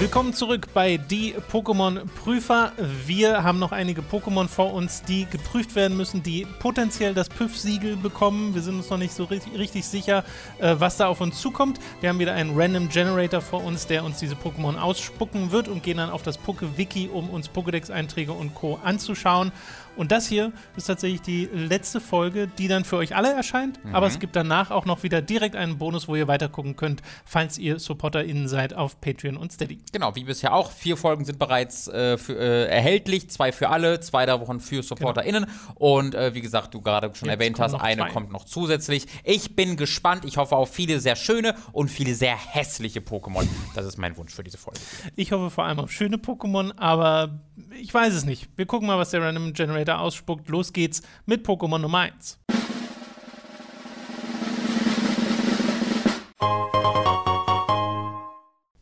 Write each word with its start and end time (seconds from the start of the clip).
Willkommen 0.00 0.34
zurück 0.34 0.66
bei 0.74 0.96
Die 0.96 1.36
Pokémon-Prüfer. 1.52 2.72
Wir 3.06 3.44
haben 3.44 3.60
noch 3.60 3.70
einige 3.70 4.02
Pokémon 4.02 4.48
vor 4.48 4.74
uns, 4.74 5.02
die 5.02 5.24
geprüft 5.24 5.76
werden 5.76 5.96
müssen, 5.96 6.20
die 6.20 6.48
potenziell 6.58 7.14
das 7.14 7.28
PÜV-Siegel 7.28 7.96
bekommen. 7.96 8.56
Wir 8.56 8.62
sind 8.62 8.74
uns 8.74 8.90
noch 8.90 8.98
nicht 8.98 9.14
so 9.14 9.22
richtig, 9.22 9.56
richtig 9.56 9.84
sicher, 9.84 10.24
äh, 10.58 10.74
was 10.78 10.96
da 10.96 11.06
auf 11.06 11.20
uns 11.20 11.40
zukommt. 11.40 11.78
Wir 12.00 12.08
haben 12.08 12.18
wieder 12.18 12.34
einen 12.34 12.58
Random 12.58 12.88
Generator 12.88 13.40
vor 13.40 13.62
uns, 13.62 13.86
der 13.86 14.02
uns 14.02 14.18
diese 14.18 14.34
Pokémon 14.34 14.76
ausspucken 14.76 15.52
wird 15.52 15.68
und 15.68 15.84
gehen 15.84 15.98
dann 15.98 16.10
auf 16.10 16.24
das 16.24 16.40
Poké-Wiki, 16.40 17.08
um 17.08 17.30
uns 17.30 17.48
Pokédex-Einträge 17.48 18.32
und 18.32 18.52
Co. 18.52 18.80
anzuschauen. 18.82 19.52
Und 19.96 20.12
das 20.12 20.26
hier 20.26 20.52
ist 20.76 20.86
tatsächlich 20.86 21.22
die 21.22 21.48
letzte 21.52 22.00
Folge, 22.00 22.48
die 22.48 22.68
dann 22.68 22.84
für 22.84 22.96
euch 22.96 23.14
alle 23.14 23.32
erscheint. 23.32 23.84
Mhm. 23.84 23.94
Aber 23.94 24.06
es 24.06 24.18
gibt 24.18 24.36
danach 24.36 24.70
auch 24.70 24.84
noch 24.84 25.02
wieder 25.02 25.22
direkt 25.22 25.56
einen 25.56 25.78
Bonus, 25.78 26.08
wo 26.08 26.16
ihr 26.16 26.28
weitergucken 26.28 26.76
könnt, 26.76 27.02
falls 27.24 27.58
ihr 27.58 27.78
SupporterInnen 27.78 28.48
seid 28.48 28.74
auf 28.74 29.00
Patreon 29.00 29.36
und 29.36 29.52
Steady. 29.52 29.80
Genau, 29.92 30.14
wie 30.16 30.24
bisher 30.24 30.54
auch. 30.54 30.72
Vier 30.72 30.96
Folgen 30.96 31.24
sind 31.24 31.38
bereits 31.38 31.88
äh, 31.88 32.18
für, 32.18 32.36
äh, 32.38 32.66
erhältlich. 32.66 33.30
Zwei 33.30 33.52
für 33.52 33.70
alle, 33.70 34.00
zwei 34.00 34.26
davon 34.26 34.60
für 34.60 34.82
SupporterInnen. 34.82 35.46
Und 35.74 36.14
äh, 36.14 36.34
wie 36.34 36.40
gesagt, 36.40 36.74
du 36.74 36.80
gerade 36.80 37.14
schon 37.14 37.28
Jetzt 37.28 37.40
erwähnt 37.40 37.60
hast, 37.60 37.74
eine 37.74 38.02
zwei. 38.02 38.10
kommt 38.10 38.32
noch 38.32 38.44
zusätzlich. 38.44 39.06
Ich 39.22 39.56
bin 39.56 39.76
gespannt. 39.76 40.24
Ich 40.24 40.36
hoffe 40.36 40.56
auf 40.56 40.72
viele 40.72 41.00
sehr 41.00 41.16
schöne 41.16 41.54
und 41.72 41.88
viele 41.90 42.14
sehr 42.14 42.36
hässliche 42.36 43.00
Pokémon. 43.00 43.46
Das 43.74 43.86
ist 43.86 43.98
mein 43.98 44.16
Wunsch 44.16 44.34
für 44.34 44.44
diese 44.44 44.58
Folge. 44.58 44.80
Ich 45.16 45.32
hoffe 45.32 45.50
vor 45.50 45.64
allem 45.64 45.78
auf 45.78 45.92
schöne 45.92 46.16
Pokémon, 46.16 46.72
aber 46.76 47.40
ich 47.80 47.92
weiß 47.92 48.14
es 48.14 48.24
nicht. 48.24 48.48
Wir 48.56 48.66
gucken 48.66 48.88
mal, 48.88 48.98
was 48.98 49.10
der 49.10 49.22
Random 49.22 49.52
Generator 49.52 49.83
ausspuckt. 49.90 50.48
Los 50.48 50.72
geht's 50.72 51.02
mit 51.26 51.46
Pokémon 51.46 51.78
Nummer 51.78 52.00
1. 52.00 52.38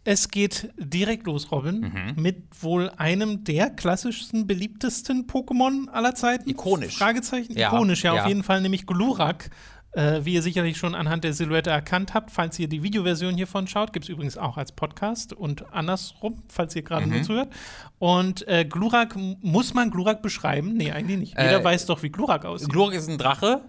Es 0.04 0.30
geht 0.30 0.68
direkt 0.76 1.26
los, 1.26 1.52
Robin, 1.52 1.92
mit 2.16 2.42
wohl 2.60 2.90
einem 2.96 3.44
der 3.44 3.70
klassischsten, 3.70 4.48
beliebtesten 4.48 5.28
Pokémon 5.28 5.88
aller 5.90 6.16
Zeiten. 6.16 6.50
Ikonisch. 6.50 6.96
Fragezeichen. 6.96 7.56
Ja, 7.56 7.68
Ikonisch, 7.68 8.02
ja, 8.02 8.14
ja. 8.14 8.22
auf 8.22 8.28
jeden 8.28 8.42
Fall, 8.42 8.60
nämlich 8.62 8.86
Glurak. 8.86 9.50
Äh, 9.94 10.24
wie 10.24 10.32
ihr 10.32 10.40
sicherlich 10.42 10.78
schon 10.78 10.94
anhand 10.94 11.22
der 11.22 11.34
Silhouette 11.34 11.68
erkannt 11.68 12.14
habt, 12.14 12.30
falls 12.30 12.58
ihr 12.58 12.66
die 12.66 12.82
Videoversion 12.82 13.34
hiervon 13.34 13.66
schaut, 13.66 13.92
gibt 13.92 14.06
es 14.06 14.08
übrigens 14.08 14.38
auch 14.38 14.56
als 14.56 14.72
Podcast 14.72 15.34
und 15.34 15.70
andersrum, 15.74 16.42
falls 16.48 16.74
ihr 16.74 16.80
gerade 16.82 17.04
Mhm. 17.04 17.12
nur 17.12 17.22
zuhört. 17.22 17.48
Und 17.98 18.48
äh, 18.48 18.64
Glurak, 18.64 19.16
muss 19.42 19.74
man 19.74 19.90
Glurak 19.90 20.22
beschreiben? 20.22 20.74
Nee, 20.78 20.92
eigentlich 20.92 21.18
nicht. 21.18 21.38
Jeder 21.38 21.60
Äh, 21.60 21.64
weiß 21.64 21.84
doch, 21.86 22.02
wie 22.02 22.08
Glurak 22.08 22.46
aussieht. 22.46 22.70
Glurak 22.70 22.94
ist 22.94 23.10
ein 23.10 23.18
Drache, 23.18 23.60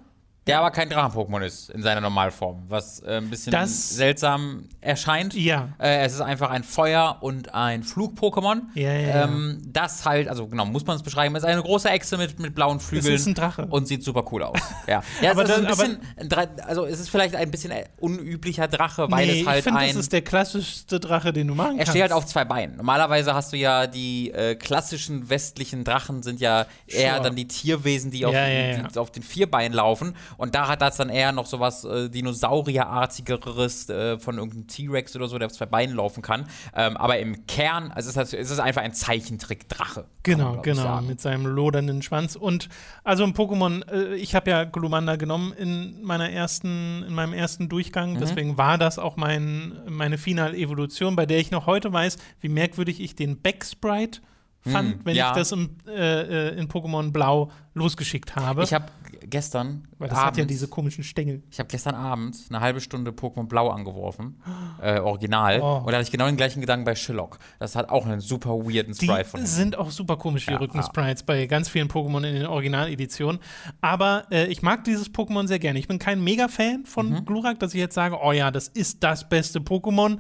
der 0.48 0.60
aber 0.60 0.72
kein 0.72 0.90
Drachen-Pokémon 0.90 1.42
ist 1.42 1.70
in 1.70 1.82
seiner 1.82 2.02
Normalform, 2.02 2.64
was 2.68 3.00
äh, 3.02 3.18
ein 3.18 3.30
bisschen 3.30 3.52
Das- 3.52 3.90
seltsam 3.92 4.68
erscheint. 4.82 5.34
Ja. 5.36 5.70
Äh, 5.80 6.04
es 6.06 6.14
ist 6.14 6.22
einfach 6.22 6.50
ein 6.50 6.64
Feuer- 6.64 7.18
und 7.22 7.54
ein 7.54 7.84
Flug-Pokémon. 7.84 8.64
Ja, 8.76 8.92
ja, 8.94 9.00
ja. 9.00 9.24
ähm, 9.24 9.62
Das 9.68 10.06
halt, 10.06 10.28
also 10.28 10.48
genau, 10.48 10.66
muss 10.66 10.86
man 10.86 10.98
es 10.98 11.04
beschreiben, 11.04 11.36
ist 11.36 11.46
eine 11.46 11.62
große 11.62 11.90
Echse 11.90 12.18
mit, 12.18 12.40
mit 12.40 12.54
blauen 12.56 12.80
Flügeln. 12.82 13.14
ist 13.16 13.26
ein 13.26 13.36
Drache. 13.36 13.66
Und 13.68 13.88
sieht 13.88 14.04
super 14.04 14.24
cool 14.32 14.44
aus. 14.44 14.60
Ja, 14.88 15.02
ja 15.22 15.32
Aber 15.32 15.44
es 15.44 15.50
ist 15.50 15.58
ein 15.60 15.64
das- 15.66 15.78
bisschen, 15.78 16.00
Dra- 16.30 16.60
also 16.62 16.86
es 16.86 17.00
ist 17.00 17.10
vielleicht 17.10 17.36
ein 17.36 17.50
bisschen 17.50 17.72
unüblicher 18.00 18.68
Drache, 18.68 19.10
weil 19.10 19.28
nee, 19.28 19.42
es 19.42 19.48
halt 19.48 19.58
ich 19.60 19.64
finde, 19.64 19.80
ein. 19.80 19.88
das 19.90 19.96
ist 19.98 20.14
der 20.14 20.22
klassischste 20.24 21.00
Drache, 21.00 21.32
den 21.32 21.48
du 21.48 21.56
machen 21.56 21.74
Er 21.74 21.78
kannst. 21.86 21.92
steht 21.92 22.02
halt 22.02 22.12
auf 22.12 22.26
zwei 22.26 22.44
Beinen. 22.46 22.76
Normalerweise 22.78 23.34
hast 23.34 23.54
du 23.54 23.58
ja 23.58 23.88
die 23.88 24.32
äh, 24.32 24.56
klassischen 24.56 25.30
westlichen 25.30 25.84
Drachen 25.86 26.22
sind 26.22 26.40
ja 26.42 26.66
eher 26.88 27.12
Sure. 27.14 27.24
dann 27.24 27.36
die 27.36 27.48
Tierwesen, 27.48 28.12
die 28.12 28.26
auf, 28.26 28.34
ja. 28.34 28.44
Die, 28.90 29.00
auf 29.00 29.12
den 29.12 29.24
vier 29.24 29.50
Beinen 29.50 29.74
laufen. 29.74 30.16
Und 30.38 30.56
da 30.56 30.68
hat 30.68 30.82
das 30.82 30.98
dann 30.98 31.10
eher 31.10 31.32
noch 31.32 31.46
sowas 31.46 31.84
äh, 31.84 32.10
Dinosaurierartigeres 32.10 33.90
äh, 33.90 34.20
von 34.20 34.38
irgendeinem 34.38 34.68
T-Rex 34.68 35.16
oder 35.16 35.28
so, 35.28 35.38
der 35.38 35.48
auf 35.48 35.54
zwei 35.54 35.66
Beinen 35.66 35.96
laufen 35.96 36.22
kann. 36.22 36.46
Ähm, 36.76 36.98
aber 36.98 37.20
im 37.20 37.46
Kern, 37.48 37.92
also 37.92 38.10
es 38.10 38.18
ist, 38.18 38.34
es 38.34 38.52
ist 38.52 38.60
einfach 38.60 38.82
ein 38.82 38.94
Zeichentrick-Drache. 38.94 40.06
kann 40.24 40.38
man, 40.38 40.62
Genau, 40.62 40.62
genau, 40.62 41.02
mit 41.02 41.22
seinem 41.22 41.46
lodernden 41.46 42.02
Schwanz. 42.02 42.36
Und 42.36 42.70
also 43.04 43.24
ein 43.24 43.34
Pokémon, 43.34 43.88
äh, 43.92 44.16
ich 44.16 44.36
habe 44.36 44.50
ja 44.50 44.64
Glumanda 44.64 45.16
genommen 45.16 45.54
in 45.54 46.02
meiner 46.04 46.30
ersten, 46.30 47.04
in 47.08 47.14
meinem 47.14 47.34
ersten 47.34 47.64
Mhm. 47.64 47.70
Durchgang, 47.70 48.20
deswegen 48.20 48.58
war 48.58 48.78
das 48.78 49.00
auch 49.00 49.16
mein, 49.18 49.74
meine 49.88 50.18
Final-Evolution, 50.18 51.16
bei 51.16 51.26
der 51.26 51.40
ich 51.40 51.52
noch 51.52 51.66
heute 51.66 51.92
weiß, 51.92 52.18
wie 52.42 52.50
merkwürdig 52.50 53.00
ich 53.00 53.16
den 53.16 53.42
Backsprite 53.42 54.22
fand, 54.64 54.94
Hm, 54.94 55.00
wenn 55.04 55.16
ja. 55.16 55.30
ich 55.32 55.36
das 55.38 55.52
im, 55.52 55.76
äh, 55.88 56.50
äh, 56.50 56.60
in 56.60 56.68
Pokémon 56.68 57.12
Blau 57.12 57.52
losgeschickt 57.74 58.36
habe. 58.36 58.64
Ich 58.64 58.74
habe 58.74 58.86
gestern 59.30 59.88
weil 59.98 60.10
das 60.10 60.18
hat 60.18 60.38
ja 60.38 60.44
abends- 60.44 60.48
diese 60.54 60.68
komischen 60.68 61.04
Stängel. 61.04 61.42
Ich 61.50 61.60
habe 61.60 61.68
gestern 61.70 61.96
Abend 61.96 62.36
eine 62.50 62.60
halbe 62.60 62.80
Stunde 62.82 63.12
Pokémon 63.12 63.48
Blau 63.48 63.70
angeworfen, 63.70 64.42
äh, 64.82 65.00
original. 65.00 65.60
Oh. 65.62 65.78
Und 65.80 65.88
da 65.88 65.94
hatte 65.94 66.04
ich 66.04 66.12
genau 66.12 66.26
den 66.28 66.38
gleichen 66.38 66.62
Gedanken 66.62 66.86
bei 66.86 66.96
Shillock. 66.96 67.40
Das 67.60 67.76
hat 67.76 67.90
auch 67.90 68.06
einen 68.06 68.20
super 68.20 68.52
weirden 68.52 68.94
Die 68.94 69.06
Sprite 69.06 69.26
von 69.26 69.40
ihm. 69.40 69.46
sind 69.46 69.78
auch 69.78 69.92
super 69.92 70.18
komisch, 70.18 70.46
die 70.46 70.52
Ja, 70.54 70.58
Rückensprites 70.60 71.24
bei 71.24 71.46
ganz 71.48 71.68
vielen 71.70 71.88
Pokémon 71.88 72.18
in 72.28 72.36
den 72.36 72.46
Originaleditionen. 72.46 73.40
Aber 73.82 74.26
äh, 74.32 74.46
ich 74.48 74.62
mag 74.62 74.84
dieses 74.84 75.12
Pokémon 75.14 75.48
sehr 75.48 75.60
gerne. 75.60 75.80
Ich 75.80 75.88
bin 75.88 76.00
kein 76.00 76.24
Mega-Fan 76.24 76.86
von 76.86 77.10
Mhm. 77.10 77.26
Glurak, 77.26 77.60
dass 77.60 77.74
ich 77.74 77.80
jetzt 77.80 77.96
sage, 77.96 78.18
oh 78.22 78.32
ja, 78.32 78.52
das 78.52 78.68
ist 78.68 79.04
das 79.04 79.28
beste 79.28 79.60
Pokémon. 79.60 80.20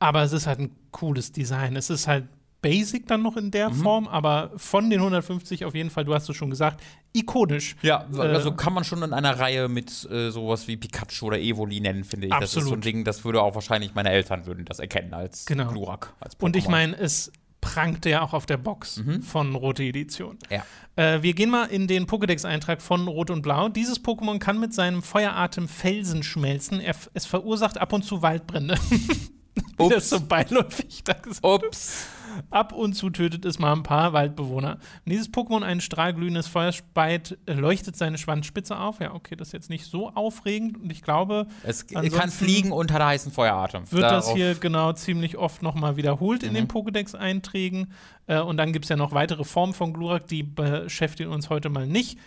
Aber 0.00 0.22
es 0.22 0.32
ist 0.32 0.46
halt 0.46 0.60
ein 0.60 0.70
cooles 0.92 1.32
Design. 1.32 1.74
Es 1.76 1.90
ist 1.90 2.06
halt 2.06 2.28
basic 2.60 3.06
dann 3.06 3.22
noch 3.22 3.36
in 3.36 3.46
Mhm. 3.46 3.50
der 3.52 3.70
Form, 3.70 4.08
aber 4.08 4.50
von 4.56 4.90
den 4.90 5.00
150 5.00 5.64
auf 5.64 5.74
jeden 5.74 5.90
Fall, 5.90 6.04
du 6.04 6.14
hast 6.14 6.28
es 6.28 6.36
schon 6.36 6.50
gesagt, 6.50 6.82
ikonisch. 7.12 7.76
Ja, 7.82 8.06
also 8.16 8.50
Äh, 8.50 8.56
kann 8.56 8.72
man 8.72 8.84
schon 8.84 9.02
in 9.02 9.12
einer 9.12 9.38
Reihe 9.38 9.68
mit 9.68 10.08
äh, 10.10 10.30
sowas 10.30 10.66
wie 10.68 10.76
Pikachu 10.76 11.26
oder 11.26 11.38
Evoli 11.38 11.80
nennen, 11.80 12.04
finde 12.04 12.26
ich. 12.26 12.32
Das 12.32 12.44
ist 12.44 12.52
so 12.52 12.58
ein 12.60 12.62
Absolut. 12.64 12.84
Ding, 12.84 13.04
das 13.04 13.24
würde 13.24 13.42
auch 13.42 13.54
wahrscheinlich 13.54 13.94
meine 13.94 14.10
Eltern 14.10 14.46
würden 14.46 14.64
das 14.64 14.78
erkennen 14.80 15.14
als 15.14 15.46
Genau. 15.46 15.68
Glurak. 15.68 16.12
Als 16.20 16.34
Und 16.40 16.56
ich 16.56 16.68
meine, 16.68 16.96
es 16.98 17.30
prangte 17.60 18.08
ja 18.10 18.22
auch 18.22 18.34
auf 18.34 18.46
der 18.46 18.56
Box 18.56 19.02
von 19.26 19.54
Rote 19.56 19.82
Edition. 19.82 20.38
Ja. 20.48 20.64
Äh, 20.96 21.22
wir 21.22 21.34
gehen 21.34 21.50
mal 21.50 21.64
in 21.66 21.86
den 21.88 22.06
Pokédex-Eintrag 22.06 22.80
von 22.82 23.06
Rot 23.08 23.30
und 23.30 23.42
Blau. 23.42 23.68
Dieses 23.68 24.02
Pokémon 24.02 24.38
kann 24.38 24.60
mit 24.60 24.72
seinem 24.74 25.02
Feueratem 25.02 25.66
Felsen 25.68 26.22
schmelzen. 26.22 26.80
Er, 26.80 26.94
es 27.14 27.26
verursacht 27.26 27.78
ab 27.78 27.92
und 27.92 28.04
zu 28.04 28.22
Waldbrände. 28.22 28.76
Wie 29.78 29.88
das 29.88 30.10
so 30.10 30.20
beiläufig 30.20 31.02
da 31.04 31.14
gesagt 31.14 31.44
Ups. 31.44 32.06
Ab 32.50 32.72
und 32.72 32.94
zu 32.94 33.10
tötet 33.10 33.44
es 33.44 33.58
mal 33.58 33.72
ein 33.72 33.82
paar 33.82 34.12
Waldbewohner. 34.12 34.78
Wenn 35.04 35.10
dieses 35.12 35.32
Pokémon 35.32 35.62
ein 35.62 35.80
strahlglühendes 35.80 36.46
Feuer 36.46 36.72
speit, 36.72 37.38
leuchtet 37.46 37.96
seine 37.96 38.18
Schwanzspitze 38.18 38.78
auf. 38.78 39.00
Ja, 39.00 39.14
okay, 39.14 39.36
das 39.36 39.48
ist 39.48 39.52
jetzt 39.52 39.70
nicht 39.70 39.84
so 39.86 40.10
aufregend. 40.10 40.76
Und 40.80 40.90
ich 40.92 41.02
glaube, 41.02 41.46
Es 41.62 41.86
kann 41.86 42.30
fliegen 42.30 42.72
und 42.72 42.92
hat 42.92 43.02
heißen 43.02 43.32
Feueratem. 43.32 43.90
wird 43.90 44.02
das 44.04 44.24
Darauf- 44.26 44.36
hier 44.36 44.54
genau 44.54 44.92
ziemlich 44.92 45.36
oft 45.36 45.62
nochmal 45.62 45.96
wiederholt 45.96 46.42
in 46.42 46.50
Mhm. 46.50 46.54
den 46.54 46.68
Pokédex-Einträgen. 46.68 47.92
Äh, 48.26 48.40
und 48.40 48.56
dann 48.56 48.72
gibt 48.72 48.84
es 48.84 48.88
ja 48.88 48.96
noch 48.96 49.12
weitere 49.12 49.44
Formen 49.44 49.74
von 49.74 49.92
Glurak, 49.92 50.26
die 50.26 50.42
beschäftigen 50.42 51.30
uns 51.30 51.50
heute 51.50 51.68
mal 51.68 51.86
nicht. 51.86 52.18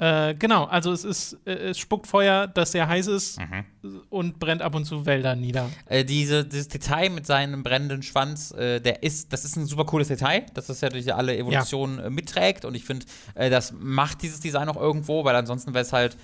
Äh, 0.00 0.34
genau, 0.34 0.64
also 0.64 0.92
es 0.92 1.04
ist, 1.04 1.36
äh, 1.44 1.52
es 1.70 1.78
spuckt 1.78 2.06
Feuer, 2.06 2.46
das 2.46 2.72
sehr 2.72 2.88
heiß 2.88 3.06
ist 3.06 3.38
Mhm. 3.38 4.00
und 4.08 4.38
brennt 4.40 4.62
ab 4.62 4.74
und 4.74 4.86
zu 4.86 5.04
Wälder 5.04 5.36
nieder. 5.36 5.68
Äh, 5.86 6.04
diese, 6.06 6.44
dieses 6.44 6.68
Detail 6.68 7.10
mit 7.10 7.26
seinem 7.26 7.62
brennenden 7.62 8.02
Schwanz, 8.02 8.50
äh, 8.52 8.80
der 8.80 9.02
ist, 9.02 9.32
das 9.32 9.44
ist 9.44 9.56
ein 9.56 9.66
super 9.66 9.84
cooles 9.84 10.08
Detail, 10.08 10.46
dass 10.54 10.68
das 10.68 10.80
ja 10.80 10.88
durch 10.88 11.14
alle 11.14 11.36
Evolutionen 11.36 11.98
äh, 11.98 12.08
mitträgt. 12.10 12.64
Und 12.64 12.74
ich 12.74 12.84
finde, 12.86 13.04
äh, 13.34 13.50
das 13.50 13.72
macht 13.78 14.22
dieses 14.22 14.40
Design 14.40 14.68
auch 14.70 14.80
irgendwo, 14.80 15.24
weil 15.24 15.36
ansonsten 15.36 15.74
wäre 15.74 15.82
es 15.84 15.92
halt, 15.92 16.16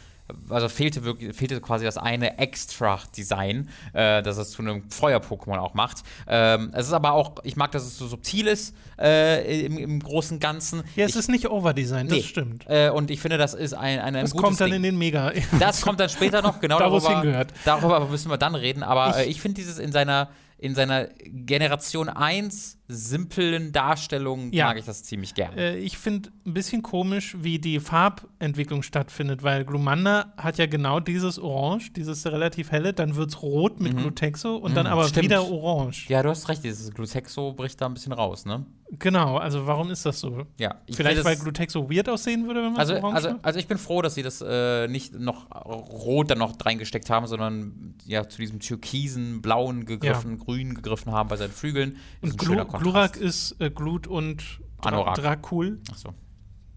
also 0.50 0.68
fehlte 0.68 1.04
wirklich, 1.04 1.36
fehlte 1.36 1.60
quasi 1.60 1.84
das 1.84 1.96
eine 1.98 2.38
Extra-Design, 2.38 3.68
äh, 3.92 4.22
das 4.22 4.36
es 4.38 4.50
zu 4.50 4.62
einem 4.62 4.88
Feuer-Pokémon 4.90 5.58
auch 5.58 5.74
macht. 5.74 6.02
Ähm, 6.26 6.70
es 6.74 6.86
ist 6.88 6.92
aber 6.92 7.12
auch, 7.12 7.34
ich 7.44 7.56
mag, 7.56 7.70
dass 7.72 7.84
es 7.84 7.96
so 7.98 8.06
subtil 8.06 8.46
ist 8.46 8.74
äh, 8.98 9.64
im, 9.66 9.78
im 9.78 10.00
großen 10.00 10.40
Ganzen. 10.40 10.82
Ja, 10.96 11.04
es 11.04 11.12
ich, 11.12 11.16
ist 11.20 11.28
nicht 11.28 11.48
Overdesign, 11.48 12.08
das 12.08 12.16
Nee. 12.18 12.22
stimmt. 12.24 12.64
Äh, 12.68 12.90
und 12.90 13.10
ich 13.10 13.20
finde, 13.20 13.38
das 13.38 13.54
ist 13.54 13.74
ein, 13.74 13.98
ein, 14.00 14.16
ein 14.16 14.22
Das 14.24 14.34
kommt 14.34 14.60
dann 14.60 14.68
Ding. 14.70 14.76
in 14.78 14.82
den 14.82 14.98
Mega. 14.98 15.32
Das 15.60 15.80
kommt 15.82 16.00
dann 16.00 16.08
später 16.08 16.42
noch, 16.42 16.60
genau 16.60 16.78
Da, 16.80 16.90
wo 16.90 16.96
es 16.96 17.08
hingehört. 17.08 17.52
darüber 17.64 18.00
müssen 18.06 18.30
wir 18.30 18.38
dann 18.38 18.54
reden. 18.54 18.82
Aber 18.82 19.20
Ich- 19.22 19.30
ich 19.36 19.40
finde 19.40 19.56
dieses 19.60 19.78
in 19.78 19.92
seiner, 19.92 20.28
in 20.58 20.74
seiner 20.74 21.06
Generation 21.24 22.08
1 22.08 22.75
simplen 22.88 23.72
Darstellung 23.72 24.52
Ja. 24.52 24.66
mag 24.66 24.78
ich 24.78 24.84
das 24.84 25.02
ziemlich 25.02 25.34
gerne. 25.34 25.56
Äh, 25.56 25.78
ich 25.78 25.98
finde 25.98 26.30
ein 26.46 26.54
bisschen 26.54 26.82
komisch, 26.82 27.36
wie 27.40 27.58
die 27.58 27.80
Farbentwicklung 27.80 28.82
stattfindet, 28.82 29.42
weil 29.42 29.64
Glumanda 29.64 30.32
hat 30.36 30.58
ja 30.58 30.66
genau 30.66 31.00
dieses 31.00 31.38
Orange, 31.38 31.92
dieses 31.92 32.24
relativ 32.26 32.70
helle, 32.70 32.92
dann 32.92 33.16
wird 33.16 33.30
es 33.30 33.42
rot 33.42 33.80
mit 33.80 33.96
Glutexo 33.96 34.56
und 34.56 34.76
dann 34.76 34.86
Mhm, 34.86 34.92
aber 34.92 35.08
stimmt. 35.08 35.24
wieder 35.24 35.48
Orange. 35.50 36.08
ja, 36.08 36.22
du 36.22 36.28
hast 36.30 36.48
recht, 36.48 36.62
dieses 36.64 36.92
Glutexo 36.92 37.52
bricht 37.52 37.80
da 37.80 37.86
ein 37.86 37.94
bisschen 37.94 38.12
raus, 38.12 38.44
ne? 38.46 38.64
Genau, 39.00 39.36
also 39.38 39.66
warum 39.66 39.90
ist 39.90 40.06
das 40.06 40.20
so? 40.20 40.46
Ja. 40.60 40.76
ich 40.86 40.94
Vielleicht, 40.94 41.24
weil 41.24 41.34
Glutexo 41.36 41.90
weird 41.90 42.08
aussehen 42.08 42.46
würde, 42.46 42.62
wenn 42.62 42.70
man 42.70 42.78
also, 42.78 42.94
es 42.94 43.02
orange 43.02 43.16
also, 43.16 43.30
macht? 43.32 43.44
also 43.44 43.58
ich 43.58 43.66
bin 43.66 43.78
froh, 43.78 44.00
dass 44.00 44.14
sie 44.14 44.22
das 44.22 44.40
äh, 44.46 44.86
nicht 44.86 45.12
noch 45.18 45.50
rot 45.50 46.30
dann 46.30 46.38
noch 46.38 46.54
reingesteckt 46.64 47.10
haben, 47.10 47.26
sondern 47.26 47.96
ja 48.04 48.28
zu 48.28 48.38
diesem 48.38 48.60
türkisen, 48.60 49.42
blauen 49.42 49.86
gegriffen, 49.86 50.38
grün 50.38 50.74
gegriffen 50.74 51.10
haben 51.10 51.28
bei 51.28 51.36
seinen 51.36 51.50
Flügeln. 51.50 51.96
Und 52.20 52.28
ist 52.28 52.34
ein 52.34 52.36
Glu 52.38 52.54
Glurak 52.78 53.16
ist 53.16 53.60
äh, 53.60 53.70
Glut 53.70 54.06
und 54.06 54.60
Dra 54.80 54.90
Anorak. 54.90 55.14
Dracul, 55.16 55.80
Ach 55.92 55.96
so. 55.96 56.14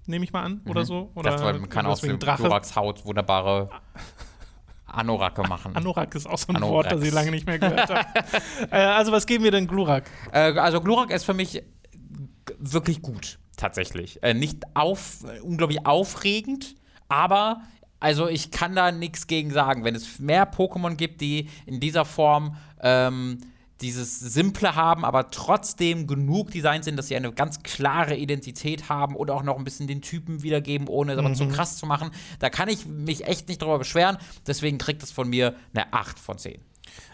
nehme 0.06 0.26
ich 0.26 0.34
mal 0.34 0.44
an, 0.44 0.62
oder 0.68 0.86
so. 0.86 1.10
Ich 1.12 1.18
Oder 1.18 1.32
dachte, 1.32 1.60
man 1.60 1.70
kann 1.70 1.86
aus 1.86 2.02
dem 2.02 2.20
Drache. 2.20 2.44
Gluraks 2.44 2.76
Haut 2.76 3.06
wunderbare 3.06 3.70
Anorake 4.86 5.44
machen. 5.44 5.76
Anorak 5.76 6.16
ist 6.16 6.28
auch 6.28 6.38
so 6.38 6.48
ein 6.50 6.58
Anorax. 6.58 6.74
Wort, 6.74 6.92
das 6.92 7.04
ich 7.08 7.14
lange 7.14 7.32
nicht 7.32 7.46
mehr 7.46 7.60
gehört 7.60 7.90
habe. 7.90 8.08
äh, 8.72 8.78
also, 8.78 9.12
was 9.12 9.26
geben 9.26 9.44
wir 9.44 9.52
denn 9.52 9.68
Glurak? 9.68 10.10
Äh, 10.32 10.54
also, 10.58 10.82
Glurak 10.82 11.12
ist 11.12 11.26
für 11.26 11.34
mich 11.34 11.64
wirklich 12.58 13.02
gut, 13.02 13.40
tatsächlich. 13.58 14.22
Äh, 14.24 14.34
nicht 14.34 14.64
auf, 14.74 15.24
unglaublich 15.44 15.86
aufregend, 15.86 16.76
aber 17.08 17.62
also 18.00 18.28
ich 18.28 18.52
kann 18.52 18.76
da 18.76 18.92
nichts 18.92 19.28
gegen 19.28 19.52
sagen. 19.52 19.84
Wenn 19.84 19.96
es 19.96 20.20
mehr 20.20 20.50
Pokémon 20.52 20.96
gibt, 20.96 21.22
die 21.22 21.50
in 21.66 21.80
dieser 21.80 22.06
Form 22.06 22.56
ähm, 22.82 23.40
dieses 23.82 24.20
Simple 24.20 24.76
haben, 24.76 25.06
aber 25.06 25.32
trotzdem 25.32 26.08
genug 26.08 26.52
Design 26.52 26.84
sind, 26.84 26.98
dass 26.98 27.08
sie 27.08 27.16
eine 27.16 27.32
ganz 27.32 27.64
klare 27.64 28.16
Identität 28.16 28.90
haben 28.90 29.16
und 29.16 29.32
auch 29.32 29.44
noch 29.44 29.58
ein 29.58 29.64
bisschen 29.64 29.88
den 29.88 30.02
Typen 30.02 30.44
wiedergeben, 30.44 30.88
ohne 30.88 31.14
es 31.14 31.18
aber 31.18 31.34
zu 31.34 31.46
mhm. 31.46 31.52
krass 31.52 31.78
zu 31.78 31.86
machen. 31.86 32.12
Da 32.40 32.50
kann 32.50 32.70
ich 32.70 32.86
mich 32.86 33.26
echt 33.26 33.48
nicht 33.48 33.62
drüber 33.62 33.78
beschweren. 33.78 34.18
Deswegen 34.48 34.78
kriegt 34.78 35.04
es 35.04 35.12
von 35.12 35.30
mir 35.30 35.56
eine 35.74 35.94
8 35.94 36.20
von 36.20 36.38
10. 36.38 36.69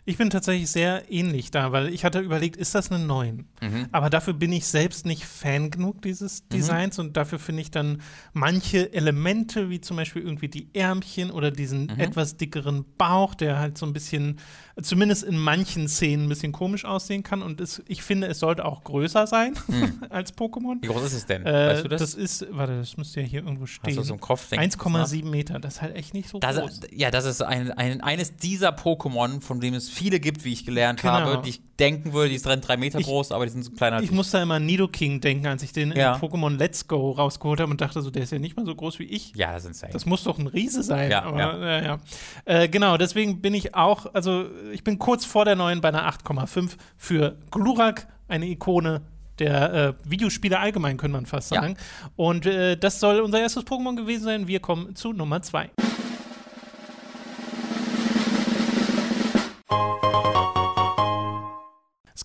Ich 0.08 0.18
bin 0.18 0.30
tatsächlich 0.30 0.70
sehr 0.70 1.12
ähnlich 1.12 1.50
da, 1.50 1.72
weil 1.72 1.92
ich 1.92 2.06
hatte 2.06 2.20
überlegt, 2.20 2.58
ist 2.58 2.76
das 2.76 2.92
eine 2.92 3.04
9? 3.04 3.46
Mhm. 3.62 3.88
Aber 3.92 4.12
dafür 4.12 4.34
bin 4.34 4.54
ich 4.54 4.68
selbst 4.68 5.06
nicht 5.06 5.26
Fan 5.26 5.72
genug 5.72 6.04
dieses 6.04 6.44
mhm. 6.44 6.50
Designs 6.50 6.98
mhm. 6.98 7.06
und 7.06 7.18
dafür 7.18 7.40
finde 7.40 7.64
ich 7.64 7.72
dann 7.72 8.02
manche 8.34 8.94
Elemente, 8.94 9.72
wie 9.72 9.82
zum 9.82 9.98
Beispiel 9.98 10.22
irgendwie 10.22 10.48
die 10.48 10.70
Ärmchen 10.74 11.32
oder 11.32 11.50
diesen 11.50 11.88
mhm. 11.88 12.00
etwas 12.00 12.38
dickeren 12.38 12.86
Bauch, 13.00 13.34
der 13.34 13.58
halt 13.58 13.80
so 13.80 13.88
ein 13.88 13.94
bisschen, 13.94 14.40
zumindest 14.80 15.24
in 15.24 15.40
manchen 15.40 15.88
Szenen 15.88 16.26
ein 16.26 16.30
bisschen 16.30 16.52
komisch 16.52 16.86
aussehen 16.86 17.24
kann. 17.24 17.42
Und 17.42 17.60
es, 17.60 17.82
ich 17.88 18.04
finde, 18.04 18.28
es 18.28 18.40
sollte 18.40 18.66
auch 18.66 18.84
größer 18.84 19.26
sein 19.26 19.56
mhm. 19.68 20.04
als 20.10 20.38
Pokémon. 20.38 20.82
Wie 20.82 20.88
groß 20.88 21.04
ist 21.04 21.14
es 21.14 21.26
denn? 21.26 21.46
Äh, 21.48 21.70
weißt 21.70 21.86
du 21.86 21.88
das? 21.88 22.02
Das 22.02 22.14
ist, 22.14 22.46
warte, 22.52 22.78
das 22.78 22.96
müsste 22.98 23.22
ja 23.22 23.26
hier 23.26 23.44
irgendwo 23.44 23.66
stehen. 23.66 23.98
Hast 23.98 23.98
du 23.98 24.04
so 24.04 24.18
Kopf? 24.18 24.52
1,7 24.52 25.26
Meter, 25.26 25.60
das 25.60 25.76
ist 25.76 25.82
halt 25.82 25.96
echt 25.96 26.14
nicht 26.14 26.30
so 26.30 26.38
das, 26.38 26.58
groß. 26.58 26.82
Ja, 26.92 27.10
das 27.10 27.26
ist 27.26 27.42
ein, 27.42 27.72
ein, 27.72 28.02
eines 28.02 28.36
dieser 28.36 28.70
Pokémon, 28.70 29.42
von 29.42 29.60
dem 29.66 29.74
es 29.74 29.90
viele 29.90 30.20
gibt, 30.20 30.46
wie 30.46 30.54
ich 30.54 30.66
gelernt 30.66 31.02
genau. 31.02 31.14
habe, 31.14 31.42
die 31.44 31.50
ich 31.50 31.62
denken 31.80 32.14
würde, 32.14 32.30
die 32.30 32.38
sind 32.38 32.68
drei 32.68 32.78
Meter 32.78 33.00
ich, 33.00 33.06
groß, 33.06 33.32
aber 33.32 33.46
die 33.46 33.52
sind 33.52 33.64
so 33.64 33.72
kleiner. 33.72 34.02
Ich 34.02 34.12
musste 34.12 34.38
immer 34.38 34.56
an 34.56 34.66
Nidoking 34.66 35.22
denken, 35.22 35.48
als 35.48 35.64
ich 35.64 35.74
den 35.74 35.92
ja. 35.92 36.16
in 36.16 36.22
Pokémon 36.22 36.58
Let's 36.58 36.88
Go 36.88 37.12
rausgeholt 37.12 37.60
habe 37.60 37.72
und 37.72 37.82
dachte 37.82 38.02
so, 38.02 38.10
der 38.10 38.24
ist 38.24 38.32
ja 38.32 38.40
nicht 38.40 38.56
mal 38.56 38.66
so 38.66 38.76
groß 38.76 39.00
wie 39.00 39.06
ich. 39.06 39.34
Ja, 39.36 39.54
das 39.54 39.64
ist 39.64 39.70
insane. 39.70 39.94
Das 39.94 40.06
muss 40.06 40.24
doch 40.24 40.38
ein 40.38 40.48
Riese 40.48 40.84
sein. 40.84 41.12
Ja, 41.12 41.24
aber, 41.24 41.40
ja. 41.40 41.82
ja 41.84 42.00
äh, 42.46 42.70
genau, 42.70 42.98
deswegen 42.98 43.42
bin 43.42 43.54
ich 43.54 43.76
auch, 43.76 44.14
also 44.14 44.46
ich 44.72 44.84
bin 44.84 45.00
kurz 45.00 45.26
vor 45.26 45.46
der 45.46 45.56
neuen 45.56 45.82
bei 45.82 45.90
einer 45.90 46.10
8,5 46.10 46.72
für 46.98 47.38
Glurak, 47.52 48.08
eine 48.28 48.48
Ikone 48.48 49.02
der 49.40 49.74
äh, 49.74 49.94
Videospiele 50.10 50.60
allgemein, 50.60 50.98
könnte 50.98 51.18
man 51.18 51.26
fast 51.26 51.50
sagen. 51.50 51.76
Und 52.16 52.46
äh, 52.46 52.78
das 52.78 53.00
soll 53.00 53.20
unser 53.20 53.40
erstes 53.40 53.66
Pokémon 53.66 53.96
gewesen 53.96 54.24
sein. 54.24 54.48
Wir 54.48 54.60
kommen 54.60 54.96
zu 54.96 55.14
Nummer 55.14 55.42
2. 55.42 55.72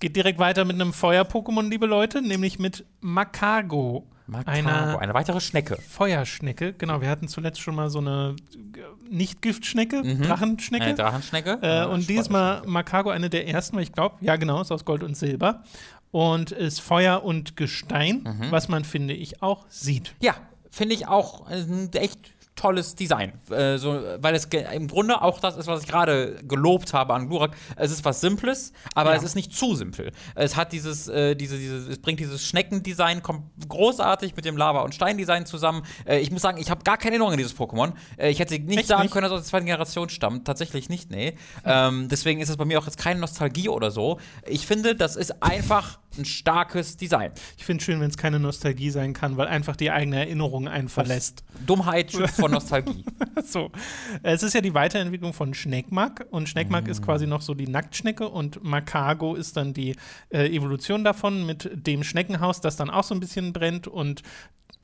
Es 0.01 0.07
geht 0.07 0.17
direkt 0.17 0.39
weiter 0.39 0.65
mit 0.65 0.77
einem 0.77 0.95
Feuer-Pokémon, 0.95 1.69
liebe 1.69 1.85
Leute, 1.85 2.23
nämlich 2.23 2.59
mit 2.59 2.87
Makago. 3.03 4.07
Makago, 4.27 4.97
eine, 4.97 5.13
weitere 5.13 5.43
Schnecke. 5.43 5.77
Feuerschnecke, 5.77 6.73
genau. 6.73 7.03
Wir 7.03 7.11
hatten 7.11 7.29
zuletzt 7.29 7.61
schon 7.61 7.75
mal 7.75 7.91
so 7.91 7.99
eine 7.99 8.35
Nicht-Giftschnecke, 9.11 10.03
mhm. 10.03 10.23
Drachenschnecke. 10.23 10.85
Eine 10.87 10.95
Drachenschnecke. 10.95 11.59
Äh, 11.61 11.85
und 11.85 12.09
dieses 12.09 12.31
Mal 12.31 12.63
Makago, 12.65 13.11
eine 13.11 13.29
der 13.29 13.47
ersten, 13.47 13.77
weil 13.77 13.83
ich 13.83 13.93
glaube, 13.93 14.17
ja 14.23 14.37
genau, 14.37 14.63
ist 14.63 14.73
aus 14.73 14.87
Gold 14.87 15.03
und 15.03 15.19
Silber. 15.19 15.65
Und 16.13 16.51
ist 16.51 16.81
Feuer 16.81 17.23
und 17.23 17.59
Gestein, 17.59 18.23
mhm. 18.23 18.51
was 18.51 18.71
man, 18.71 18.85
finde 18.85 19.13
ich, 19.13 19.43
auch 19.43 19.67
sieht. 19.69 20.15
Ja, 20.23 20.35
finde 20.71 20.95
ich 20.95 21.09
auch 21.09 21.51
äh, 21.51 21.89
echt 21.99 22.31
tolles 22.61 22.95
Design. 22.95 23.33
Äh, 23.51 23.79
so, 23.79 24.01
weil 24.19 24.35
es 24.35 24.45
im 24.45 24.89
Grunde 24.89 25.23
auch 25.23 25.41
das 25.41 25.57
ist, 25.57 25.67
was 25.67 25.83
ich 25.83 25.89
gerade 25.89 26.37
gelobt 26.43 26.93
habe 26.93 27.15
an 27.15 27.29
Glurak. 27.29 27.57
Es 27.77 27.91
ist 27.91 28.05
was 28.05 28.21
Simples, 28.21 28.73
aber 28.95 29.11
ja. 29.11 29.17
es 29.17 29.23
ist 29.23 29.35
nicht 29.35 29.55
zu 29.55 29.75
simpel. 29.75 30.13
Es 30.35 30.57
hat 30.57 30.73
dieses, 30.73 31.09
äh, 31.09 31.35
diese, 31.35 31.57
dieses, 31.57 31.89
es 31.89 31.99
bringt 31.99 32.21
dieses 32.21 32.47
Schneckendesign 32.47 33.23
großartig 33.67 34.37
mit 34.37 34.45
dem 34.45 34.59
Lava- 34.59 34.83
und 34.83 34.95
Steindesign 34.95 35.47
zusammen. 35.47 35.83
Äh, 36.05 36.19
ich 36.19 36.31
muss 36.31 36.43
sagen, 36.43 36.59
ich 36.59 36.71
habe 36.71 36.85
gar 36.85 36.99
keine 36.99 37.13
Erinnerung 37.13 37.33
an 37.33 37.39
dieses 37.39 37.57
Pokémon. 37.57 37.95
Äh, 38.19 38.31
ich 38.31 38.39
hätte 38.41 38.59
nicht 38.59 38.81
Echt 38.81 38.89
sagen 38.89 39.03
nicht? 39.03 39.13
können, 39.13 39.23
dass 39.23 39.33
es 39.33 39.39
aus 39.39 39.45
der 39.45 39.51
zweiten 39.51 39.67
Generation 39.67 40.09
stammt. 40.11 40.47
Tatsächlich 40.47 40.91
nicht, 40.91 41.11
nee. 41.11 41.35
Ähm, 41.65 42.09
deswegen 42.09 42.41
ist 42.41 42.51
es 42.51 42.59
bei 42.59 42.67
mir 42.67 42.79
auch 42.79 42.85
jetzt 42.85 42.99
keine 42.99 43.21
Nostalgie 43.21 43.71
oder 43.71 43.91
so. 43.91 44.19
Ich 44.47 44.67
finde, 44.67 44.95
das 44.95 45.17
ist 45.17 45.43
einfach 45.43 45.99
ein 46.19 46.25
starkes 46.25 46.97
Design. 46.97 47.33
Ich 47.57 47.65
finde 47.65 47.81
es 47.81 47.85
schön, 47.85 48.01
wenn 48.01 48.11
es 48.11 48.17
keine 48.17 48.39
Nostalgie 48.39 48.91
sein 48.91 49.13
kann, 49.13 49.37
weil 49.37 49.49
einfach 49.49 49.77
die 49.77 49.91
eigene 49.91 50.17
Erinnerung 50.17 50.69
einen 50.69 50.89
verlässt. 50.89 51.45
Dummheit 51.67 52.13
schützt 52.13 52.37
vor 52.37 52.49
Nostalgie. 52.49 53.05
so. 53.45 53.71
Es 54.23 54.43
ist 54.43 54.55
ja 54.55 54.61
die 54.61 54.75
Weiterentwicklung 54.75 55.33
von 55.33 55.55
Schneckmark 55.55 56.27
und 56.31 56.49
Schneckmark 56.49 56.87
mm. 56.87 56.91
ist 56.91 57.03
quasi 57.03 57.27
noch 57.27 57.43
so 57.43 57.55
die 57.55 57.69
Nacktschnecke 57.69 58.29
und 58.29 58.63
Makago 58.63 59.35
ist 59.35 59.57
dann 59.57 59.73
die 59.73 59.97
äh, 60.31 60.47
Evolution 60.55 61.05
davon 61.05 61.47
mit 61.47 61.71
dem 61.73 62.03
Schneckenhaus, 62.03 62.61
das 62.61 62.77
dann 62.77 62.91
auch 62.91 63.05
so 63.05 63.15
ein 63.15 63.21
bisschen 63.21 63.53
brennt 63.53 63.87
und 63.87 64.23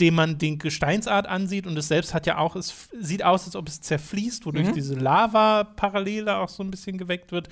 dem 0.01 0.15
man 0.15 0.39
den 0.39 0.59
Gesteinsart 0.59 1.27
ansieht 1.27 1.67
und 1.67 1.77
es 1.79 1.89
selbst 1.89 2.13
hat 2.13 2.27
ja 2.27 2.39
auch, 2.39 2.55
es 2.55 2.89
sieht 3.01 3.25
aus, 3.25 3.47
als 3.47 3.57
ob 3.57 3.69
es 3.69 3.81
zerfließt, 3.81 4.45
wodurch 4.45 4.69
mhm. 4.69 4.75
diese 4.75 4.95
Lava-Parallele 4.95 6.37
auch 6.37 6.51
so 6.51 6.63
ein 6.63 6.71
bisschen 6.71 6.99
geweckt 6.99 7.33
wird. 7.33 7.49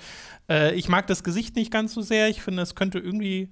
Äh, 0.49 0.75
ich 0.75 0.89
mag 0.89 1.07
das 1.07 1.23
Gesicht 1.23 1.55
nicht 1.55 1.71
ganz 1.71 1.93
so 1.93 2.01
sehr. 2.01 2.29
Ich 2.29 2.41
finde, 2.41 2.61
es 2.61 2.75
könnte 2.75 2.99
irgendwie 2.99 3.49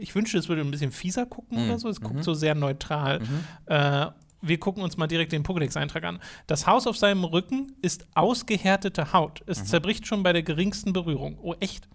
ich 0.00 0.14
wünschte, 0.14 0.38
es 0.38 0.48
würde 0.48 0.62
ein 0.62 0.70
bisschen 0.70 0.92
fieser 0.92 1.26
gucken 1.26 1.58
mhm. 1.58 1.70
oder 1.70 1.78
so. 1.78 1.88
Es 1.88 2.00
guckt 2.00 2.16
mhm. 2.16 2.22
so 2.22 2.34
sehr 2.34 2.54
neutral. 2.54 3.20
Mhm. 3.20 3.44
Äh, 3.66 4.06
wir 4.42 4.58
gucken 4.58 4.82
uns 4.82 4.96
mal 4.96 5.06
direkt 5.06 5.32
den 5.32 5.44
Pokédex-Eintrag 5.44 6.04
an. 6.04 6.18
Das 6.46 6.66
Haus 6.66 6.86
auf 6.86 6.96
seinem 6.96 7.24
Rücken 7.24 7.72
ist 7.80 8.06
ausgehärtete 8.14 9.12
Haut. 9.12 9.42
Es 9.46 9.60
mhm. 9.60 9.66
zerbricht 9.66 10.06
schon 10.06 10.22
bei 10.22 10.32
der 10.32 10.42
geringsten 10.42 10.92
Berührung. 10.92 11.38
Oh, 11.40 11.54
echt? 11.60 11.88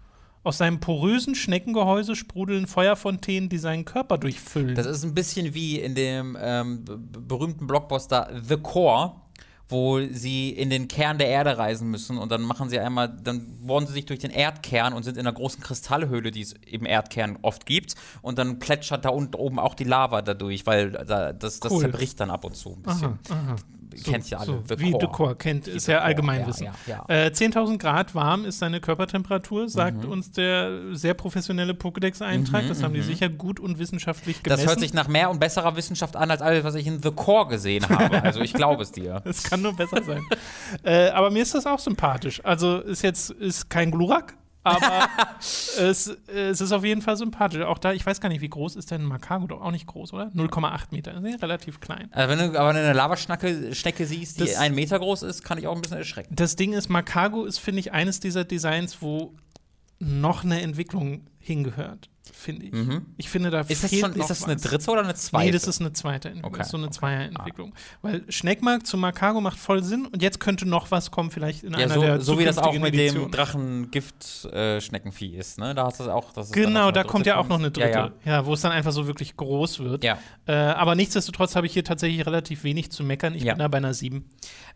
Aus 0.44 0.58
seinem 0.58 0.80
porösen 0.80 1.34
Schneckengehäuse 1.34 2.16
sprudeln 2.16 2.66
Feuerfontänen, 2.66 3.50
die 3.50 3.58
seinen 3.58 3.84
Körper 3.84 4.16
durchfüllen. 4.16 4.74
Das 4.74 4.86
ist 4.86 5.04
ein 5.04 5.12
bisschen 5.12 5.52
wie 5.52 5.78
in 5.78 5.94
dem 5.94 6.38
ähm, 6.40 6.84
berühmten 6.86 7.66
Blockbuster 7.66 8.30
The 8.42 8.56
Core 8.56 9.16
wo 9.68 10.00
sie 10.00 10.50
in 10.50 10.70
den 10.70 10.88
Kern 10.88 11.18
der 11.18 11.28
Erde 11.28 11.58
reisen 11.58 11.90
müssen 11.90 12.16
und 12.18 12.32
dann 12.32 12.42
machen 12.42 12.70
sie 12.70 12.78
einmal, 12.78 13.08
dann 13.08 13.66
bohren 13.66 13.86
sie 13.86 13.92
sich 13.92 14.06
durch 14.06 14.18
den 14.18 14.30
Erdkern 14.30 14.94
und 14.94 15.02
sind 15.02 15.16
in 15.16 15.26
einer 15.26 15.34
großen 15.34 15.62
Kristallhöhle, 15.62 16.30
die 16.30 16.40
es 16.40 16.54
im 16.66 16.86
Erdkern 16.86 17.38
oft 17.42 17.66
gibt 17.66 17.94
und 18.22 18.38
dann 18.38 18.58
plätschert 18.58 19.04
da 19.04 19.10
unten 19.10 19.34
oben 19.34 19.58
auch 19.58 19.74
die 19.74 19.84
Lava 19.84 20.22
dadurch, 20.22 20.66
weil 20.66 20.92
da, 20.92 21.32
das, 21.32 21.60
das 21.60 21.72
cool. 21.72 21.80
zerbricht 21.82 22.18
dann 22.20 22.30
ab 22.30 22.44
und 22.44 22.56
zu 22.56 22.74
ein 22.74 22.82
bisschen. 22.82 23.18
Aha, 23.30 23.34
aha. 23.34 23.56
So, 23.96 24.10
kennt 24.10 24.30
ja 24.30 24.38
alle. 24.38 24.62
So, 24.66 24.78
wie 24.78 24.92
Decor 24.92 25.36
kennt, 25.36 25.66
ist 25.68 25.86
ja 25.86 26.00
Allgemeinwissen. 26.00 26.66
Ja, 26.66 26.74
ja, 26.86 27.04
ja. 27.08 27.26
äh, 27.26 27.30
10.000 27.30 27.78
Grad 27.78 28.14
warm 28.14 28.44
ist 28.44 28.58
seine 28.58 28.80
Körpertemperatur, 28.80 29.68
sagt 29.68 30.04
mhm. 30.04 30.10
uns 30.10 30.30
der 30.32 30.94
sehr 30.94 31.14
professionelle 31.14 31.72
Pokédex-Eintrag. 31.72 32.64
Mhm, 32.64 32.68
das 32.68 32.82
haben 32.82 32.94
die 32.94 33.00
mhm. 33.00 33.04
sicher 33.04 33.28
gut 33.28 33.60
und 33.60 33.78
wissenschaftlich 33.78 34.42
gemessen. 34.42 34.64
Das 34.64 34.70
hört 34.70 34.80
sich 34.80 34.94
nach 34.94 35.08
mehr 35.08 35.30
und 35.30 35.40
besserer 35.40 35.76
Wissenschaft 35.76 36.16
an, 36.16 36.30
als 36.30 36.42
alles, 36.42 36.64
was 36.64 36.74
ich 36.74 36.86
in 36.86 37.02
The 37.02 37.10
Core 37.10 37.48
gesehen 37.48 37.88
habe. 37.88 38.18
Also 38.28 38.40
ich 38.40 38.52
glaube 38.52 38.82
es 38.82 38.92
dir. 38.92 39.22
Das 39.24 39.44
kann 39.44 39.62
nur 39.62 39.74
besser 39.74 40.02
sein. 40.02 40.22
äh, 40.82 41.08
aber 41.10 41.30
mir 41.30 41.42
ist 41.42 41.54
das 41.54 41.66
auch 41.66 41.78
sympathisch. 41.78 42.44
Also 42.44 42.78
ist 42.78 43.02
jetzt 43.02 43.30
ist 43.30 43.70
kein 43.70 43.90
Glurak, 43.90 44.34
aber 44.68 45.08
es, 45.38 46.08
es, 46.26 46.60
ist 46.60 46.72
auf 46.72 46.84
jeden 46.84 47.02
Fall 47.02 47.16
sympathisch. 47.16 47.62
Auch 47.62 47.78
da, 47.78 47.92
ich 47.92 48.04
weiß 48.04 48.20
gar 48.20 48.28
nicht, 48.28 48.40
wie 48.40 48.48
groß 48.48 48.76
ist 48.76 48.90
denn 48.90 49.02
Makago? 49.02 49.46
Doch 49.46 49.60
auch 49.60 49.70
nicht 49.70 49.86
groß, 49.86 50.12
oder? 50.12 50.30
0,8 50.34 50.86
Meter. 50.90 51.14
Also 51.14 51.26
relativ 51.38 51.80
klein. 51.80 52.08
Also 52.12 52.30
wenn 52.30 52.52
du 52.52 52.58
aber 52.58 52.70
eine 52.70 52.92
Lavaschnecke 52.92 54.06
siehst, 54.06 54.40
die 54.40 54.44
das, 54.44 54.56
einen 54.56 54.74
Meter 54.74 54.98
groß 54.98 55.22
ist, 55.22 55.42
kann 55.44 55.58
ich 55.58 55.66
auch 55.66 55.74
ein 55.74 55.82
bisschen 55.82 55.98
erschrecken. 55.98 56.34
Das 56.34 56.56
Ding 56.56 56.72
ist, 56.72 56.88
Makago 56.88 57.44
ist, 57.44 57.58
finde 57.58 57.80
ich, 57.80 57.92
eines 57.92 58.20
dieser 58.20 58.44
Designs, 58.44 59.02
wo 59.02 59.34
noch 59.98 60.44
eine 60.44 60.60
Entwicklung 60.60 61.26
hingehört 61.38 62.08
finde 62.32 62.66
ich. 62.66 62.72
Mhm. 62.72 63.06
Ich 63.16 63.28
finde, 63.28 63.50
da 63.50 63.60
ist 63.60 63.84
das 63.84 63.94
schon, 63.94 64.12
Ist 64.14 64.30
das 64.30 64.44
eine 64.44 64.56
dritte 64.56 64.90
oder 64.90 65.02
eine 65.02 65.14
zweite? 65.14 65.46
Nee, 65.46 65.52
das 65.52 65.66
ist 65.66 65.80
eine 65.80 65.92
zweite 65.92 66.28
Entwicklung. 66.28 66.52
Okay. 66.52 66.58
Das 66.58 66.66
ist 66.68 66.70
so 66.70 66.76
eine 66.76 66.86
okay. 66.86 66.96
Zweierentwicklung. 66.96 67.72
Ah. 67.74 67.98
Weil 68.02 68.24
Schneckmark 68.28 68.86
zu 68.86 68.96
Makago 68.96 69.40
macht 69.40 69.58
voll 69.58 69.82
Sinn 69.82 70.06
und 70.06 70.22
jetzt 70.22 70.40
könnte 70.40 70.66
noch 70.66 70.90
was 70.90 71.10
kommen, 71.10 71.30
vielleicht 71.30 71.64
in 71.64 71.72
ja, 71.72 71.78
einer 71.78 71.94
so, 71.94 72.00
der 72.00 72.20
So 72.20 72.38
wie 72.38 72.44
das 72.44 72.58
auch 72.58 72.72
mit 72.72 72.94
Edition. 72.94 73.24
dem 73.24 73.30
Drachengift-Schneckenvieh 73.30 75.36
äh, 75.36 75.38
ist, 75.38 75.58
ne? 75.58 75.74
Da 75.74 75.86
hast 75.86 76.00
du 76.00 76.10
auch. 76.10 76.32
Das 76.32 76.52
genau, 76.52 76.90
da 76.90 77.04
kommt 77.04 77.26
ja 77.26 77.36
auch 77.36 77.48
noch 77.48 77.58
eine 77.58 77.70
dritte. 77.70 77.90
Ja, 77.90 78.10
ja. 78.24 78.32
ja, 78.32 78.46
wo 78.46 78.54
es 78.54 78.60
dann 78.60 78.72
einfach 78.72 78.92
so 78.92 79.06
wirklich 79.06 79.36
groß 79.36 79.80
wird. 79.80 80.04
Ja. 80.04 80.18
Äh, 80.46 80.52
aber 80.52 80.94
nichtsdestotrotz 80.94 81.56
habe 81.56 81.66
ich 81.66 81.72
hier 81.72 81.84
tatsächlich 81.84 82.24
relativ 82.26 82.64
wenig 82.64 82.90
zu 82.90 83.04
meckern. 83.04 83.34
Ich 83.34 83.44
bin 83.44 83.58
da 83.58 83.68
bei 83.68 83.78
einer 83.78 83.94
7. 83.94 84.28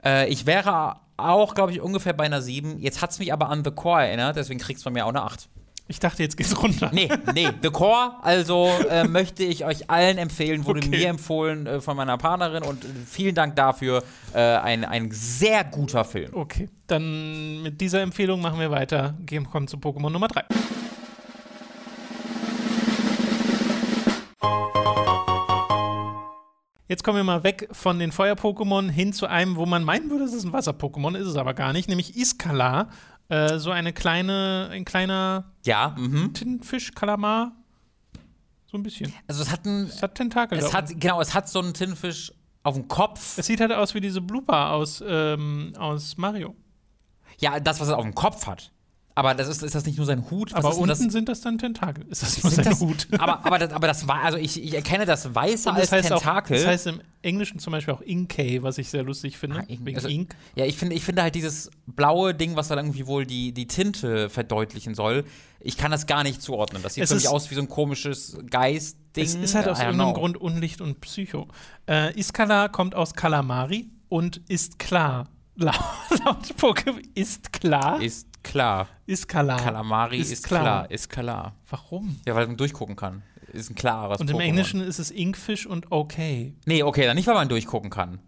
Äh, 0.05 0.29
ich 0.29 0.47
wäre 0.47 0.97
auch, 1.17 1.55
glaube 1.55 1.73
ich, 1.73 1.81
ungefähr 1.81 2.13
bei 2.13 2.25
einer 2.25 2.43
7. 2.43 2.79
Jetzt 2.79 3.03
hat 3.03 3.11
es 3.11 3.19
mich 3.19 3.33
aber 3.33 3.49
an 3.49 3.65
The 3.65 3.71
Core 3.71 4.07
erinnert, 4.07 4.37
deswegen 4.37 4.61
kriegst 4.61 4.83
du 4.83 4.85
von 4.85 4.93
mir 4.93 5.05
auch 5.05 5.11
eine 5.11 5.23
8. 5.23 5.49
Ich 5.89 5.99
dachte, 5.99 6.23
jetzt 6.23 6.37
geht's 6.37 6.61
runter. 6.63 6.91
Nee, 6.93 7.09
nee, 7.35 7.49
The 7.61 7.71
Core, 7.71 8.13
also 8.23 8.71
äh, 8.89 9.05
möchte 9.09 9.43
ich 9.43 9.65
euch 9.65 9.91
allen 9.91 10.17
empfehlen, 10.17 10.65
wurde 10.65 10.81
okay. 10.81 10.89
mir 10.89 11.09
empfohlen 11.09 11.67
äh, 11.67 11.81
von 11.81 11.97
meiner 11.97 12.17
Partnerin 12.19 12.63
und 12.63 12.85
äh, 12.85 12.89
vielen 13.07 13.35
Dank 13.35 13.57
dafür. 13.57 14.03
Äh, 14.33 14.39
ein, 14.39 14.85
ein 14.85 15.11
sehr 15.11 15.65
guter 15.65 16.05
Film. 16.05 16.31
Okay, 16.35 16.69
dann 16.87 17.63
mit 17.63 17.81
dieser 17.81 18.01
Empfehlung 18.01 18.41
machen 18.41 18.61
wir 18.61 18.71
weiter. 18.71 19.15
Gehen 19.27 19.51
kommen 19.51 19.67
zu 19.69 19.77
Pokémon 19.77 20.11
Nummer 20.11 20.29
3. 20.29 20.45
Jetzt 26.93 27.05
kommen 27.05 27.17
wir 27.17 27.25
mal 27.25 27.43
weg 27.43 27.71
von 27.73 27.99
den 27.99 28.13
Feuer-Pokémon 28.13 28.91
hin 28.91 29.15
zu 29.15 29.27
einem, 29.27 29.57
wo 29.57 29.65
man 29.65 29.83
meinen 29.83 30.11
würde, 30.11 30.25
es 30.25 30.35
ist 30.35 30.45
ein 30.45 30.53
Wasser-Pokémon, 30.53 31.17
ist 31.17 31.27
es 31.27 31.37
aber 31.37 31.55
gar 31.55 31.73
nicht, 31.73 31.89
nämlich 31.89 32.19
Iskala. 32.19 32.91
Äh, 33.33 33.59
so 33.59 33.71
eine 33.71 33.95
kleine, 33.95 34.69
ein 34.73 34.85
kleiner 34.85 35.53
Ja, 35.65 35.95
mhm. 35.97 36.35
Tintenfisch, 36.35 36.93
Kalamar. 36.93 37.53
So 38.67 38.77
ein 38.77 38.83
bisschen. 38.83 39.13
Also 39.27 39.43
es 39.43 39.51
hat 39.51 39.65
ein. 39.65 39.87
Es 39.87 40.03
hat 40.03 40.15
Tentakel. 40.15 40.59
Es 40.59 40.75
hat, 40.75 40.89
genau, 41.01 41.21
es 41.21 41.33
hat 41.33 41.49
so 41.49 41.61
einen 41.61 41.73
Tintenfisch 41.73 42.33
auf 42.63 42.75
dem 42.75 42.89
Kopf. 42.89 43.39
Es 43.39 43.47
sieht 43.47 43.61
halt 43.61 43.73
aus 43.73 43.95
wie 43.95 44.01
diese 44.01 44.21
Blooper 44.21 44.73
aus, 44.73 45.03
ähm, 45.07 45.73
aus 45.79 46.17
Mario. 46.19 46.55
Ja, 47.39 47.59
das, 47.59 47.81
was 47.81 47.89
er 47.89 47.97
auf 47.97 48.05
dem 48.05 48.15
Kopf 48.15 48.47
hat. 48.47 48.72
Aber 49.15 49.35
das 49.35 49.47
ist, 49.49 49.63
ist 49.63 49.75
das 49.75 49.85
nicht 49.85 49.99
nur 49.99 50.07
sein 50.07 50.31
Hut? 50.31 50.53
Was 50.53 50.65
Aber 50.65 50.75
unten 50.77 50.89
das? 50.89 50.99
sind 51.01 51.29
das 51.29 51.43
dann 51.43 51.59
Tentakel. 51.59 52.07
Ist 52.09 52.23
das 52.23 52.43
nur 52.43 52.51
Sind 52.51 52.65
sein 52.65 52.73
das, 52.73 52.81
Hut? 52.81 53.09
Aber, 53.19 53.45
aber, 53.47 53.59
das, 53.59 53.73
aber 53.73 53.87
das 53.87 54.09
war, 54.09 54.23
also 54.23 54.39
ich, 54.39 54.63
ich 54.63 54.73
erkenne 54.75 55.05
das 55.05 55.35
Weiße 55.35 55.69
Und 55.69 55.75
als 55.77 55.91
das 55.91 56.05
heißt, 56.05 56.13
auch, 56.13 56.19
Tentakel. 56.19 56.57
das 56.57 56.67
heißt 56.67 56.87
im 56.87 57.01
Englischen 57.21 57.59
zum 57.59 57.73
Beispiel 57.73 57.93
auch 57.95 58.01
Inkay, 58.01 58.63
was 58.63 58.79
ich 58.79 58.89
sehr 58.89 59.03
lustig 59.03 59.37
finde. 59.37 59.59
Ah, 59.61 59.65
Ink- 59.69 59.85
wegen 59.85 59.97
also- 59.97 60.09
Ink. 60.09 60.35
ja, 60.55 60.65
ich 60.65 60.77
finde, 60.79 60.97
ich 60.97 61.05
finde 61.05 61.23
halt 61.23 61.35
dieses 61.35 61.71
blaue 61.87 62.35
Ding, 62.35 62.57
was 62.57 62.69
dann 62.69 62.79
irgendwie 62.79 63.07
wohl 63.07 63.27
die, 63.27 63.53
die 63.53 63.67
Tinte 63.67 64.31
verdeutlichen 64.31 64.95
soll, 64.95 65.25
ich 65.61 65.77
kann 65.77 65.91
das 65.91 66.07
gar 66.07 66.23
nicht 66.23 66.41
zuordnen. 66.41 66.83
Das 66.83 66.95
sieht 66.95 67.05
Es 67.05 67.11
für 67.11 67.17
mich 67.17 67.29
aus 67.29 67.51
wie 67.51 67.55
so 67.55 67.61
ein 67.61 67.69
komisches 67.69 68.39
Geistding. 68.51 69.25
Es 69.25 69.35
ist 69.35 69.55
halt 69.55 69.69
aus 69.69 69.79
irgendeinem. 69.79 70.15
Grund 70.15 70.37
Unlicht 70.39 70.81
und 70.81 71.01
Psycho. 71.03 71.49
Äh, 71.87 72.19
Iskala 72.19 72.69
kommt 72.69 72.95
aus 72.95 73.13
Kalamari 73.15 73.91
und 74.09 74.41
ist 74.49 74.79
klar. 74.79 75.29
Laut, 75.55 75.75
laut 76.25 76.47
Pokémon 76.59 77.03
ist 77.15 77.53
klar. 77.53 78.01
Ist 78.01 78.27
klar. 78.43 78.89
Iskala. 79.07 79.57
Kalamari 79.57 80.19
ist, 80.19 80.45
klar. 80.47 80.91
Ist 80.91 81.09
klar. 81.09 81.55
Warum? 81.71 82.21
Ja, 82.27 82.35
weil 82.35 82.47
man 82.47 82.57
durchgucken 82.57 82.97
kann. 82.97 83.23
Ist 83.53 83.71
ein 83.71 83.75
klares 83.75 84.19
Und 84.21 84.31
im 84.31 84.37
Pokémon. 84.37 84.43
Englischen 84.43 84.81
ist 84.81 84.99
es 84.99 85.11
Inkfish 85.11 85.67
und 85.67 85.91
okay. 85.91 86.55
Nee, 86.65 86.83
okay, 86.83 87.05
dann 87.07 87.17
nicht, 87.17 87.27
weil 87.27 87.35
man 87.35 87.49
durchgucken 87.49 87.91
kann. 87.91 88.19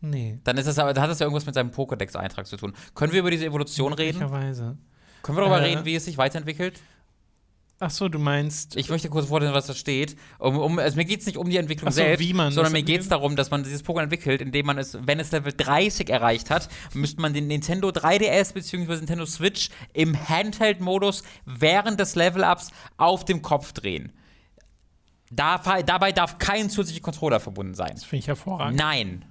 Nee. 0.00 0.38
Dann 0.44 0.58
ist 0.58 0.66
es 0.66 0.78
aber, 0.78 0.92
dann 0.92 1.02
hat 1.04 1.10
das 1.10 1.18
ja 1.20 1.24
irgendwas 1.26 1.46
mit 1.46 1.54
seinem 1.54 1.70
Pokédex-Eintrag 1.70 2.46
zu 2.46 2.56
tun. 2.56 2.74
Können 2.94 3.12
wir 3.12 3.20
über 3.20 3.30
diese 3.30 3.46
Evolution 3.46 3.92
reden? 3.92 4.18
Möglicherweise. 4.18 4.76
Können 5.22 5.38
wir 5.38 5.42
darüber 5.42 5.60
Äh, 5.60 5.64
reden, 5.70 5.84
wie 5.84 5.94
es 5.94 6.04
sich 6.04 6.18
weiterentwickelt? 6.18 6.80
Ach 7.84 7.90
so, 7.90 8.08
du 8.08 8.18
meinst. 8.18 8.76
Ich 8.76 8.88
möchte 8.88 9.10
kurz 9.10 9.26
vorlesen, 9.26 9.52
was 9.52 9.66
da 9.66 9.74
steht. 9.74 10.16
Um, 10.38 10.56
um, 10.56 10.78
also 10.78 10.96
mir 10.96 11.04
geht 11.04 11.20
es 11.20 11.26
nicht 11.26 11.36
um 11.36 11.50
die 11.50 11.58
Entwicklung 11.58 11.90
so, 11.90 11.96
selbst, 11.96 12.26
sondern 12.26 12.72
mir 12.72 12.82
geht 12.82 13.02
es 13.02 13.08
darum, 13.08 13.36
dass 13.36 13.50
man 13.50 13.62
dieses 13.62 13.84
Pokémon 13.84 14.04
entwickelt, 14.04 14.40
indem 14.40 14.64
man 14.64 14.78
es, 14.78 14.96
wenn 15.02 15.20
es 15.20 15.32
Level 15.32 15.52
30 15.54 16.08
erreicht 16.08 16.48
hat, 16.48 16.70
müsste 16.94 17.20
man 17.20 17.34
den 17.34 17.46
Nintendo 17.46 17.90
3DS 17.90 18.54
bzw. 18.54 18.94
Nintendo 18.96 19.26
Switch 19.26 19.68
im 19.92 20.16
Handheld-Modus 20.28 21.24
während 21.44 22.00
des 22.00 22.14
Level-Ups 22.14 22.70
auf 22.96 23.26
dem 23.26 23.42
Kopf 23.42 23.74
drehen. 23.74 24.12
Da, 25.30 25.58
dabei 25.82 26.12
darf 26.12 26.38
kein 26.38 26.70
zusätzlicher 26.70 27.02
Controller 27.02 27.38
verbunden 27.38 27.74
sein. 27.74 27.90
das 27.92 28.04
finde 28.04 28.20
ich 28.20 28.28
hervorragend. 28.28 28.78
Nein. 28.78 29.26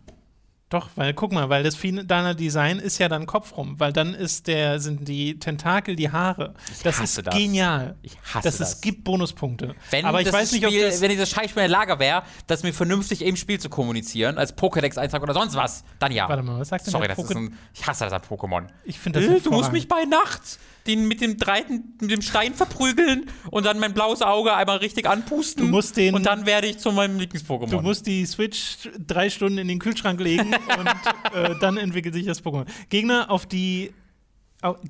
Doch, 0.73 0.89
weil 0.95 1.13
guck 1.13 1.31
mal, 1.31 1.49
weil 1.49 1.61
das 1.61 1.75
finale 1.75 2.35
Design 2.35 2.79
ist 2.79 2.97
ja 2.97 3.07
dann 3.07 3.27
Kopf 3.27 3.55
rum, 3.57 3.75
weil 3.79 3.93
dann 3.93 4.15
ist 4.15 4.47
der, 4.47 4.79
sind 4.79 5.07
die 5.07 5.37
Tentakel 5.37 5.95
die 5.95 6.11
Haare. 6.11 6.55
Das 6.81 6.99
hasse 6.99 7.19
ist 7.19 7.27
das. 7.27 7.35
genial. 7.35 7.95
Ich 8.01 8.17
hasse 8.33 8.47
das. 8.47 8.57
das. 8.57 8.69
Es 8.69 8.81
gibt 8.81 9.03
Bonuspunkte. 9.03 9.75
Wenn 9.91 10.03
Aber 10.03 10.21
ich 10.21 10.25
das 10.25 10.33
weiß 10.33 10.51
nicht, 10.51 10.65
ob 10.65 10.71
Spiel, 10.71 10.85
das. 10.85 10.99
wenn 10.99 11.11
dieses 11.11 11.29
Scheißspiel 11.29 11.61
in 11.61 11.69
der 11.69 11.77
Lage 11.77 11.99
wäre, 11.99 12.23
das 12.47 12.63
mir 12.63 12.73
vernünftig 12.73 13.23
im 13.23 13.35
Spiel 13.35 13.59
zu 13.59 13.69
kommunizieren, 13.69 14.39
als 14.39 14.57
Pokédex-Eintrag 14.57 15.21
oder 15.21 15.35
sonst 15.35 15.53
was, 15.53 15.83
dann 15.99 16.11
ja. 16.11 16.27
Warte 16.27 16.41
mal, 16.41 16.59
was 16.59 16.69
sagt 16.69 16.87
denn 16.87 16.91
Sorry, 16.91 17.07
das 17.07 17.19
ist 17.19 17.35
ein. 17.35 17.55
Ich 17.75 17.85
hasse 17.85 18.05
das 18.05 18.13
an 18.13 18.21
Pokémon. 18.23 18.65
Ich 18.83 18.97
finde 18.97 19.19
das 19.19 19.29
Äh, 19.29 19.41
du 19.41 19.51
musst 19.51 19.71
mich 19.71 19.87
bei 19.87 20.05
Nacht 20.05 20.57
den 20.87 21.07
mit 21.07 21.21
dem 21.21 21.37
Dreiten, 21.37 21.95
mit 22.01 22.11
dem 22.11 22.21
Stein 22.21 22.53
verprügeln 22.53 23.25
und 23.51 23.65
dann 23.65 23.79
mein 23.79 23.93
blaues 23.93 24.21
Auge 24.21 24.53
einmal 24.53 24.77
richtig 24.77 25.07
anpusten. 25.07 25.65
Du 25.65 25.71
musst 25.71 25.97
den- 25.97 26.13
und 26.13 26.25
dann 26.25 26.45
werde 26.45 26.67
ich 26.67 26.77
zu 26.77 26.91
meinem 26.91 27.19
Lieblings-Pokémon. 27.19 27.69
Du 27.69 27.81
musst 27.81 28.05
die 28.07 28.25
Switch 28.25 28.89
drei 29.05 29.29
Stunden 29.29 29.57
in 29.57 29.67
den 29.67 29.79
Kühlschrank 29.79 30.19
legen 30.19 30.53
und 30.79 31.35
äh, 31.35 31.55
dann 31.59 31.77
entwickelt 31.77 32.13
sich 32.13 32.25
das 32.25 32.43
Pokémon. 32.43 32.65
Gegner, 32.89 33.29
auf 33.29 33.45
die 33.45 33.93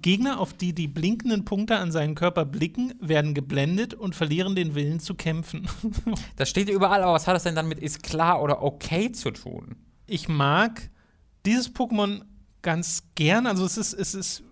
Gegner, 0.04 0.40
auf 0.40 0.54
die 0.54 0.74
die 0.74 0.88
blinkenden 0.88 1.46
Punkte 1.46 1.78
an 1.78 1.92
seinen 1.92 2.14
Körper 2.14 2.46
blicken, 2.46 2.94
werden 3.00 3.34
geblendet 3.34 3.96
und 3.96 4.16
verlieren 4.16 4.56
den 4.56 4.76
Willen 4.76 5.00
zu 5.00 5.16
kämpfen. 5.16 5.68
das 6.36 6.50
steht 6.50 6.70
überall, 6.70 7.02
aber 7.02 7.14
was 7.14 7.26
hat 7.26 7.36
das 7.36 7.42
denn 7.42 7.56
dann 7.56 7.68
mit 7.68 7.80
ist 7.80 8.04
klar 8.04 8.42
oder 8.44 8.62
okay 8.62 9.12
zu 9.12 9.32
tun? 9.32 9.76
ich 10.08 10.28
mag 10.28 10.90
dieses 11.46 11.74
Pokémon 11.74 12.22
ganz 12.62 13.04
gern. 13.16 13.48
Also 13.48 13.66
es 13.66 13.78
ist, 13.78 13.94
es 13.94 14.16
ist, 14.16 14.44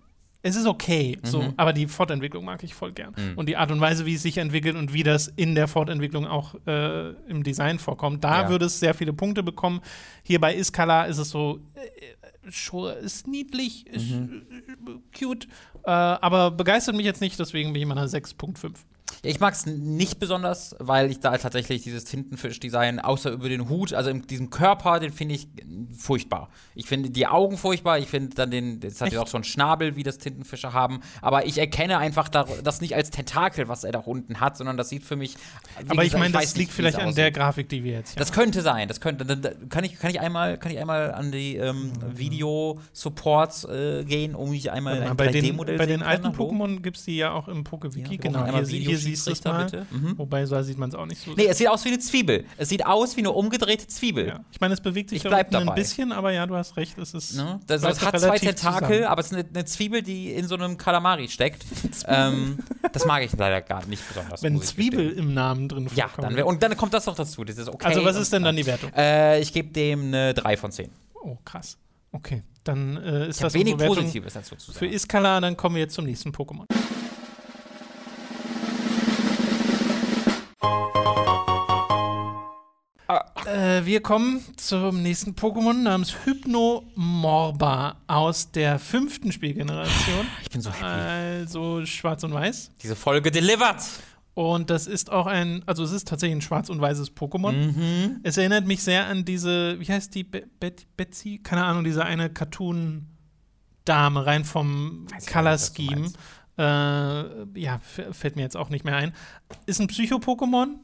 es 0.42 0.56
ist 0.56 0.66
okay, 0.66 1.18
so, 1.22 1.42
Mhm. 1.42 1.54
aber 1.56 1.72
die 1.72 1.86
Fortentwicklung 1.86 2.44
mag 2.44 2.62
ich 2.64 2.74
voll 2.74 2.92
gern. 2.92 3.14
Und 3.36 3.48
die 3.48 3.56
Art 3.56 3.70
und 3.70 3.80
Weise, 3.80 4.06
wie 4.06 4.14
es 4.14 4.22
sich 4.22 4.38
entwickelt 4.38 4.76
und 4.76 4.92
wie 4.92 5.02
das 5.04 5.28
in 5.28 5.54
der 5.54 5.68
Fortentwicklung 5.68 6.26
auch 6.26 6.54
äh, 6.66 7.10
im 7.28 7.42
Design 7.42 7.78
vorkommt, 7.78 8.24
da 8.24 8.42
Ja. 8.42 8.48
würde 8.48 8.66
es 8.66 8.80
sehr 8.80 8.94
viele 8.94 9.12
Punkte 9.12 9.42
bekommen. 9.42 9.80
Hier 10.22 10.40
bei 10.40 10.54
Iskala 10.56 11.04
ist 11.04 11.18
es 11.18 11.30
so, 11.30 11.60
äh, 11.74 12.50
schon, 12.50 12.92
ist 12.96 13.28
niedlich, 13.28 13.86
ist 13.86 14.10
Mhm. 14.10 14.42
äh, 14.88 15.16
cute, 15.18 15.46
äh, 15.84 15.90
aber 15.90 16.50
begeistert 16.50 16.96
mich 16.96 17.06
jetzt 17.06 17.20
nicht, 17.20 17.38
deswegen 17.38 17.72
bin 17.72 17.76
ich 17.80 17.82
immer 17.84 17.96
einer 17.96 18.08
6.5. 18.08 18.84
Ja, 19.24 19.30
ich 19.30 19.38
mag 19.38 19.54
es 19.54 19.66
nicht 19.66 20.18
besonders, 20.18 20.74
weil 20.80 21.08
ich 21.10 21.20
da 21.20 21.36
tatsächlich 21.38 21.82
dieses 21.82 22.04
Tintenfisch-Design, 22.04 22.98
außer 22.98 23.30
über 23.30 23.48
den 23.48 23.68
Hut, 23.68 23.94
also 23.94 24.10
in 24.10 24.22
diesem 24.22 24.50
Körper, 24.50 24.98
den 24.98 25.12
finde 25.12 25.36
ich 25.36 25.46
furchtbar. 25.96 26.48
Ich 26.74 26.86
finde 26.86 27.10
die 27.10 27.28
Augen 27.28 27.56
furchtbar, 27.56 27.98
ich 27.98 28.08
finde 28.08 28.34
dann 28.34 28.50
den, 28.50 28.80
das 28.80 29.00
hat 29.00 29.12
ja 29.12 29.20
auch 29.20 29.28
so 29.28 29.36
einen 29.36 29.44
Schnabel, 29.44 29.94
wie 29.94 30.02
das 30.02 30.18
Tintenfische 30.18 30.72
haben, 30.72 31.00
aber 31.20 31.46
ich 31.46 31.58
erkenne 31.58 31.98
einfach 31.98 32.28
da, 32.28 32.46
das 32.64 32.80
nicht 32.80 32.96
als 32.96 33.10
Tentakel, 33.10 33.68
was 33.68 33.84
er 33.84 33.92
da 33.92 34.00
unten 34.00 34.40
hat, 34.40 34.56
sondern 34.56 34.76
das 34.76 34.88
sieht 34.88 35.04
für 35.04 35.14
mich. 35.14 35.36
wie 35.80 35.90
Aber 35.90 36.04
ich 36.04 36.14
meine, 36.14 36.32
das 36.32 36.42
nicht, 36.42 36.56
liegt 36.56 36.72
wie 36.72 36.76
vielleicht 36.76 36.98
an 36.98 37.14
der. 37.14 37.30
Grafik, 37.32 37.68
die 37.68 37.84
wir 37.84 37.92
jetzt 37.92 38.10
hier 38.10 38.18
Das 38.18 38.32
könnte 38.32 38.60
sein, 38.60 38.88
das 38.88 39.00
könnte. 39.00 39.24
Dann, 39.24 39.40
dann 39.40 39.68
kann, 39.68 39.84
ich, 39.84 39.98
kann, 39.98 40.10
ich 40.10 40.20
einmal, 40.20 40.58
kann 40.58 40.72
ich 40.72 40.78
einmal 40.78 41.12
an 41.12 41.32
die 41.32 41.56
ähm, 41.56 41.92
Video-Supports 42.14 43.64
äh, 43.64 44.04
gehen, 44.04 44.34
um 44.34 44.50
mich 44.50 44.70
einmal 44.70 45.00
mal, 45.00 45.10
ein 45.10 45.16
bei 45.16 45.28
den, 45.28 45.44
3D-Modell 45.44 45.78
bei 45.78 45.86
den 45.86 46.02
alten? 46.02 46.28
Pokémon 46.28 46.80
gibt 46.80 46.96
es 46.96 47.04
die 47.04 47.16
ja 47.16 47.32
auch 47.32 47.48
im 47.48 47.58
Ja, 47.58 47.62
Pokewiki. 47.62 48.10
wir 48.10 48.18
genau, 48.18 48.46
hier, 48.46 48.80
hier 48.80 48.98
siehst 49.14 49.26
du 49.26 49.32
es 49.32 49.44
mal. 49.44 49.64
bitte. 49.64 49.86
Mhm. 49.90 50.18
Wobei, 50.18 50.44
so 50.46 50.60
sieht 50.62 50.78
man 50.78 50.88
es 50.90 50.94
auch 50.94 51.06
nicht 51.06 51.20
so. 51.22 51.32
Nee, 51.34 51.46
es 51.46 51.58
sieht 51.58 51.68
aus 51.68 51.84
wie 51.84 51.88
eine 51.88 51.98
Zwiebel. 51.98 52.44
Es 52.56 52.68
sieht 52.68 52.84
aus 52.86 53.16
wie 53.16 53.20
eine 53.20 53.30
umgedrehte 53.32 53.86
Zwiebel. 53.86 54.26
ja. 54.28 54.40
Ich 54.50 54.60
meine, 54.60 54.74
es 54.74 54.80
bewegt 54.80 55.10
sich 55.10 55.16
Ich 55.18 55.22
da 55.22 55.36
unten 55.38 55.56
ein 55.56 55.66
dabei. 55.66 55.74
bisschen, 55.74 56.12
aber 56.12 56.32
ja, 56.32 56.46
du 56.46 56.54
hast 56.56 56.76
recht. 56.76 56.96
Es 56.98 57.14
ist. 57.14 57.34
Ne? 57.36 57.60
Das, 57.66 57.82
das 57.82 58.04
hat 58.04 58.18
zwei 58.20 58.38
Tentakel, 58.38 58.86
zusammen. 58.88 59.04
aber 59.04 59.20
es 59.20 59.26
ist 59.26 59.34
eine, 59.34 59.48
eine 59.48 59.64
Zwiebel, 59.64 60.02
die 60.02 60.32
in 60.32 60.46
so 60.46 60.54
einem 60.54 60.76
Kalamari 60.76 61.28
steckt. 61.28 61.64
ähm, 62.06 62.58
das 62.92 63.06
mag 63.06 63.22
ich 63.24 63.32
leider 63.36 63.60
gar 63.62 63.84
nicht 63.86 64.06
besonders. 64.06 64.42
Wenn 64.42 64.60
Zwiebel 64.62 65.06
gestehen. 65.08 65.28
im 65.28 65.34
Namen 65.34 65.68
drin 65.68 65.88
Ja, 65.94 66.08
vorkommt. 66.08 66.26
dann 66.28 66.36
wär, 66.36 66.46
und 66.46 66.62
dann 66.62 66.76
kommt 66.76 66.94
das 66.94 67.06
noch 67.06 67.14
dazu. 67.16 67.44
Das 67.44 67.58
ist 67.58 67.68
okay. 67.68 67.86
also, 67.86 68.04
was 68.04 68.16
ist 68.16 68.32
denn 68.32 68.42
dann 68.42 68.56
die 68.56 68.66
Wertung? 68.66 68.92
Äh, 68.94 69.40
ich 69.40 69.52
gebe 69.52 69.68
dem 69.72 70.06
eine 70.06 70.34
3 70.34 70.56
von 70.56 70.72
10. 70.72 70.90
Oh, 71.22 71.36
krass. 71.44 71.78
Okay, 72.14 72.42
dann 72.64 72.96
äh, 72.98 73.28
ist 73.28 73.36
Ich 73.36 73.42
das 73.42 73.54
wenig 73.54 73.76
Positives 73.76 74.34
dazu 74.34 74.54
zu 74.56 74.72
für 74.72 74.80
sagen. 74.80 74.92
Iskala. 74.92 75.40
Dann 75.40 75.56
kommen 75.56 75.76
wir 75.76 75.82
jetzt 75.82 75.94
zum 75.94 76.04
nächsten 76.04 76.30
Pokémon. 76.30 76.66
Äh, 83.46 83.84
wir 83.84 84.00
kommen 84.00 84.40
zum 84.56 85.02
nächsten 85.02 85.32
Pokémon 85.32 85.74
namens 85.74 86.14
Hypnomorba 86.24 87.96
aus 88.06 88.52
der 88.52 88.78
fünften 88.78 89.32
Spielgeneration. 89.32 90.26
Ich 90.42 90.50
bin 90.50 90.60
so 90.60 90.70
happy. 90.70 90.84
Also 90.84 91.84
schwarz 91.84 92.24
und 92.24 92.32
weiß. 92.32 92.70
Diese 92.82 92.96
Folge 92.96 93.30
delivered. 93.30 93.82
Und 94.34 94.70
das 94.70 94.86
ist 94.86 95.10
auch 95.10 95.26
ein, 95.26 95.62
also 95.66 95.84
es 95.84 95.92
ist 95.92 96.08
tatsächlich 96.08 96.38
ein 96.38 96.40
schwarz 96.40 96.70
und 96.70 96.80
weißes 96.80 97.14
Pokémon. 97.14 97.52
Mhm. 97.52 98.20
Es 98.22 98.38
erinnert 98.38 98.66
mich 98.66 98.82
sehr 98.82 99.06
an 99.06 99.26
diese, 99.26 99.78
wie 99.78 99.86
heißt 99.86 100.14
die, 100.14 100.24
Be 100.24 100.44
Bet 100.58 100.86
Betsy? 100.96 101.38
Keine 101.42 101.64
Ahnung, 101.64 101.84
diese 101.84 102.04
eine 102.06 102.30
Cartoon-Dame, 102.30 104.24
rein 104.24 104.44
vom 104.44 105.06
Weiß 105.10 105.74
du. 106.56 106.62
Äh, 106.62 107.60
ja, 107.60 107.78
fällt 107.80 108.36
mir 108.36 108.42
jetzt 108.42 108.56
auch 108.56 108.68
nicht 108.70 108.84
mehr 108.84 108.96
ein. 108.96 109.12
Ist 109.66 109.80
ein 109.80 109.86
Psycho-Pokémon. 109.88 110.76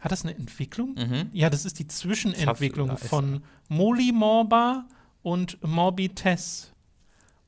Hat 0.00 0.10
das 0.10 0.24
eine 0.24 0.34
Entwicklung? 0.34 0.94
Mhm. 0.94 1.30
Ja, 1.32 1.48
das 1.48 1.64
ist 1.64 1.78
die 1.78 1.86
Zwischenentwicklung 1.86 2.90
ist- 2.90 3.06
von 3.06 3.42
Molimorba 3.68 4.84
und 5.22 5.58
Morbitess. 5.62 6.72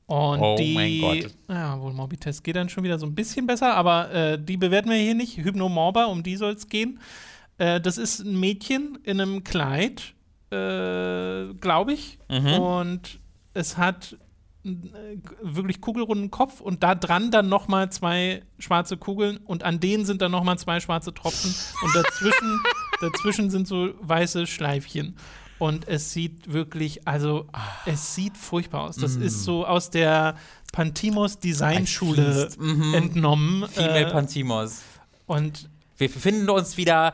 Und 0.07 0.39
Oh 0.39 0.55
die, 0.57 0.73
mein 0.75 0.99
Gott. 1.23 1.35
ja, 1.49 1.81
wohl 1.81 1.91
Morbitess 1.91 2.43
geht 2.43 2.55
dann 2.55 2.69
schon 2.69 2.83
wieder 2.83 2.99
so 2.99 3.07
ein 3.07 3.15
bisschen 3.15 3.47
besser, 3.47 3.73
aber 3.73 4.11
äh, 4.13 4.39
die 4.41 4.55
bewerten 4.55 4.89
wir 4.89 4.97
hier 4.97 5.15
nicht. 5.15 5.37
Hypnomorba, 5.37 6.05
um 6.05 6.21
die 6.21 6.35
soll 6.37 6.53
es 6.53 6.69
gehen. 6.69 6.99
Äh, 7.57 7.81
das 7.81 7.97
ist 7.97 8.19
ein 8.19 8.39
Mädchen 8.39 8.99
in 9.03 9.19
einem 9.19 9.43
Kleid, 9.43 10.13
äh, 10.51 11.53
glaube 11.59 11.93
ich. 11.93 12.19
Mhm. 12.29 12.53
Und 12.53 13.19
es 13.55 13.77
hat 13.77 14.15
wirklich 15.41 15.81
kugelrunden 15.81 16.31
Kopf 16.31 16.59
und 16.59 16.83
da 16.83 16.95
dran 16.95 17.31
dann 17.31 17.49
noch 17.49 17.67
mal 17.67 17.91
zwei 17.91 18.43
schwarze 18.59 18.97
Kugeln 18.97 19.37
und 19.37 19.63
an 19.63 19.79
denen 19.79 20.05
sind 20.05 20.21
dann 20.21 20.31
noch 20.31 20.43
mal 20.43 20.57
zwei 20.57 20.79
schwarze 20.79 21.13
Tropfen 21.13 21.53
und 21.83 21.95
dazwischen, 21.95 22.61
dazwischen 23.01 23.49
sind 23.49 23.67
so 23.67 23.89
weiße 24.01 24.47
Schleifchen. 24.47 25.15
Und 25.57 25.87
es 25.87 26.11
sieht 26.11 26.51
wirklich, 26.51 27.07
also 27.07 27.47
es 27.85 28.13
sieht 28.13 28.35
furchtbar 28.35 28.81
aus. 28.81 28.97
Das 28.97 29.15
ist 29.15 29.45
so 29.45 29.65
aus 29.65 29.89
der 29.89 30.35
Pantimos 30.73 31.39
Designschule. 31.39 32.49
Mhm. 32.59 32.93
entnommen. 32.93 33.69
Female 33.69 34.07
äh, 34.07 34.11
Pantimos. 34.11 34.81
und 35.27 35.69
Wir 35.97 36.09
befinden 36.11 36.49
uns 36.49 36.75
wieder 36.75 37.11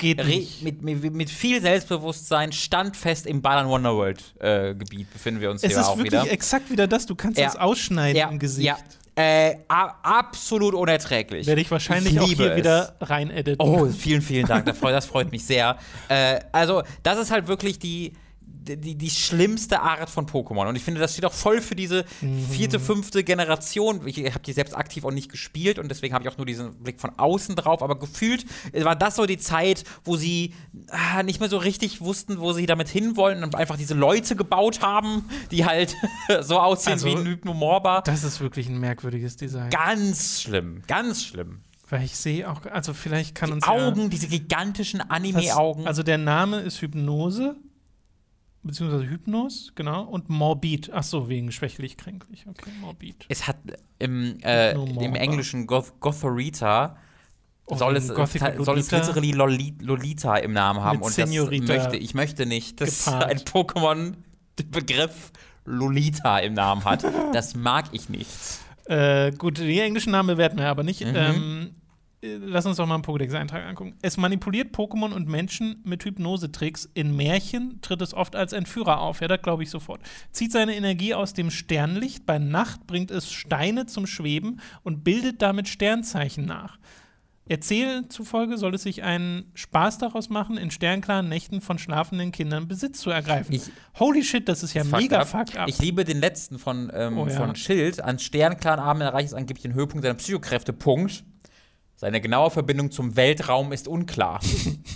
mit, 0.61 0.81
mit, 0.81 1.13
mit 1.13 1.29
viel 1.29 1.61
Selbstbewusstsein, 1.61 2.51
standfest 2.51 3.27
im 3.27 3.41
Balan 3.41 3.67
Wonderworld-Gebiet 3.69 5.11
befinden 5.13 5.39
wir 5.39 5.51
uns 5.51 5.61
Es 5.63 5.69
hier 5.71 5.79
ist 5.81 5.85
auch 5.85 5.97
wirklich 5.97 6.13
wieder. 6.23 6.31
exakt 6.31 6.71
wieder 6.71 6.87
das. 6.87 7.05
Du 7.05 7.13
kannst 7.15 7.37
Ja. 7.37 7.45
das 7.45 7.57
ausschneiden 7.57 8.17
ja, 8.17 8.29
im 8.29 8.39
Gesicht. 8.39 8.65
ja. 8.67 8.77
Äh, 9.15 9.57
absolut 9.67 10.73
unerträglich. 10.73 11.45
Werde 11.45 11.61
ich 11.61 11.69
wahrscheinlich 11.69 12.13
Ich 12.13 12.19
auch 12.19 12.25
hier 12.25 12.51
es. 12.51 12.57
wieder 12.57 12.95
rein 13.01 13.29
editen. 13.29 13.61
Oh, 13.61 13.85
vielen, 13.87 14.21
vielen 14.21 14.47
Dank. 14.47 14.65
Das 14.65 14.77
freut, 14.77 14.93
das 14.93 15.05
freut 15.05 15.31
mich 15.31 15.45
sehr. 15.45 15.77
Äh, 16.07 16.39
also, 16.53 16.81
das 17.03 17.19
ist 17.19 17.29
halt 17.29 17.47
wirklich 17.47 17.77
die, 17.77 18.13
die, 18.61 18.95
die 18.95 19.09
schlimmste 19.09 19.81
Art 19.81 20.09
von 20.09 20.27
Pokémon. 20.27 20.67
Und 20.67 20.75
ich 20.75 20.83
finde, 20.83 20.99
das 20.99 21.13
steht 21.13 21.25
auch 21.25 21.33
voll 21.33 21.61
für 21.61 21.75
diese 21.75 22.05
vierte, 22.49 22.79
fünfte 22.79 23.23
Generation. 23.23 24.05
Ich 24.05 24.17
habe 24.19 24.43
die 24.45 24.53
selbst 24.53 24.75
aktiv 24.75 25.03
auch 25.03 25.11
nicht 25.11 25.31
gespielt 25.31 25.79
und 25.79 25.89
deswegen 25.89 26.13
habe 26.13 26.23
ich 26.23 26.29
auch 26.29 26.37
nur 26.37 26.45
diesen 26.45 26.75
Blick 26.75 26.99
von 26.99 27.11
außen 27.17 27.55
drauf. 27.55 27.81
Aber 27.81 27.97
gefühlt 27.97 28.45
war 28.73 28.95
das 28.95 29.15
so 29.15 29.25
die 29.25 29.39
Zeit, 29.39 29.83
wo 30.03 30.15
sie 30.15 30.53
ah, 30.89 31.23
nicht 31.23 31.39
mehr 31.39 31.49
so 31.49 31.57
richtig 31.57 32.01
wussten, 32.01 32.39
wo 32.39 32.53
sie 32.53 32.65
damit 32.65 32.89
hinwollen 32.89 33.43
und 33.43 33.55
einfach 33.55 33.77
diese 33.77 33.95
Leute 33.95 34.35
gebaut 34.35 34.81
haben, 34.81 35.25
die 35.49 35.65
halt 35.65 35.95
so 36.41 36.59
aussehen 36.59 36.93
Also, 36.93 37.07
wie 37.07 37.15
ein 37.15 37.25
Hypnomorba. 37.25 38.01
Das 38.01 38.23
ist 38.23 38.41
wirklich 38.41 38.69
ein 38.69 38.79
merkwürdiges 38.79 39.37
Design. 39.37 39.69
Ganz 39.71 40.41
schlimm, 40.41 40.83
ganz 40.87 41.23
schlimm. 41.23 41.61
Weil 41.89 42.03
ich 42.05 42.15
sehe 42.15 42.49
auch, 42.49 42.65
also 42.67 42.93
vielleicht 42.93 43.35
kann 43.35 43.51
uns 43.51 43.67
Augen, 43.67 44.09
diese 44.09 44.27
gigantischen 44.27 44.99
ja, 45.01 45.07
Anime-Augen. 45.09 45.87
Also 45.87 46.03
der 46.03 46.17
Name 46.17 46.61
ist 46.61 46.81
Hypnose, 46.81 47.57
beziehungsweise 48.63 49.09
Hypnos, 49.09 49.71
genau, 49.75 50.03
und 50.03 50.29
Morbid. 50.29 50.91
Ach 50.93 51.03
so, 51.03 51.29
wegen 51.29 51.51
schwächlich, 51.51 51.97
kränklich. 51.97 52.45
Okay, 52.47 52.71
Morbid. 52.79 53.25
Es 53.29 53.47
hat 53.47 53.57
im, 53.99 54.39
äh, 54.41 54.71
im 54.73 55.15
englischen 55.15 55.67
Goth 55.67 55.99
Gothorita 55.99 56.97
Oh, 57.71 57.77
soll 57.77 57.95
es, 57.95 58.07
soll 58.07 58.19
es 58.19 58.91
Lolita 58.91 58.97
literally 58.97 59.31
Loli 59.31 59.73
Lolita 59.79 60.35
im 60.37 60.51
Namen 60.51 60.81
haben. 60.81 60.97
Mit 60.97 61.05
und 61.05 61.17
das 61.17 61.29
Senorita 61.29 61.73
möchte, 61.73 61.95
ich 61.95 62.13
möchte 62.13 62.45
nicht, 62.45 62.81
dass 62.81 63.05
gepaart. 63.05 63.31
ein 63.31 63.37
Pokémon 63.39 64.13
den 64.59 64.71
Begriff 64.71 65.31
Lolita 65.65 66.39
im 66.39 66.53
Namen 66.53 66.83
hat. 66.83 67.05
Das 67.33 67.55
mag 67.55 67.85
ich 67.93 68.09
nicht. 68.09 68.27
Äh, 68.85 69.31
gut, 69.31 69.57
die 69.59 69.79
englischen 69.79 70.11
Namen 70.11 70.27
bewerten 70.27 70.57
wir 70.57 70.67
aber 70.67 70.83
nicht. 70.83 71.05
Mhm. 71.05 71.15
Ähm, 71.15 71.69
äh, 71.69 71.80
lass 72.21 72.65
uns 72.65 72.77
doch 72.77 72.85
mal 72.85 72.95
einen 72.95 73.03
Pokédex-Eintrag 73.03 73.65
angucken. 73.65 73.95
Es 74.01 74.17
manipuliert 74.17 74.75
Pokémon 74.75 75.11
und 75.11 75.27
Menschen 75.27 75.81
mit 75.83 76.05
Hypnosetricks. 76.05 76.89
In 76.93 77.15
Märchen 77.15 77.79
tritt 77.81 78.01
es 78.01 78.13
oft 78.13 78.35
als 78.35 78.53
Entführer 78.53 78.99
auf. 79.01 79.21
Ja, 79.21 79.27
das 79.27 79.41
glaube 79.41 79.63
ich 79.63 79.69
sofort. 79.69 80.01
Zieht 80.31 80.51
seine 80.51 80.75
Energie 80.75 81.13
aus 81.13 81.33
dem 81.33 81.49
Sternlicht. 81.51 82.25
Bei 82.25 82.37
Nacht 82.39 82.85
bringt 82.87 83.11
es 83.11 83.31
Steine 83.31 83.85
zum 83.87 84.05
Schweben 84.05 84.59
und 84.83 85.03
bildet 85.03 85.41
damit 85.41 85.67
Sternzeichen 85.67 86.45
nach. 86.45 86.77
Erzählen 87.49 88.09
zufolge 88.09 88.57
soll 88.57 88.75
es 88.75 88.83
sich 88.83 89.03
einen 89.03 89.51
Spaß 89.55 89.97
daraus 89.97 90.29
machen, 90.29 90.57
in 90.57 90.71
sternklaren 90.71 91.27
Nächten 91.27 91.59
von 91.59 91.79
schlafenden 91.79 92.31
Kindern 92.31 92.67
Besitz 92.67 92.99
zu 93.01 93.09
ergreifen. 93.09 93.53
Ich- 93.53 93.63
Holy 93.99 94.23
shit, 94.23 94.47
das 94.47 94.63
ist 94.63 94.73
ja 94.73 94.83
Fuck 94.85 95.01
mega 95.01 95.19
up. 95.21 95.27
fuck 95.27 95.55
up. 95.57 95.67
Ich 95.67 95.79
liebe 95.79 96.05
den 96.05 96.19
letzten 96.21 96.59
von, 96.59 96.89
ähm, 96.93 97.17
Oh 97.17 97.27
ja. 97.27 97.33
von 97.35 97.55
Schild. 97.55 97.99
An 97.99 98.19
sternklaren 98.19 98.79
Armen 98.79 99.01
erreicht 99.01 99.29
es 99.29 99.33
angeblich 99.33 99.63
den 99.63 99.73
Höhepunkt 99.73 100.03
seiner 100.03 100.15
Psychokräfte. 100.15 100.71
Punkt. 100.71 101.25
Seine 102.01 102.19
genaue 102.19 102.49
Verbindung 102.49 102.89
zum 102.89 103.15
Weltraum 103.15 103.71
ist 103.71 103.87
unklar. 103.87 104.39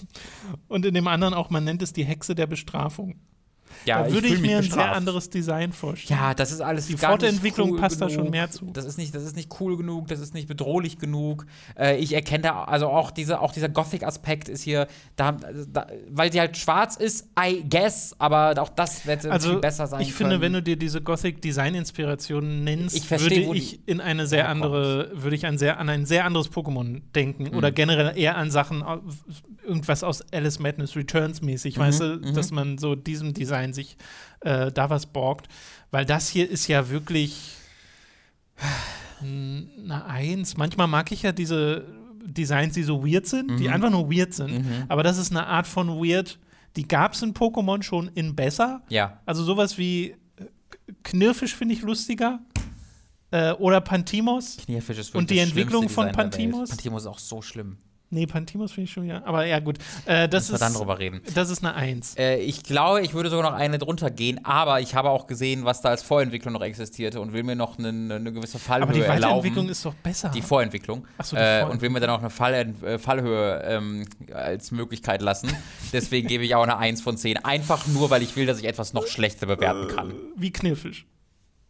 Und 0.67 0.87
in 0.87 0.95
dem 0.95 1.07
anderen 1.07 1.35
auch, 1.35 1.51
man 1.51 1.63
nennt 1.63 1.83
es 1.83 1.93
die 1.93 2.03
Hexe 2.03 2.33
der 2.33 2.47
Bestrafung. 2.47 3.19
Ja, 3.85 4.03
da 4.03 4.11
würde 4.11 4.27
ich, 4.27 4.33
mich 4.33 4.41
mir 4.41 4.57
ein 4.57 4.63
sehr 4.63 4.91
anderes 4.93 5.29
Design 5.29 5.71
vorstellen. 5.73 6.19
Ja, 6.19 6.33
das 6.33 6.51
ist 6.51 6.61
alles 6.61 6.87
Die 6.87 6.97
Fortentwicklung 6.97 7.71
cool 7.71 7.79
passt 7.79 8.01
da 8.01 8.07
genug. 8.07 8.21
schon 8.21 8.31
mehr 8.31 8.49
zu. 8.49 8.65
Das 8.73 8.85
ist 8.85 8.97
nicht, 8.97 9.13
das 9.13 9.23
ist 9.23 9.35
nicht 9.35 9.49
cool 9.59 9.77
genug, 9.77 10.07
das 10.07 10.19
ist 10.19 10.33
nicht 10.33 10.47
bedrohlich 10.47 10.97
genug. 10.97 11.45
Äh, 11.77 11.97
ich 11.97 12.13
erkenne 12.13 12.43
da, 12.43 12.63
also 12.63 12.87
auch, 12.87 13.11
diese, 13.11 13.39
auch 13.41 13.51
dieser 13.51 13.69
Gothic-Aspekt 13.69 14.49
ist 14.49 14.61
hier, 14.61 14.87
da, 15.15 15.33
da, 15.71 15.87
weil 16.09 16.31
sie 16.31 16.39
halt 16.39 16.57
schwarz 16.57 16.95
ist, 16.95 17.27
I 17.39 17.63
guess, 17.69 18.15
aber 18.17 18.55
auch 18.61 18.69
das 18.69 19.05
hätte 19.05 19.31
Also, 19.31 19.49
viel 19.51 19.59
besser 19.59 19.87
sein 19.87 20.01
ich 20.01 20.07
können. 20.09 20.29
finde, 20.31 20.41
wenn 20.41 20.53
du 20.53 20.61
dir 20.63 20.77
diese 20.77 21.01
Gothic-Design-Inspiration 21.01 22.63
nennst, 22.63 22.95
Ich 22.95 23.07
versteh, 23.07 23.45
würde 23.47 23.57
ich 23.57 23.79
in 23.87 24.01
eine 24.01 24.27
sehr 24.27 24.49
andere, 24.49 25.11
würde 25.13 25.35
ich 25.35 25.45
ein 25.45 25.57
sehr, 25.57 25.79
an 25.79 25.89
ein 25.89 26.05
sehr 26.05 26.25
anderes 26.25 26.51
Pokémon 26.51 27.01
denken. 27.13 27.45
Mhm. 27.51 27.57
Oder 27.57 27.71
generell 27.71 28.17
eher 28.17 28.37
an 28.37 28.51
Sachen, 28.51 28.83
irgendwas 29.65 30.03
aus 30.03 30.21
Alice 30.31 30.59
Madness 30.59 30.95
Returns 30.95 31.41
mäßig, 31.41 31.77
Mhm, 31.77 31.81
weißt 31.81 31.99
du, 32.01 32.05
mhm. 32.23 32.33
dass 32.33 32.51
man 32.51 32.77
so 32.77 32.95
diesem 32.95 33.33
Design 33.33 33.54
sich 33.73 33.97
äh, 34.41 34.71
da 34.71 34.89
was 34.89 35.05
borgt. 35.05 35.47
Weil 35.91 36.05
das 36.05 36.27
hier 36.29 36.49
ist 36.49 36.67
ja 36.67 36.89
wirklich 36.89 37.53
mm, 39.21 39.61
eine 39.83 40.05
Eins. 40.05 40.57
Manchmal 40.57 40.87
mag 40.87 41.11
ich 41.11 41.23
ja 41.23 41.31
diese 41.31 41.85
Designs, 42.25 42.73
die 42.73 42.83
so 42.83 43.05
weird 43.05 43.27
sind, 43.27 43.59
die 43.59 43.67
Mhm. 43.67 43.73
einfach 43.73 43.89
nur 43.91 44.11
weird 44.11 44.33
sind. 44.33 44.51
Mhm. 44.65 44.85
Aber 44.87 45.03
das 45.03 45.17
ist 45.17 45.31
eine 45.31 45.45
Art 45.47 45.67
von 45.67 45.87
weird, 45.89 46.39
die 46.75 46.87
gab 46.87 47.13
es 47.13 47.21
in 47.21 47.33
Pokémon 47.33 47.81
schon 47.83 48.09
in 48.15 48.35
besser. 48.35 48.81
Ja. 48.89 49.21
Also 49.25 49.43
sowas 49.43 49.77
wie 49.77 50.09
äh, 50.11 50.15
Knirfisch 51.03 51.55
finde 51.55 51.75
ich 51.75 51.81
lustiger. 51.81 52.39
Äh, 53.31 53.53
oder 53.53 53.81
Pantimos. 53.81 54.57
Knierfisch 54.57 54.97
ist 54.99 55.15
Und 55.15 55.29
wirklich 55.29 55.29
die 55.29 55.35
das 55.41 55.49
Entwicklung 55.49 55.89
von. 55.89 56.11
Pantimos? 56.11 56.69
Pantimos 56.69 57.03
ist 57.03 57.07
auch 57.07 57.19
so 57.19 57.41
schlimm. 57.41 57.77
Nee, 58.09 58.27
Pantimos 58.27 58.71
finde 58.71 58.85
ich 58.85 58.93
schon 58.93 59.03
wieder. 59.03 59.25
Aber 59.25 59.45
ja, 59.45 59.59
gut. 59.59 59.77
Äh, 60.05 60.29
das, 60.29 60.43
Müssen 60.43 60.51
wir 60.51 60.55
ist, 60.55 60.61
dann 60.61 60.73
drüber 60.73 60.99
reden. 60.99 61.21
das 61.33 61.49
ist 61.49 61.63
eine 61.63 61.73
Eins. 61.75 62.15
Äh, 62.17 62.37
ich 62.37 62.63
glaube, 62.63 63.01
ich 63.01 63.13
würde 63.13 63.29
sogar 63.29 63.49
noch 63.51 63.57
eine 63.57 63.77
drunter 63.77 64.11
gehen, 64.11 64.45
aber 64.45 64.79
ich 64.79 64.95
habe 64.95 65.09
auch 65.09 65.27
gesehen, 65.27 65.65
was 65.65 65.81
da 65.81 65.89
als 65.89 66.03
Vorentwicklung 66.03 66.53
noch 66.53 66.61
existierte 66.61 67.19
und 67.19 67.33
will 67.33 67.43
mir 67.43 67.55
noch 67.55 67.77
eine, 67.79 67.89
eine 67.89 68.31
gewisse 68.31 68.59
Fallhöhe 68.59 68.83
Aber 68.83 68.93
die 68.93 69.01
Weiterentwicklung 69.01 69.65
erlauben. 69.65 69.69
ist 69.69 69.85
doch 69.85 69.93
besser. 69.95 70.29
Die 70.29 70.41
Vorentwicklung. 70.41 71.05
Ach 71.17 71.25
so, 71.25 71.35
die 71.35 71.41
äh, 71.41 71.45
Vorentwicklung. 71.45 71.71
und 71.71 71.81
will 71.81 71.89
mir 71.89 71.99
dann 71.99 72.09
auch 72.11 72.19
eine 72.19 72.29
Fall, 72.29 72.73
äh, 72.83 72.99
Fallhöhe 72.99 73.61
ähm, 73.65 74.05
als 74.31 74.71
Möglichkeit 74.71 75.21
lassen. 75.21 75.49
Deswegen 75.91 76.27
gebe 76.27 76.43
ich 76.45 76.55
auch 76.55 76.63
eine 76.63 76.77
1 76.77 77.01
von 77.01 77.17
10. 77.17 77.43
Einfach 77.43 77.87
nur, 77.87 78.09
weil 78.11 78.21
ich 78.21 78.35
will, 78.35 78.45
dass 78.45 78.59
ich 78.59 78.65
etwas 78.65 78.93
noch 78.93 79.07
schlechter 79.07 79.47
bewerten 79.47 79.87
kann. 79.95 80.13
Wie 80.35 80.51
Knirfisch. 80.51 81.05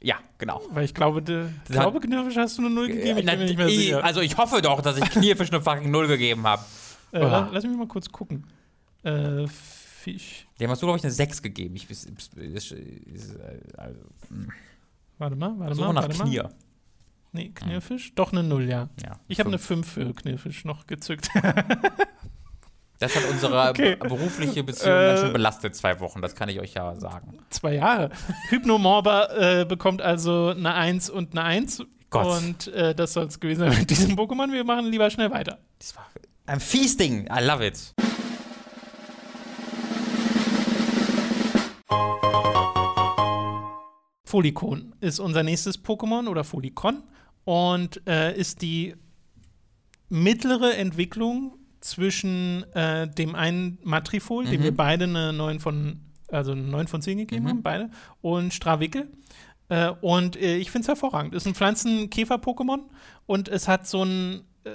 Ja, 0.06 0.18
genau. 0.38 0.62
Weil 0.70 0.86
ich 0.86 0.94
glaube, 0.94 1.22
de, 1.24 1.46
ich 1.48 1.52
Das 1.68 1.78
glaube 1.78 2.00
Knirfisch 2.00 2.38
hast 2.38 2.60
du 2.60 2.62
eine 2.62 2.70
Null 2.70 2.88
gegeben. 2.90 3.18
Ich 3.18 3.26
Äh, 3.28 3.32
bin 3.32 3.40
mir 3.40 3.46
nicht 3.46 3.58
mehr 3.58 3.68
ich- 3.68 3.76
sicher. 3.78 4.04
also 4.04 4.22
ich 4.22 4.38
hoffe 4.38 4.62
doch, 4.62 4.82
dass 4.82 4.98
ich 4.98 5.10
Knierfisch 5.10 5.52
eine 5.52 5.62
fucking 5.62 5.90
0 5.90 6.08
gegeben 6.08 6.46
habe. 6.46 6.64
äh, 7.12 7.20
la- 7.20 7.50
lass 7.52 7.64
mich 7.64 7.76
mal 7.76 7.88
kurz 7.88 8.12
gucken. 8.12 8.46
Äh, 9.04 9.48
Fisch. 9.48 10.46
Dem 10.60 10.70
hast 10.70 10.82
du, 10.84 10.86
glaube 10.86 11.00
ich, 11.00 11.04
eine 11.04 11.12
6 11.12 11.42
gegeben. 11.42 11.76
Ich, 11.76 11.90
ist, 11.90 12.06
äh, 12.38 12.52
also, 13.78 14.00
Warte 15.18 15.36
mal, 15.36 15.58
warte 15.58 15.74
suche 15.76 15.88
mal. 15.88 15.94
nach 15.94 16.04
Warte 16.04 16.20
Knier. 16.24 16.44
mal. 16.44 16.54
Nee, 17.32 17.50
Knirfisch? 17.56 18.14
Doch 18.14 18.32
eine 18.32 18.44
Null, 18.44 18.70
ja. 18.70 18.90
Ja, 19.04 19.20
Ich 19.28 19.40
habe 19.40 19.50
eine 19.50 19.58
fünf. 19.58 19.92
5 19.92 20.08
für 20.08 20.14
Knirfisch 20.14 20.66
noch 20.66 20.86
gezückt. 20.88 21.30
Das 23.00 23.16
hat 23.16 23.24
unsere 23.30 23.70
Okay. 23.70 23.96
be- 23.96 24.08
berufliche 24.08 24.64
Beziehung 24.64 24.96
Äh, 24.96 25.18
schön 25.18 25.34
belastet, 25.34 25.76
zwei 25.76 26.00
Wochen. 26.00 26.22
Das 26.22 26.34
kann 26.36 26.50
ich 26.50 26.60
euch 26.60 26.74
ja 26.74 26.96
sagen. 26.96 27.38
Zwei 27.50 27.76
Jahre. 27.76 28.10
Hypnomorba 28.50 29.62
äh, 29.62 29.66
bekommt 29.66 30.02
also 30.02 30.50
eine 30.50 30.74
1 30.74 31.10
und 31.10 31.32
eine 31.38 31.44
1. 31.44 31.84
Gott. 32.10 32.26
Und 32.42 32.68
äh, 32.68 32.96
das 32.96 33.14
soll 33.14 33.26
es 33.26 33.40
gewesen 33.40 33.60
sein 33.70 33.78
mit 33.80 33.90
diesem 33.90 34.16
Pokémon. 34.16 34.52
Wir 34.52 34.64
machen 34.64 34.86
lieber 34.86 35.10
schnell 35.10 35.32
weiter. 35.32 35.58
Das 35.80 35.96
war 35.96 36.06
ein 36.46 36.60
Feasting. 36.60 37.28
I 37.28 37.44
love 37.44 37.66
it. 37.66 37.94
Folikon 44.26 44.94
ist 45.02 45.20
unser 45.20 45.44
nächstes 45.44 45.84
Pokémon 45.84 46.28
oder 46.28 46.44
Folikon 46.44 47.04
und 47.46 48.02
äh, 48.08 48.36
ist 48.38 48.62
die 48.62 48.96
mittlere 50.10 50.76
Entwicklung 50.78 51.58
zwischen 51.86 52.64
äh, 52.74 53.08
dem 53.08 53.36
einen 53.36 53.78
Matrifol, 53.84 54.46
dem 54.46 54.62
Mhm. 54.62 54.64
wir 54.64 54.76
beide 54.76 55.04
eine 55.06 55.34
9 55.34 55.60
von, 55.60 56.00
also 56.30 56.52
eine 56.54 56.62
9 56.64 56.88
von 56.88 57.02
10 57.02 57.20
gegeben 57.20 57.44
Mhm. 57.46 57.50
haben, 57.50 57.62
beide, 57.64 57.90
und 58.22 58.54
Strawickel. 58.54 59.08
Äh, 59.70 59.92
und 60.02 60.36
äh, 60.36 60.58
ich 60.58 60.72
finde 60.72 60.82
es 60.84 60.88
hervorragend. 60.88 61.36
Ist 61.36 61.46
ein 61.46 61.54
Pflanzen-Käfer-Pokémon 61.56 62.80
und 63.28 63.48
es 63.50 63.68
hat 63.68 63.88
so 63.88 64.04
ein, 64.04 64.42
äh, 64.64 64.70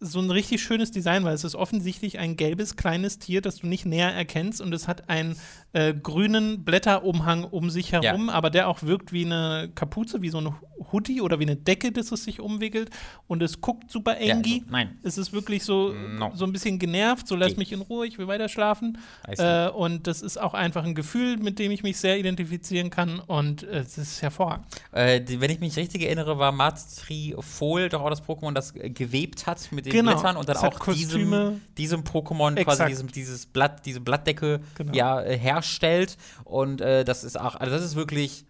so 0.00 0.20
ein 0.20 0.30
richtig 0.30 0.62
schönes 0.62 0.90
Design, 0.90 1.24
weil 1.24 1.34
es 1.34 1.44
ist 1.44 1.54
offensichtlich 1.54 2.18
ein 2.18 2.36
gelbes 2.36 2.76
kleines 2.76 3.18
Tier, 3.18 3.40
das 3.40 3.56
du 3.56 3.66
nicht 3.66 3.86
näher 3.86 4.12
erkennst 4.12 4.60
und 4.60 4.72
es 4.74 4.86
hat 4.88 5.08
einen 5.08 5.36
äh, 5.72 5.94
grünen 5.94 6.64
Blätterumhang 6.64 7.44
um 7.44 7.70
sich 7.70 7.92
herum, 7.92 8.28
aber 8.28 8.50
der 8.50 8.68
auch 8.68 8.82
wirkt 8.82 9.12
wie 9.12 9.24
eine 9.24 9.70
Kapuze, 9.74 10.20
wie 10.20 10.28
so 10.28 10.38
ein 10.40 10.54
Hoodie 10.92 11.20
oder 11.20 11.38
wie 11.38 11.44
eine 11.44 11.56
Decke, 11.56 11.90
das 11.90 12.12
es 12.12 12.24
sich 12.24 12.40
umwickelt 12.40 12.90
und 13.28 13.42
es 13.42 13.60
guckt 13.60 13.90
super 13.90 14.20
Ja, 14.20 14.34
engi. 14.36 14.54
also, 14.60 14.66
nein. 14.70 14.98
Es 15.02 15.16
ist 15.16 15.32
wirklich 15.32 15.64
so, 15.64 15.92
No. 15.92 16.32
so 16.34 16.44
ein 16.44 16.52
bisschen 16.52 16.78
genervt, 16.78 17.26
so 17.26 17.34
lass 17.36 17.52
Geh. 17.52 17.58
mich 17.58 17.72
in 17.72 17.80
Ruhe, 17.80 18.06
ich 18.06 18.18
will 18.18 18.26
weiter 18.28 18.48
schlafen. 18.48 18.98
Äh, 19.26 19.68
und 19.68 20.06
das 20.06 20.20
ist 20.22 20.38
auch 20.40 20.54
einfach 20.54 20.84
ein 20.84 20.94
Gefühl, 20.94 21.38
mit 21.38 21.58
dem 21.58 21.70
ich 21.72 21.82
mich 21.82 21.96
sehr 21.96 22.18
identifizieren 22.18 22.90
kann 22.90 23.20
und 23.20 23.62
äh, 23.62 23.78
es 23.78 23.96
ist 23.96 24.20
hervorragend. 24.22 24.66
Äh, 24.92 25.22
wenn 25.38 25.50
ich 25.50 25.60
mich 25.60 25.76
richtig 25.76 26.02
erinnere, 26.02 26.38
war 26.38 26.52
Matrifol 26.52 27.88
doch 27.88 28.02
auch 28.02 28.10
das 28.10 28.22
Pokémon, 28.22 28.52
das 28.52 28.74
gewebt 28.74 29.46
hat 29.46 29.72
mit 29.72 29.83
den 29.84 29.92
Genau. 29.92 30.12
Blättern 30.12 30.36
und 30.36 30.48
dann 30.48 30.56
auch 30.56 30.80
diesem, 30.92 31.10
Kostüme. 31.10 31.60
diesem 31.78 32.02
Pokémon 32.02 32.54
quasi 32.54 32.60
Exakt. 32.60 32.90
diesem, 32.90 33.08
dieses 33.12 33.46
Blatt, 33.46 33.84
diese 33.86 34.00
Blattdecke 34.00 34.60
Genau. 34.76 34.92
ja, 34.92 35.22
äh, 35.22 35.38
herstellt. 35.38 36.16
Und 36.44 36.80
äh, 36.80 37.04
das 37.04 37.24
ist 37.24 37.38
auch, 37.38 37.54
also 37.56 37.72
das 37.72 37.84
ist 37.84 37.96
wirklich 37.96 38.44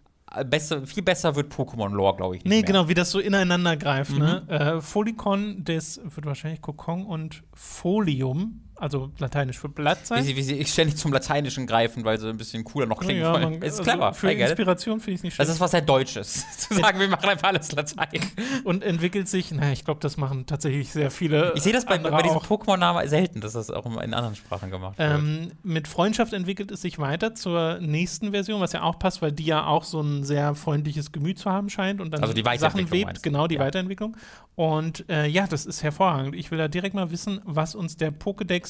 besser, 0.47 0.85
viel 0.85 1.03
besser 1.03 1.35
wird 1.35 1.53
Pokémon-Lore, 1.53 2.17
glaube 2.17 2.35
ich. 2.35 2.43
Nicht 2.43 2.49
nee, 2.49 2.55
mehr. 2.57 2.63
genau, 2.63 2.89
wie 2.89 2.93
das 2.93 3.11
so 3.11 3.19
ineinander 3.19 3.77
greift. 3.77 4.11
Ne? 4.17 4.43
Mhm. 4.47 4.53
Ne? 4.53 4.59
Äh, 4.77 4.81
Folicon, 4.81 5.63
das 5.63 5.99
wird 6.03 6.25
wahrscheinlich 6.25 6.61
Kokon 6.61 7.05
und 7.05 7.43
Folium 7.53 8.61
also 8.77 9.11
lateinisch 9.19 9.59
für 9.59 9.69
Blatt 9.69 10.05
sein. 10.05 10.23
Wie 10.23 10.27
sie, 10.27 10.35
wie 10.35 10.43
sie 10.43 10.65
ständig 10.65 10.97
zum 10.97 11.13
Lateinischen 11.13 11.65
greifen, 11.67 12.03
weil 12.03 12.19
sie 12.19 12.29
ein 12.29 12.37
bisschen 12.37 12.63
cooler 12.63 12.85
noch 12.85 12.99
klingen 12.99 13.21
ja, 13.21 13.33
wollen. 13.33 13.43
Man, 13.43 13.61
ist 13.61 13.79
also 13.79 13.83
clever. 13.83 14.13
Für 14.13 14.31
I 14.31 14.41
Inspiration 14.41 14.99
finde 14.99 15.11
ich 15.11 15.19
es 15.19 15.23
nicht 15.23 15.35
schlecht. 15.35 15.49
Das 15.49 15.55
ist 15.55 15.61
was 15.61 15.71
sehr 15.71 15.81
Deutsches, 15.81 16.45
zu 16.57 16.73
sagen, 16.73 16.99
wir 16.99 17.07
machen 17.07 17.29
einfach 17.29 17.49
alles 17.49 17.71
Latein. 17.71 18.21
Und 18.63 18.83
entwickelt 18.83 19.27
sich, 19.27 19.51
naja, 19.51 19.71
ich 19.71 19.85
glaube, 19.85 19.99
das 20.01 20.17
machen 20.17 20.45
tatsächlich 20.45 20.91
sehr 20.91 21.11
viele. 21.11 21.53
Ich 21.55 21.63
sehe 21.63 21.73
das 21.73 21.85
bei, 21.85 21.97
bei 21.97 22.21
diesem 22.21 22.39
Pokémon-Namen 22.39 23.07
selten, 23.07 23.41
dass 23.41 23.53
das 23.53 23.71
auch 23.71 23.85
in 23.85 24.13
anderen 24.13 24.35
Sprachen 24.35 24.71
gemacht 24.71 24.97
wird. 24.97 25.11
Ähm, 25.11 25.51
mit 25.63 25.87
Freundschaft 25.87 26.33
entwickelt 26.33 26.71
es 26.71 26.81
sich 26.81 26.99
weiter 26.99 27.35
zur 27.35 27.79
nächsten 27.79 28.31
Version, 28.31 28.61
was 28.61 28.73
ja 28.73 28.83
auch 28.83 28.99
passt, 28.99 29.21
weil 29.21 29.31
die 29.31 29.45
ja 29.45 29.65
auch 29.65 29.83
so 29.83 30.01
ein 30.01 30.23
sehr 30.23 30.55
freundliches 30.55 31.11
Gemüt 31.11 31.39
zu 31.39 31.49
haben 31.49 31.69
scheint 31.69 32.01
und 32.01 32.11
dann 32.11 32.21
also 32.21 32.33
die 32.33 32.43
Sachen 32.57 32.91
webt. 32.91 33.23
Genau, 33.23 33.47
die 33.47 33.55
ja. 33.55 33.61
Weiterentwicklung. 33.61 34.17
Und 34.55 35.09
äh, 35.09 35.27
ja, 35.27 35.47
das 35.47 35.65
ist 35.65 35.83
hervorragend. 35.83 36.35
Ich 36.35 36.49
will 36.51 36.57
da 36.57 36.67
direkt 36.67 36.95
mal 36.95 37.11
wissen, 37.11 37.41
was 37.43 37.75
uns 37.75 37.97
der 37.97 38.13
Pokédex 38.13 38.64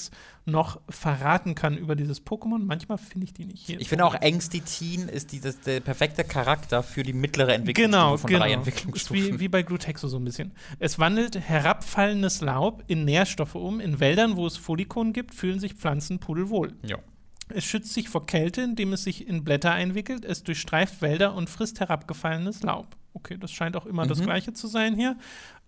noch 0.45 0.79
verraten 0.89 1.55
kann 1.55 1.77
über 1.77 1.95
dieses 1.95 2.25
Pokémon. 2.25 2.59
Manchmal 2.59 2.97
finde 2.97 3.25
ich 3.25 3.33
die 3.33 3.45
nicht 3.45 3.65
hier. 3.65 3.79
Ich 3.79 3.89
finde 3.89 4.05
auch 4.05 4.15
Engstitin 4.15 5.09
ist 5.09 5.31
dieses, 5.31 5.59
der 5.61 5.79
perfekte 5.79 6.23
Charakter 6.23 6.83
für 6.83 7.03
die 7.03 7.13
mittlere 7.13 7.53
Entwicklung 7.53 7.87
genau, 7.87 8.17
von 8.17 8.27
genau. 8.27 8.41
drei 8.41 8.53
Entwicklungsstufen. 8.53 9.35
Wie, 9.35 9.39
wie 9.39 9.47
bei 9.47 9.63
Glutexo 9.63 10.07
so 10.07 10.17
ein 10.17 10.23
bisschen. 10.23 10.51
Es 10.79 10.99
wandelt 10.99 11.39
herabfallendes 11.39 12.41
Laub 12.41 12.83
in 12.87 13.05
Nährstoffe 13.05 13.55
um. 13.55 13.79
In 13.79 13.99
Wäldern, 13.99 14.35
wo 14.35 14.45
es 14.45 14.57
Folikon 14.57 15.13
gibt, 15.13 15.33
fühlen 15.33 15.59
sich 15.59 15.73
Pflanzen 15.73 16.19
pudelwohl. 16.19 16.73
Ja. 16.83 16.97
Es 17.49 17.63
schützt 17.63 17.93
sich 17.93 18.09
vor 18.09 18.25
Kälte, 18.25 18.61
indem 18.61 18.93
es 18.93 19.03
sich 19.03 19.27
in 19.27 19.43
Blätter 19.43 19.71
einwickelt. 19.71 20.25
Es 20.25 20.43
durchstreift 20.43 21.01
Wälder 21.01 21.35
und 21.35 21.49
frisst 21.49 21.79
herabgefallenes 21.79 22.63
Laub. 22.63 22.95
Okay, 23.13 23.37
das 23.39 23.51
scheint 23.51 23.77
auch 23.77 23.85
immer 23.85 24.03
mhm. 24.03 24.09
das 24.09 24.21
Gleiche 24.21 24.53
zu 24.53 24.67
sein 24.67 24.95
hier. 24.95 25.15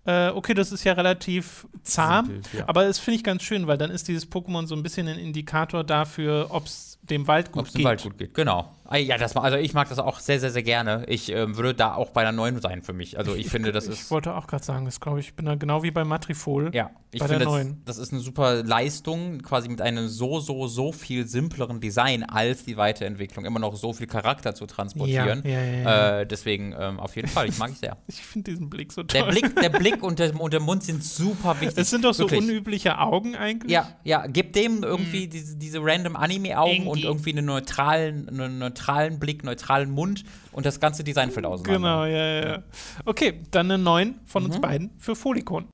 Äh, 0.08 0.30
okay, 0.30 0.54
das 0.54 0.72
ist 0.72 0.84
ja 0.84 0.94
relativ 0.94 1.66
zahm, 1.82 2.24
Simpel, 2.26 2.60
ja. 2.60 2.64
aber 2.66 2.86
das 2.86 2.98
finde 2.98 3.16
ich 3.16 3.24
ganz 3.24 3.42
schön, 3.42 3.66
weil 3.66 3.76
dann 3.76 3.90
ist 3.90 4.08
dieses 4.08 4.26
Pokémon 4.26 4.66
so 4.66 4.74
ein 4.74 4.82
bisschen 4.82 5.06
ein 5.06 5.18
Indikator 5.18 5.84
dafür, 5.84 6.46
ob 6.48 6.64
es 6.64 6.97
dem 7.10 7.26
Wald 7.26 7.52
gut 7.52 7.62
Ob's 7.62 7.72
geht. 7.72 7.80
Dem 7.80 7.84
Wald 7.84 8.02
gut 8.02 8.18
geht, 8.18 8.34
genau. 8.34 8.72
Ja, 8.96 9.18
das, 9.18 9.36
also 9.36 9.58
ich 9.58 9.74
mag 9.74 9.88
das 9.90 9.98
auch 9.98 10.18
sehr, 10.18 10.40
sehr, 10.40 10.50
sehr 10.50 10.62
gerne. 10.62 11.04
Ich 11.08 11.30
äh, 11.30 11.56
würde 11.56 11.74
da 11.74 11.94
auch 11.94 12.10
bei 12.10 12.22
einer 12.22 12.32
9 12.32 12.60
sein 12.62 12.82
für 12.82 12.94
mich. 12.94 13.18
Also 13.18 13.34
ich, 13.34 13.46
ich 13.46 13.48
finde, 13.50 13.70
das 13.70 13.84
ich 13.84 13.90
ist. 13.90 14.04
Ich 14.04 14.10
wollte 14.10 14.34
auch 14.34 14.46
gerade 14.46 14.64
sagen, 14.64 14.86
das 14.86 14.98
glaube 14.98 15.20
ich, 15.20 15.28
ich 15.28 15.34
bin 15.34 15.44
da 15.44 15.56
genau 15.56 15.82
wie 15.82 15.90
bei 15.90 16.04
Matrifol. 16.04 16.70
Ja, 16.74 16.90
ich 17.10 17.22
finde, 17.22 17.44
das, 17.44 17.66
das, 17.84 17.98
ist 17.98 18.12
eine 18.12 18.20
super 18.20 18.62
Leistung, 18.62 19.40
quasi 19.40 19.68
mit 19.68 19.80
einem 19.80 20.08
so, 20.08 20.40
so, 20.40 20.66
so 20.68 20.92
viel 20.92 21.26
simpleren 21.26 21.80
Design 21.80 22.22
als 22.22 22.64
die 22.64 22.76
Weiterentwicklung 22.76 23.44
immer 23.46 23.58
noch 23.58 23.76
so 23.76 23.92
viel 23.94 24.06
Charakter 24.06 24.54
zu 24.54 24.66
transportieren. 24.66 25.42
Ja, 25.44 25.50
ja, 25.50 25.64
ja, 25.64 26.20
äh, 26.20 26.26
deswegen 26.26 26.74
ähm, 26.78 27.00
auf 27.00 27.16
jeden 27.16 27.28
Fall, 27.28 27.48
ich 27.48 27.58
mag 27.58 27.70
ich 27.72 27.78
sehr. 27.78 27.96
ich 28.06 28.16
finde 28.16 28.50
diesen 28.50 28.68
Blick 28.68 28.92
so 28.92 29.02
toll. 29.02 29.20
Der 29.20 29.30
Blick, 29.30 29.56
der 29.56 29.68
Blick 29.78 30.02
und, 30.02 30.18
der, 30.18 30.38
und 30.38 30.52
der 30.52 30.60
Mund 30.60 30.82
sind 30.82 31.02
super 31.02 31.58
wichtig. 31.60 31.78
Es 31.78 31.90
sind 31.90 32.04
doch 32.04 32.14
so 32.14 32.24
Wirklich. 32.24 32.40
unübliche 32.40 32.98
Augen 32.98 33.36
eigentlich. 33.36 33.72
Ja, 33.72 33.88
ja, 34.04 34.26
gib 34.26 34.52
dem 34.52 34.82
irgendwie 34.82 35.24
hm. 35.24 35.30
diese, 35.30 35.56
diese 35.56 35.78
random 35.82 36.16
Anime-Augen 36.16 36.86
und 36.86 36.97
irgendwie 37.04 37.32
einen 37.32 37.46
neutralen, 37.46 38.28
einen 38.28 38.58
neutralen 38.58 39.18
Blick, 39.18 39.44
neutralen 39.44 39.90
Mund 39.90 40.24
und 40.52 40.66
das 40.66 40.80
ganze 40.80 41.04
Designfeld 41.04 41.46
auseinander. 41.46 41.78
Genau, 41.78 42.04
ja, 42.04 42.48
ja. 42.48 42.62
Okay, 43.04 43.40
dann 43.50 43.70
eine 43.70 43.82
9 43.82 44.14
von 44.24 44.44
mhm. 44.44 44.50
uns 44.50 44.60
beiden 44.60 44.90
für 44.98 45.16
Folikon. 45.16 45.68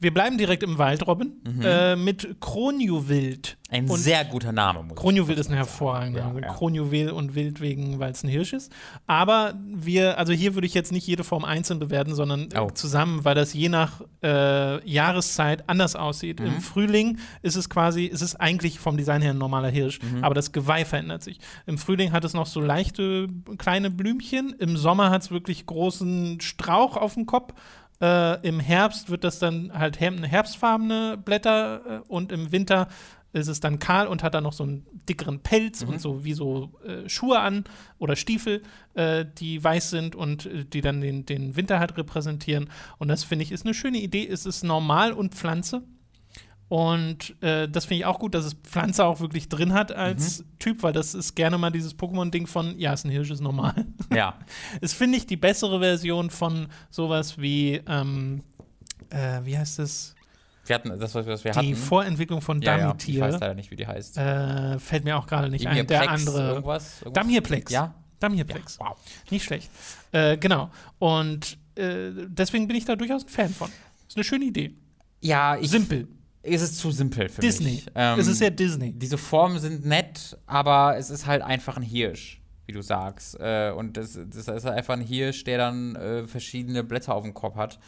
Wir 0.00 0.14
bleiben 0.14 0.38
direkt 0.38 0.62
im 0.62 0.78
Wald, 0.78 1.06
Robin, 1.06 1.34
mhm. 1.44 1.62
äh, 1.62 1.94
mit 1.94 2.36
Kronjuwild. 2.40 3.58
Ein 3.68 3.88
und 3.88 3.98
sehr 3.98 4.24
guter 4.24 4.50
Name. 4.50 4.82
Muss 4.82 4.96
Kronjuwel 4.96 5.38
ist 5.38 5.50
ein 5.50 5.54
hervorragender 5.54 6.22
Name. 6.22 6.40
Ja, 6.40 6.46
ja. 6.46 6.52
Kronjuwel 6.54 7.10
und 7.10 7.34
Wild 7.34 7.60
wegen, 7.60 8.00
weil 8.00 8.10
es 8.10 8.24
ein 8.24 8.28
Hirsch 8.28 8.54
ist. 8.54 8.72
Aber 9.06 9.54
wir, 9.66 10.18
also 10.18 10.32
hier 10.32 10.54
würde 10.54 10.66
ich 10.66 10.72
jetzt 10.72 10.90
nicht 10.90 11.06
jede 11.06 11.22
Form 11.22 11.44
einzeln 11.44 11.78
bewerten, 11.78 12.14
sondern 12.14 12.48
oh. 12.58 12.70
zusammen, 12.70 13.26
weil 13.26 13.34
das 13.34 13.52
je 13.52 13.68
nach 13.68 14.00
äh, 14.22 14.90
Jahreszeit 14.90 15.68
anders 15.68 15.94
aussieht. 15.96 16.40
Mhm. 16.40 16.46
Im 16.46 16.60
Frühling 16.62 17.18
ist 17.42 17.56
es 17.56 17.68
quasi, 17.68 18.06
ist 18.06 18.22
es 18.22 18.34
eigentlich 18.34 18.80
vom 18.80 18.96
Design 18.96 19.20
her 19.20 19.32
ein 19.32 19.38
normaler 19.38 19.68
Hirsch, 19.68 20.00
mhm. 20.00 20.24
aber 20.24 20.34
das 20.34 20.50
Geweih 20.50 20.86
verändert 20.86 21.22
sich. 21.22 21.40
Im 21.66 21.76
Frühling 21.76 22.10
hat 22.12 22.24
es 22.24 22.32
noch 22.32 22.46
so 22.46 22.60
leichte 22.60 23.28
kleine 23.58 23.90
Blümchen. 23.90 24.56
Im 24.58 24.78
Sommer 24.78 25.10
hat 25.10 25.22
es 25.22 25.30
wirklich 25.30 25.66
großen 25.66 26.40
Strauch 26.40 26.96
auf 26.96 27.14
dem 27.14 27.26
Kopf 27.26 27.52
äh, 28.00 28.46
Im 28.46 28.60
Herbst 28.60 29.10
wird 29.10 29.24
das 29.24 29.38
dann 29.38 29.72
halt 29.72 30.00
herbstfarbene 30.00 31.18
Blätter 31.22 31.82
äh, 31.86 32.08
und 32.08 32.32
im 32.32 32.50
Winter 32.52 32.88
ist 33.32 33.48
es 33.48 33.60
dann 33.60 33.78
kahl 33.78 34.06
und 34.06 34.22
hat 34.22 34.34
dann 34.34 34.42
noch 34.42 34.52
so 34.52 34.64
einen 34.64 34.86
dickeren 35.08 35.40
Pelz 35.40 35.84
mhm. 35.84 35.90
und 35.90 36.00
so 36.00 36.24
wie 36.24 36.32
so 36.32 36.70
äh, 36.84 37.08
Schuhe 37.08 37.38
an 37.38 37.64
oder 37.98 38.16
Stiefel, 38.16 38.62
äh, 38.94 39.24
die 39.38 39.62
weiß 39.62 39.90
sind 39.90 40.16
und 40.16 40.46
äh, 40.46 40.64
die 40.64 40.80
dann 40.80 41.00
den, 41.00 41.26
den 41.26 41.56
Winter 41.56 41.78
halt 41.78 41.96
repräsentieren. 41.96 42.70
Und 42.98 43.08
das 43.08 43.22
finde 43.22 43.44
ich 43.44 43.52
ist 43.52 43.64
eine 43.64 43.74
schöne 43.74 43.98
Idee. 43.98 44.26
Es 44.26 44.46
ist 44.46 44.64
normal 44.64 45.12
und 45.12 45.34
Pflanze. 45.34 45.82
Und 46.70 47.34
äh, 47.42 47.68
das 47.68 47.86
finde 47.86 47.96
ich 47.96 48.04
auch 48.04 48.20
gut, 48.20 48.32
dass 48.32 48.44
es 48.44 48.54
Pflanze 48.54 49.04
auch 49.04 49.18
wirklich 49.18 49.48
drin 49.48 49.72
hat 49.72 49.90
als 49.90 50.38
mhm. 50.38 50.44
Typ, 50.60 50.82
weil 50.84 50.92
das 50.92 51.14
ist 51.14 51.34
gerne 51.34 51.58
mal 51.58 51.70
dieses 51.70 51.98
Pokémon-Ding 51.98 52.46
von, 52.46 52.78
ja, 52.78 52.92
ist 52.92 53.04
ein 53.04 53.10
Hirsch, 53.10 53.32
ist 53.32 53.40
normal. 53.40 53.86
Ja. 54.14 54.38
ist, 54.80 54.94
finde 54.94 55.18
ich, 55.18 55.26
die 55.26 55.36
bessere 55.36 55.80
Version 55.80 56.30
von 56.30 56.68
sowas 56.88 57.38
wie, 57.38 57.80
ähm, 57.88 58.44
äh, 59.10 59.40
wie 59.42 59.58
heißt 59.58 59.80
es? 59.80 60.14
Wir 60.66 60.76
hatten 60.76 60.96
das, 60.96 61.12
was 61.12 61.26
wir 61.26 61.36
die 61.36 61.48
hatten. 61.48 61.66
Die 61.66 61.74
Vorentwicklung 61.74 62.40
von 62.40 62.62
ja, 62.62 62.76
Damitier. 62.76 63.18
Ja, 63.18 63.26
ich 63.26 63.34
weiß 63.34 63.40
leider 63.40 63.54
nicht, 63.54 63.72
wie 63.72 63.76
die 63.76 63.88
heißt. 63.88 64.18
Äh, 64.18 64.78
fällt 64.78 65.02
mir 65.02 65.16
auch 65.16 65.26
gerade 65.26 65.50
nicht 65.50 65.66
ein. 65.66 65.88
Der 65.88 66.08
andere. 66.08 66.50
Irgendwas? 66.50 67.02
irgendwas? 67.02 67.12
Damhirplex. 67.14 67.72
Ja. 67.72 67.94
Damhirplex. 68.20 68.78
Ja, 68.78 68.86
wow. 68.86 68.96
Nicht 69.30 69.44
schlecht. 69.44 69.68
Äh, 70.12 70.36
genau. 70.36 70.70
Und 71.00 71.58
äh, 71.74 72.10
deswegen 72.28 72.68
bin 72.68 72.76
ich 72.76 72.84
da 72.84 72.94
durchaus 72.94 73.24
ein 73.24 73.28
Fan 73.28 73.48
von. 73.48 73.70
Ist 74.06 74.16
eine 74.16 74.22
schöne 74.22 74.44
Idee. 74.44 74.76
Ja, 75.20 75.56
ich. 75.56 75.68
Simpel 75.68 76.06
ist 76.42 76.62
es 76.62 76.76
zu 76.76 76.90
simpel 76.90 77.28
für 77.28 77.40
Disney. 77.40 77.72
mich. 77.72 77.86
Ähm, 77.94 78.18
es 78.18 78.26
ist 78.26 78.38
sehr 78.38 78.50
Disney. 78.50 78.92
Diese 78.92 79.18
Formen 79.18 79.58
sind 79.58 79.84
nett, 79.84 80.38
aber 80.46 80.96
es 80.96 81.10
ist 81.10 81.26
halt 81.26 81.42
einfach 81.42 81.76
ein 81.76 81.82
Hirsch, 81.82 82.40
wie 82.66 82.72
du 82.72 82.82
sagst. 82.82 83.38
Äh, 83.38 83.72
und 83.76 83.96
das, 83.96 84.18
das 84.28 84.48
ist 84.48 84.66
einfach 84.66 84.94
ein 84.94 85.02
Hirsch, 85.02 85.44
der 85.44 85.58
dann 85.58 85.96
äh, 85.96 86.26
verschiedene 86.26 86.82
Blätter 86.82 87.14
auf 87.14 87.24
dem 87.24 87.34
Kopf 87.34 87.56
hat 87.56 87.78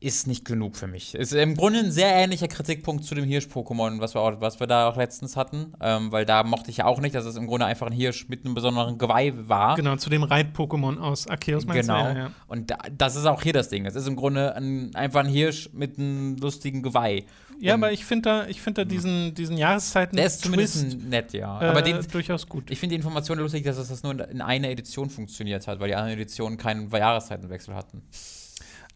ist 0.00 0.28
nicht 0.28 0.44
genug 0.44 0.76
für 0.76 0.86
mich. 0.86 1.16
Ist 1.16 1.32
im 1.32 1.56
Grunde 1.56 1.80
ein 1.80 1.90
sehr 1.90 2.14
ähnlicher 2.14 2.46
Kritikpunkt 2.46 3.04
zu 3.04 3.16
dem 3.16 3.24
Hirsch-Pokémon, 3.24 4.00
was 4.00 4.14
wir, 4.14 4.40
was 4.40 4.60
wir 4.60 4.68
da 4.68 4.88
auch 4.88 4.96
letztens 4.96 5.36
hatten. 5.36 5.72
Ähm, 5.80 6.12
weil 6.12 6.24
da 6.24 6.44
mochte 6.44 6.70
ich 6.70 6.78
ja 6.78 6.84
auch 6.84 7.00
nicht, 7.00 7.16
dass 7.16 7.24
es 7.24 7.34
im 7.34 7.48
Grunde 7.48 7.66
einfach 7.66 7.88
ein 7.88 7.92
Hirsch 7.92 8.28
mit 8.28 8.44
einem 8.44 8.54
besonderen 8.54 8.98
Geweih 8.98 9.32
war. 9.36 9.74
Genau, 9.74 9.96
zu 9.96 10.08
dem 10.08 10.22
Reit-Pokémon 10.22 10.98
aus 10.98 11.26
Arceus 11.26 11.66
meinst 11.66 11.88
Genau. 11.88 12.04
Ja, 12.04 12.16
ja. 12.16 12.30
Und 12.46 12.70
da, 12.70 12.78
das 12.96 13.16
ist 13.16 13.26
auch 13.26 13.42
hier 13.42 13.52
das 13.52 13.70
Ding. 13.70 13.86
Es 13.86 13.96
ist 13.96 14.06
im 14.06 14.14
Grunde 14.14 14.54
ein, 14.54 14.94
einfach 14.94 15.20
ein 15.20 15.28
Hirsch 15.28 15.70
mit 15.72 15.98
einem 15.98 16.36
lustigen 16.36 16.82
Geweih. 16.82 17.24
Ja, 17.58 17.74
Und 17.74 17.82
aber 17.82 17.92
ich 17.92 18.04
finde 18.04 18.22
da, 18.28 18.46
ich 18.46 18.60
find 18.60 18.78
da 18.78 18.84
diesen, 18.84 19.34
diesen 19.34 19.58
Jahreszeiten. 19.58 20.16
Der 20.16 20.26
ist 20.26 20.42
zumindest 20.42 20.96
nett, 21.02 21.32
ja. 21.32 21.60
Äh, 21.60 21.64
aber 21.66 21.82
den, 21.82 22.06
durchaus 22.12 22.46
gut. 22.46 22.70
Ich 22.70 22.78
finde 22.78 22.94
die 22.94 22.98
Information 22.98 23.38
lustig, 23.38 23.64
dass 23.64 23.76
das 23.76 24.02
nur 24.04 24.28
in 24.28 24.40
einer 24.40 24.68
Edition 24.68 25.10
funktioniert 25.10 25.66
hat, 25.66 25.80
weil 25.80 25.88
die 25.88 25.96
anderen 25.96 26.16
Editionen 26.16 26.56
keinen 26.56 26.88
Jahreszeitenwechsel 26.88 27.74
hatten. 27.74 28.02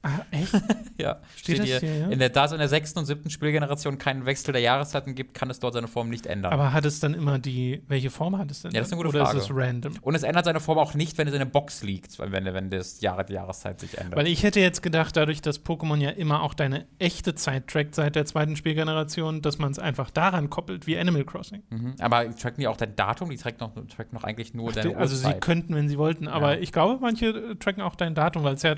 Ah, 0.05 0.21
echt? 0.33 0.53
ja. 0.99 1.21
Steht, 1.37 1.59
Steht 1.59 1.67
hier, 1.67 1.79
hier 1.79 1.99
ja? 1.99 2.09
in 2.09 2.19
der, 2.19 2.29
da 2.29 2.47
es 2.47 2.53
in 2.53 2.59
der 2.59 2.69
sechsten 2.69 2.99
und 2.99 3.07
siebten 3.07 3.31
Spielgeneration 3.31 3.99
keinen 3.99 4.27
Wechsel 4.27 4.53
der 4.53 4.61
Jahreszeiten 4.61 5.15
gibt, 5.15 5.35
kann 5.35 5.49
es 5.49 5.61
dort 5.61 5.75
seine 5.75 5.87
Form 5.87 6.09
nicht 6.09 6.27
ändern. 6.27 6.53
Aber 6.53 6.73
hat 6.73 6.85
es 6.85 6.99
dann 6.99 7.15
immer 7.15 7.39
die, 7.39 7.83
welche 7.87 8.11
Form 8.11 8.37
hat 8.37 8.51
es 8.51 8.63
denn? 8.63 8.73
Ja, 8.73 8.81
das 8.81 8.89
ist 8.89 8.93
eine 8.95 9.03
gute 9.03 9.15
Oder 9.17 9.27
Frage. 9.27 9.39
ist 9.39 9.45
es 9.45 9.51
random? 9.55 9.95
Und 10.03 10.15
es 10.17 10.25
ändert 10.25 10.45
seine 10.45 10.59
Form 10.59 10.79
auch 10.79 10.95
nicht, 10.95 11.19
wenn 11.19 11.29
es 11.29 11.35
in 11.35 11.39
der 11.39 11.47
Box 11.47 11.83
liegt, 11.85 12.19
wenn, 12.19 12.45
wenn 12.45 12.71
das 12.71 13.01
Jahre, 13.01 13.25
die 13.25 13.35
Jahreszeit 13.35 13.79
sich 13.79 13.97
ändert. 13.97 14.19
Weil 14.19 14.27
ich 14.27 14.43
hätte 14.43 14.59
jetzt 14.59 14.83
gedacht, 14.83 15.17
dadurch, 15.17 15.41
dass 15.41 15.65
Pokémon 15.65 15.99
ja 15.99 16.11
immer 16.11 16.43
auch 16.43 16.55
deine 16.55 16.87
echte 16.99 17.37
Zeit 17.37 17.69
trackt 17.69 17.95
seit 17.95 18.17
der 18.17 18.25
zweiten 18.27 18.57
Spielgeneration, 18.57 19.41
dass 19.41 19.59
man 19.59 19.71
es 19.71 19.79
einfach 19.79 20.11
daran 20.11 20.51
koppelt, 20.51 20.89
wie 20.89 20.99
Animal 20.99 21.25
Crossing. 21.25 21.63
Mhm. 21.71 21.95
Aber 22.01 22.29
tracken 22.35 22.61
die 22.61 22.67
auch 22.67 22.77
dein 22.77 22.97
Datum? 22.97 23.31
Die 23.31 23.37
tracken 23.37 23.59
noch, 23.61 23.75
tracken 23.87 24.15
noch 24.15 24.25
eigentlich 24.25 24.53
nur 24.53 24.71
Ach, 24.71 24.75
deine 24.75 24.97
Also 24.97 25.15
Uhrzeit. 25.17 25.35
sie 25.35 25.41
könnten, 25.41 25.75
wenn 25.77 25.89
sie 25.89 25.97
wollten, 25.97 26.27
aber 26.27 26.57
ja. 26.57 26.61
ich 26.61 26.73
glaube, 26.73 26.99
manche 27.01 27.57
tracken 27.61 27.83
auch 27.83 27.95
dein 27.95 28.17
Datum, 28.17 28.43
weil 28.43 28.55
es 28.55 28.63
ja 28.63 28.75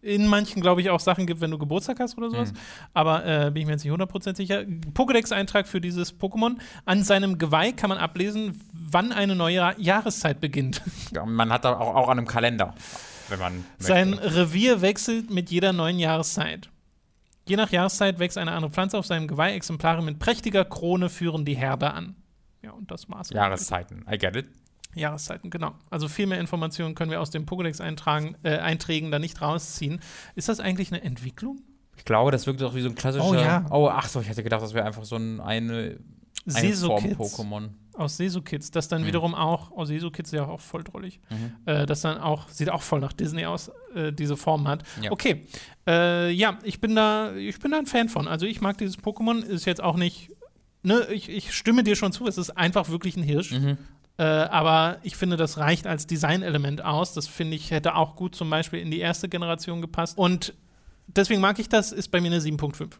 in 0.00 0.26
manchen, 0.26 0.62
glaube 0.62 0.80
ich, 0.80 0.90
auch 0.90 1.00
Sachen 1.00 1.26
gibt, 1.26 1.40
wenn 1.40 1.50
du 1.50 1.58
Geburtstag 1.58 1.98
hast 2.00 2.16
oder 2.16 2.30
sowas. 2.30 2.52
Mhm. 2.52 2.58
Aber 2.94 3.26
äh, 3.26 3.50
bin 3.50 3.62
ich 3.62 3.66
mir 3.66 3.72
jetzt 3.72 3.84
nicht 3.84 3.92
100% 3.92 4.36
sicher. 4.36 4.60
Pokédex-Eintrag 4.94 5.66
für 5.66 5.80
dieses 5.80 6.18
Pokémon. 6.18 6.56
An 6.84 7.02
seinem 7.02 7.38
Geweih 7.38 7.72
kann 7.72 7.88
man 7.88 7.98
ablesen, 7.98 8.60
wann 8.72 9.12
eine 9.12 9.34
neue 9.34 9.74
Jahreszeit 9.78 10.40
beginnt. 10.40 10.82
Ja, 11.14 11.24
man 11.24 11.50
hat 11.50 11.64
da 11.64 11.78
auch, 11.78 11.94
auch 11.94 12.08
an 12.08 12.18
einem 12.18 12.26
Kalender, 12.26 12.74
wenn 13.28 13.38
man. 13.38 13.64
Sein 13.78 14.12
Revier 14.12 14.82
wechselt 14.82 15.30
mit 15.30 15.50
jeder 15.50 15.72
neuen 15.72 15.98
Jahreszeit. 15.98 16.68
Je 17.46 17.56
nach 17.56 17.70
Jahreszeit 17.70 18.18
wächst 18.18 18.36
eine 18.36 18.52
andere 18.52 18.70
Pflanze 18.70 18.98
auf 18.98 19.06
seinem 19.06 19.26
Geweih. 19.26 19.54
Exemplare 19.54 20.02
mit 20.02 20.18
prächtiger 20.18 20.66
Krone 20.66 21.08
führen 21.08 21.46
die 21.46 21.56
Herde 21.56 21.92
an. 21.94 22.14
Ja, 22.62 22.72
und 22.72 22.90
das 22.90 23.08
Maß. 23.08 23.30
Jahreszeiten, 23.30 24.04
I 24.10 24.18
get 24.18 24.36
it. 24.36 24.46
Jahreszeiten, 24.98 25.50
genau. 25.50 25.72
Also 25.90 26.08
viel 26.08 26.26
mehr 26.26 26.38
Informationen 26.40 26.94
können 26.94 27.10
wir 27.10 27.20
aus 27.20 27.30
dem 27.30 27.44
Pokédex-Einträgen 27.46 28.36
äh, 28.42 28.58
Einträgen 28.58 29.10
da 29.10 29.18
nicht 29.18 29.40
rausziehen. 29.40 30.00
Ist 30.34 30.48
das 30.48 30.60
eigentlich 30.60 30.92
eine 30.92 31.02
Entwicklung? 31.02 31.60
Ich 31.96 32.04
glaube, 32.04 32.30
das 32.30 32.46
wirkt 32.46 32.60
doch 32.60 32.74
wie 32.74 32.80
so 32.82 32.88
ein 32.88 32.94
klassischer. 32.94 33.24
Oh, 33.28 33.34
ja. 33.34 33.66
oh 33.70 33.88
ach 33.92 34.08
so, 34.08 34.20
ich 34.20 34.28
hätte 34.28 34.42
gedacht, 34.44 34.62
das 34.62 34.74
wäre 34.74 34.86
einfach 34.86 35.04
so 35.04 35.16
ein, 35.16 35.40
eine, 35.40 35.72
eine 35.72 35.98
Form 36.46 36.60
Seso-Kids. 36.62 37.16
Pokémon. 37.18 37.68
Aus 37.94 38.16
Seso-Kids, 38.16 38.70
das 38.70 38.86
dann 38.86 39.02
Mhm. 39.02 39.06
wiederum 39.06 39.34
auch, 39.34 39.72
oh, 39.72 39.84
Seso-Kids 39.84 40.28
ist 40.32 40.38
ja 40.38 40.46
auch 40.46 40.60
voll 40.60 40.84
drollig, 40.84 41.20
Mhm. 41.30 41.52
äh, 41.66 41.84
das 41.84 42.02
dann 42.02 42.18
auch, 42.18 42.48
sieht 42.48 42.70
auch 42.70 42.82
voll 42.82 43.00
nach 43.00 43.12
Disney 43.12 43.44
aus, 43.46 43.72
äh, 43.96 44.12
diese 44.12 44.36
Form 44.36 44.68
hat. 44.68 44.84
Ja. 45.02 45.10
Okay, 45.10 45.46
äh, 45.88 46.30
ja, 46.30 46.58
ich 46.62 46.80
bin 46.80 46.94
da, 46.94 47.34
ich 47.34 47.58
bin 47.58 47.72
da 47.72 47.78
ein 47.78 47.86
Fan 47.86 48.08
von. 48.08 48.28
Also 48.28 48.46
ich 48.46 48.60
mag 48.60 48.78
dieses 48.78 48.98
Pokémon, 48.98 49.42
ist 49.42 49.64
jetzt 49.64 49.82
auch 49.82 49.96
nicht, 49.96 50.30
ne, 50.84 51.08
ich, 51.12 51.28
ich 51.28 51.52
stimme 51.52 51.82
dir 51.82 51.96
schon 51.96 52.12
zu, 52.12 52.28
es 52.28 52.38
ist 52.38 52.50
einfach 52.56 52.88
wirklich 52.88 53.16
ein 53.16 53.24
Hirsch. 53.24 53.50
Mhm. 53.50 53.76
Äh, 54.18 54.22
aber 54.24 54.98
ich 55.02 55.16
finde, 55.16 55.36
das 55.36 55.58
reicht 55.58 55.86
als 55.86 56.06
Designelement 56.06 56.84
aus. 56.84 57.14
Das 57.14 57.28
finde 57.28 57.56
ich, 57.56 57.70
hätte 57.70 57.94
auch 57.94 58.16
gut 58.16 58.34
zum 58.34 58.50
Beispiel 58.50 58.80
in 58.80 58.90
die 58.90 58.98
erste 58.98 59.28
Generation 59.28 59.80
gepasst. 59.80 60.18
Und 60.18 60.54
deswegen 61.06 61.40
mag 61.40 61.58
ich 61.58 61.68
das, 61.68 61.92
ist 61.92 62.08
bei 62.08 62.20
mir 62.20 62.32
eine 62.32 62.40
7.5. 62.40 62.90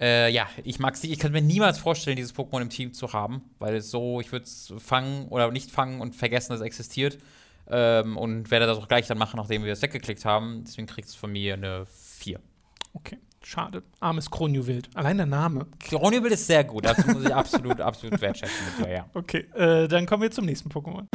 Äh, 0.00 0.32
ja, 0.32 0.48
ich 0.64 0.78
mag 0.78 0.96
sie. 0.96 1.12
Ich 1.12 1.18
kann 1.18 1.32
mir 1.32 1.42
niemals 1.42 1.78
vorstellen, 1.78 2.16
dieses 2.16 2.34
Pokémon 2.34 2.62
im 2.62 2.70
Team 2.70 2.92
zu 2.92 3.12
haben, 3.12 3.42
weil 3.58 3.76
es 3.76 3.90
so, 3.90 4.20
ich 4.20 4.30
würde 4.32 4.44
es 4.44 4.72
fangen 4.78 5.28
oder 5.28 5.50
nicht 5.50 5.70
fangen 5.70 6.00
und 6.00 6.14
vergessen, 6.14 6.50
dass 6.50 6.60
es 6.60 6.66
existiert. 6.66 7.18
Ähm, 7.70 8.16
und 8.16 8.50
werde 8.50 8.66
das 8.66 8.78
auch 8.78 8.88
gleich 8.88 9.06
dann 9.06 9.18
machen, 9.18 9.36
nachdem 9.36 9.64
wir 9.64 9.72
es 9.72 9.82
weggeklickt 9.82 10.24
haben. 10.24 10.64
Deswegen 10.64 10.86
kriegt 10.86 11.08
es 11.08 11.14
von 11.14 11.30
mir 11.30 11.54
eine 11.54 11.86
4. 11.86 12.40
Okay, 12.94 13.18
schade. 13.48 13.82
Armes 14.00 14.30
Kronjuwelt. 14.30 14.90
Allein 14.94 15.16
der 15.16 15.26
Name. 15.26 15.66
Ronny 15.92 16.18
ist 16.28 16.46
sehr 16.46 16.64
gut. 16.64 16.84
Das 16.84 17.04
muss 17.06 17.24
ich 17.24 17.34
absolut, 17.34 17.80
absolut 17.80 18.20
wertschätzen 18.20 18.56
mit 18.76 18.86
dir, 18.86 18.92
ja. 18.92 19.06
Okay, 19.14 19.46
äh, 19.54 19.88
dann 19.88 20.06
kommen 20.06 20.22
wir 20.22 20.30
zum 20.30 20.44
nächsten 20.44 20.68
Pokémon. 20.68 21.06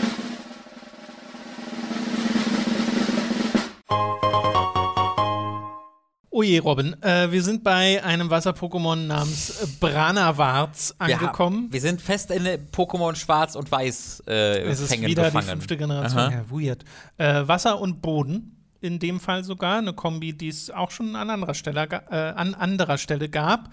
Oh 6.35 6.41
je, 6.41 6.57
Robin. 6.57 6.99
Äh, 7.03 7.31
wir 7.31 7.43
sind 7.43 7.63
bei 7.63 8.03
einem 8.03 8.31
Wasser-Pokémon 8.31 8.95
namens 8.95 9.77
Branawarz 9.79 10.95
angekommen. 10.97 11.65
haben, 11.65 11.73
wir 11.73 11.81
sind 11.81 12.01
fest 12.01 12.31
in 12.31 12.43
Pokémon 12.71 13.15
Schwarz 13.15 13.55
und 13.55 13.71
Weiß 13.71 14.23
äh, 14.27 14.61
es 14.63 14.79
ist 14.79 14.99
wieder 14.99 15.25
befangen. 15.25 15.45
die 15.45 15.51
fünfte 15.51 15.77
Generation. 15.77 16.19
Aha. 16.19 16.31
Ja, 16.31 16.45
weird. 16.49 16.83
Äh, 17.17 17.47
Wasser 17.47 17.79
und 17.79 18.01
Boden. 18.01 18.62
In 18.83 18.99
dem 18.99 19.19
Fall 19.19 19.43
sogar. 19.45 19.77
Eine 19.77 19.93
Kombi, 19.93 20.33
die 20.33 20.49
es 20.49 20.69
auch 20.69 20.91
schon 20.91 21.15
an 21.15 21.29
anderer 21.29 21.53
Stelle, 21.53 21.87
äh, 22.11 22.15
an 22.15 22.53
anderer 22.53 22.97
Stelle 22.97 23.29
gab. 23.29 23.69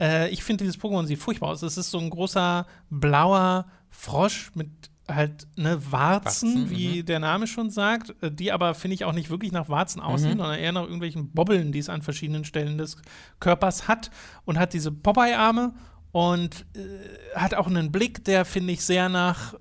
Äh, 0.00 0.28
ich 0.30 0.44
finde, 0.44 0.64
dieses 0.64 0.80
Pokémon 0.80 1.04
sieht 1.06 1.18
furchtbar 1.18 1.48
aus. 1.48 1.62
Es 1.62 1.76
ist 1.76 1.90
so 1.90 1.98
ein 1.98 2.10
großer 2.10 2.66
blauer 2.88 3.66
Frosch 3.90 4.52
mit 4.54 4.68
halt 5.08 5.48
ne 5.56 5.82
Warzen, 5.90 6.54
Warzen, 6.54 6.70
wie 6.70 7.02
der 7.02 7.18
Name 7.18 7.48
schon 7.48 7.70
sagt, 7.70 8.14
äh, 8.22 8.30
die 8.30 8.52
aber 8.52 8.74
finde 8.74 8.94
ich 8.94 9.04
auch 9.04 9.12
nicht 9.12 9.30
wirklich 9.30 9.50
nach 9.50 9.68
Warzen 9.68 10.00
aussehen, 10.00 10.34
Mhm. 10.34 10.38
sondern 10.42 10.58
eher 10.60 10.72
nach 10.72 10.82
irgendwelchen 10.84 11.32
Bobbeln, 11.32 11.72
die 11.72 11.80
es 11.80 11.88
an 11.88 12.02
verschiedenen 12.02 12.44
Stellen 12.44 12.78
des 12.78 12.96
Körpers 13.40 13.88
hat 13.88 14.10
und 14.44 14.58
hat 14.60 14.72
diese 14.74 14.92
Popeye-Arme 14.92 15.74
und 16.12 16.66
äh, 16.76 17.36
hat 17.36 17.54
auch 17.54 17.66
einen 17.66 17.90
Blick, 17.90 18.24
der 18.24 18.44
finde 18.44 18.72
ich 18.74 18.84
sehr 18.84 19.08
nach 19.08 19.54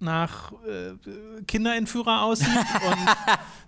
nach 0.00 0.52
äh, 0.52 1.42
Kinderentführer 1.46 2.22
aussieht. 2.22 2.46
und 2.88 2.98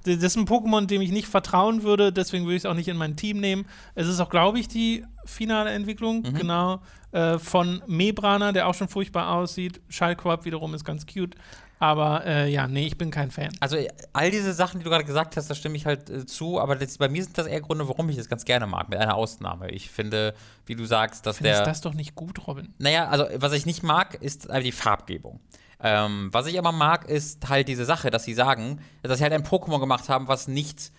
das 0.05 0.17
ist 0.17 0.37
ein 0.37 0.47
Pokémon, 0.47 0.87
dem 0.87 1.01
ich 1.03 1.11
nicht 1.13 1.29
vertrauen 1.29 1.83
würde, 1.83 2.13
deswegen 2.13 2.45
würde 2.45 2.57
ich 2.57 2.63
es 2.63 2.67
auch 2.67 2.75
nicht 2.75 2.89
in 2.89 2.97
mein 2.97 3.17
Team 3.17 3.39
nehmen. 3.41 3.67
Es 3.95 4.07
ist 4.09 4.21
auch, 4.21 4.31
glaube 4.31 4.59
ich, 4.59 4.69
die 4.69 5.05
finale 5.25 5.71
Entwicklung, 5.71 6.23
Mhm. 6.23 6.35
genau, 6.35 6.81
äh, 7.13 7.39
von 7.39 7.83
Mebrana, 7.87 8.53
der 8.53 8.67
auch 8.69 8.75
schon 8.75 8.89
furchtbar 8.89 9.31
aussieht. 9.35 9.81
Schallquab 9.89 10.45
wiederum 10.45 10.75
ist 10.75 10.85
ganz 10.85 11.07
cute. 11.07 11.35
Aber 11.83 12.27
äh, 12.27 12.53
ja, 12.53 12.67
nee, 12.67 12.87
ich 12.87 12.99
bin 12.99 13.11
kein 13.11 13.31
Fan. 13.31 13.49
Also 13.59 13.79
all 14.13 14.31
diese 14.31 14.53
Sachen, 14.53 14.81
die 14.81 14.85
du 14.85 14.91
gerade 14.91 15.05
gesagt 15.05 15.39
hast, 15.39 15.49
da 15.49 15.55
stimme 15.55 15.77
ich 15.79 15.87
halt 15.87 16.11
äh, 16.11 16.27
zu, 16.27 16.61
aber 16.61 16.77
das, 16.77 16.99
bei 16.99 17.09
mir 17.09 17.25
sind 17.25 17.39
das 17.39 17.47
eher 17.47 17.63
Gründe, 17.63 17.89
warum 17.89 18.07
ich 18.11 18.17
das 18.19 18.29
ganz 18.29 18.45
gerne 18.45 18.67
mag, 18.67 18.91
mit 18.91 18.99
einer 18.99 19.15
Ausnahme. 19.15 19.71
Ich 19.71 19.91
finde, 19.91 20.35
wie 20.67 20.75
du 20.75 20.85
sagst, 20.85 21.25
dass 21.25 21.39
Findest 21.39 21.61
der. 21.61 21.65
das 21.67 21.81
doch 21.81 21.95
nicht 21.95 22.15
gut, 22.15 22.47
Robin? 22.47 22.75
Naja, 22.79 23.09
also 23.09 23.25
was 23.37 23.55
ich 23.55 23.65
nicht 23.65 23.83
mag, 23.83 24.15
ist 24.21 24.49
die 24.63 24.73
Farbgebung. 24.73 25.41
Ähm, 25.83 26.29
was 26.33 26.47
ich 26.47 26.59
aber 26.59 26.73
mag, 26.73 27.09
ist 27.09 27.49
halt 27.49 27.69
diese 27.69 27.85
Sache, 27.85 28.11
dass 28.11 28.25
sie 28.25 28.35
sagen, 28.35 28.81
dass 29.03 29.19
sie 29.19 29.25
halt 29.25 29.33
ein 29.33 29.45
Pokémon 29.45 29.81
gemacht 29.81 30.09
haben, 30.09 30.29
was 30.29 30.47
nicht 30.49 30.93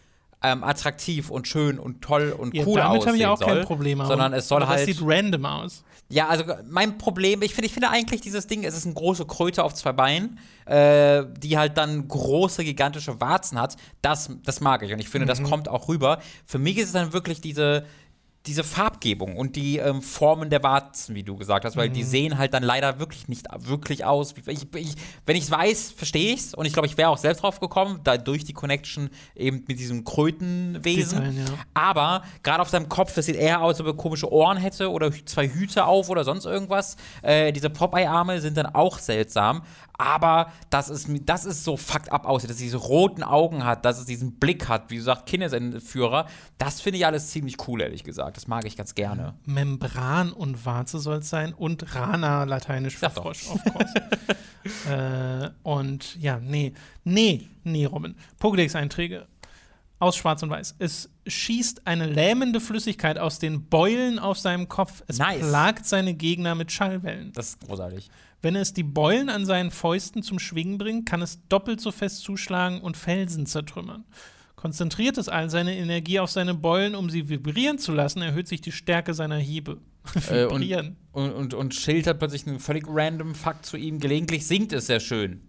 ähm, 0.43 0.63
attraktiv 0.63 1.29
und 1.29 1.47
schön 1.47 1.77
und 1.77 2.01
toll 2.01 2.35
und 2.35 2.55
Ja, 2.55 2.63
cool 2.65 2.79
damit 2.79 3.01
aussehen 3.01 3.07
habe 3.09 3.17
ich 3.17 3.25
auch 3.27 3.37
soll, 3.37 3.57
kein 3.57 3.65
Problem. 3.65 4.01
aber- 4.01 4.07
sondern 4.09 4.33
es 4.33 4.47
soll 4.47 4.63
aber 4.63 4.71
halt 4.71 4.87
Das 4.87 4.97
sieht 4.97 5.05
random 5.07 5.45
aus. 5.45 5.83
ja, 6.09 6.27
also 6.29 6.45
mein 6.67 6.97
Problem, 6.97 7.43
ich 7.43 7.53
finde, 7.53 7.67
ich 7.67 7.73
finde 7.73 7.89
eigentlich 7.89 8.21
dieses 8.21 8.47
Ding, 8.47 8.63
es 8.63 8.75
ist 8.75 8.85
eine 8.85 8.95
große 8.95 9.25
Kröte 9.27 9.63
auf 9.63 9.75
zwei 9.75 9.91
Beinen, 9.91 10.39
äh, 10.65 11.25
die 11.37 11.59
halt 11.59 11.77
dann 11.77 12.07
große, 12.07 12.63
gigantische 12.63 13.21
Warzen 13.21 13.59
hat. 13.61 13.75
Das, 14.01 14.31
das 14.43 14.61
mag 14.61 14.81
ich 14.81 14.91
und 14.91 14.97
ich 14.99 15.09
finde, 15.09 15.25
Mhm. 15.25 15.29
das 15.29 15.43
kommt 15.43 15.69
auch 15.69 15.87
rüber. 15.87 16.19
Für 16.47 16.57
mich 16.57 16.77
ist 16.77 16.87
es 16.87 16.93
dann 16.93 17.13
wirklich 17.13 17.39
diese, 17.39 17.85
diese 18.47 18.63
Farbgebung 18.63 19.37
und 19.37 19.55
die 19.55 19.77
ähm, 19.77 20.01
Formen 20.01 20.49
der 20.49 20.63
Warzen, 20.63 21.13
wie 21.13 21.21
du 21.21 21.37
gesagt 21.37 21.63
hast, 21.63 21.75
weil 21.77 21.89
Mhm. 21.89 21.93
die 21.93 22.03
sehen 22.03 22.37
halt 22.39 22.53
dann 22.55 22.63
leider 22.63 22.97
wirklich 22.97 23.27
nicht 23.27 23.45
wirklich 23.55 24.03
aus. 24.03 24.33
Ich, 24.47 24.67
ich, 24.73 24.95
wenn 25.27 25.35
ich 25.35 25.43
es 25.43 25.51
weiß, 25.51 25.91
verstehe 25.91 26.33
ich 26.33 26.39
es 26.39 26.53
und 26.55 26.65
ich 26.65 26.73
glaube, 26.73 26.87
ich 26.87 26.97
wäre 26.97 27.09
auch 27.09 27.17
selbst 27.19 27.43
drauf 27.43 27.59
gekommen, 27.59 27.99
da 28.03 28.17
durch 28.17 28.43
die 28.43 28.53
Connection 28.53 29.09
eben 29.35 29.63
mit 29.67 29.77
diesem 29.79 30.03
Krötenwesen. 30.03 31.19
Design, 31.23 31.37
ja. 31.37 31.53
Aber 31.75 32.23
gerade 32.41 32.61
auf 32.61 32.69
seinem 32.69 32.89
Kopf, 32.89 33.13
das 33.13 33.27
sieht 33.27 33.35
eher 33.35 33.61
aus, 33.61 33.75
als 33.75 33.81
ob 33.81 33.87
er 33.87 33.93
komische 33.93 34.31
Ohren 34.31 34.57
hätte 34.57 34.89
oder 34.89 35.11
zwei 35.25 35.47
Hüte 35.47 35.85
auf 35.85 36.09
oder 36.09 36.23
sonst 36.23 36.45
irgendwas. 36.45 36.95
Äh, 37.21 37.51
diese 37.53 37.69
Popeye-Arme 37.69 38.41
sind 38.41 38.57
dann 38.57 38.65
auch 38.67 38.97
seltsam. 38.97 39.61
Aber 39.97 40.51
das 40.71 40.89
ist, 40.89 41.07
das 41.25 41.45
ist 41.45 41.63
so 41.63 41.77
fucked 41.77 42.11
up 42.11 42.25
aussieht, 42.25 42.49
dass 42.49 42.57
es 42.57 42.63
diese 42.63 42.77
roten 42.77 43.21
Augen 43.21 43.63
hat, 43.63 43.85
dass 43.85 43.99
es 43.99 44.05
diesen 44.07 44.39
Blick 44.39 44.67
hat, 44.67 44.89
wie 44.89 44.97
du 44.97 45.03
sagst, 45.03 45.27
Kindesentführer. 45.27 46.25
Das 46.57 46.81
finde 46.81 46.97
ich 46.97 47.05
alles 47.05 47.29
ziemlich 47.29 47.57
cool, 47.67 47.81
ehrlich 47.81 48.03
gesagt. 48.03 48.30
Das 48.33 48.47
mag 48.47 48.65
ich 48.65 48.77
ganz 48.77 48.95
gerne. 48.95 49.35
Membran 49.45 50.31
und 50.31 50.65
Warze 50.65 50.99
soll 50.99 51.17
es 51.17 51.29
sein 51.29 51.53
und 51.53 51.95
Rana, 51.95 52.43
lateinisch 52.45 52.97
für. 52.97 53.09
Frosch, 53.09 53.47
of 53.47 53.63
course. 53.65 53.93
äh, 54.89 55.49
und 55.63 56.15
ja, 56.21 56.39
nee, 56.39 56.73
nee, 57.03 57.47
nee, 57.63 57.85
Robin. 57.85 58.15
Pokédex-Einträge 58.39 59.27
aus 59.99 60.15
Schwarz 60.17 60.41
und 60.41 60.49
Weiß. 60.49 60.75
Es 60.79 61.09
schießt 61.27 61.85
eine 61.85 62.07
lähmende 62.07 62.59
Flüssigkeit 62.59 63.19
aus 63.19 63.37
den 63.37 63.67
Beulen 63.67 64.17
auf 64.17 64.39
seinem 64.39 64.67
Kopf. 64.67 65.03
Es 65.07 65.19
Nice. 65.19 65.39
plagt 65.47 65.85
seine 65.85 66.15
Gegner 66.15 66.55
mit 66.55 66.71
Schallwellen. 66.71 67.31
Das 67.33 67.49
ist 67.49 67.61
großartig. 67.61 68.09
Wenn 68.41 68.55
es 68.55 68.73
die 68.73 68.83
Beulen 68.83 69.29
an 69.29 69.45
seinen 69.45 69.69
Fäusten 69.69 70.23
zum 70.23 70.39
Schwingen 70.39 70.79
bringt, 70.79 71.05
kann 71.07 71.21
es 71.21 71.39
doppelt 71.47 71.79
so 71.79 71.91
fest 71.91 72.21
zuschlagen 72.21 72.81
und 72.81 72.97
Felsen 72.97 73.45
zertrümmern. 73.45 74.03
Konzentriert 74.61 75.17
es 75.17 75.27
all 75.27 75.49
seine 75.49 75.75
Energie 75.75 76.19
auf 76.19 76.29
seine 76.29 76.53
Beulen, 76.53 76.93
um 76.93 77.09
sie 77.09 77.29
vibrieren 77.29 77.79
zu 77.79 77.91
lassen, 77.91 78.21
erhöht 78.21 78.47
sich 78.47 78.61
die 78.61 78.71
Stärke 78.71 79.15
seiner 79.15 79.37
Hiebe. 79.37 79.79
Äh, 80.29 80.45
und, 80.45 80.61
vibrieren. 80.61 80.97
und, 81.11 81.31
und, 81.31 81.53
und 81.53 81.75
schildert 81.75 82.19
plötzlich 82.19 82.45
einen 82.47 82.59
völlig 82.59 82.85
random 82.87 83.33
Fakt 83.33 83.65
zu 83.65 83.77
ihm. 83.77 83.99
Gelegentlich 83.99 84.45
singt 84.45 84.71
es 84.73 84.87
sehr 84.87 84.99
schön. 84.99 85.41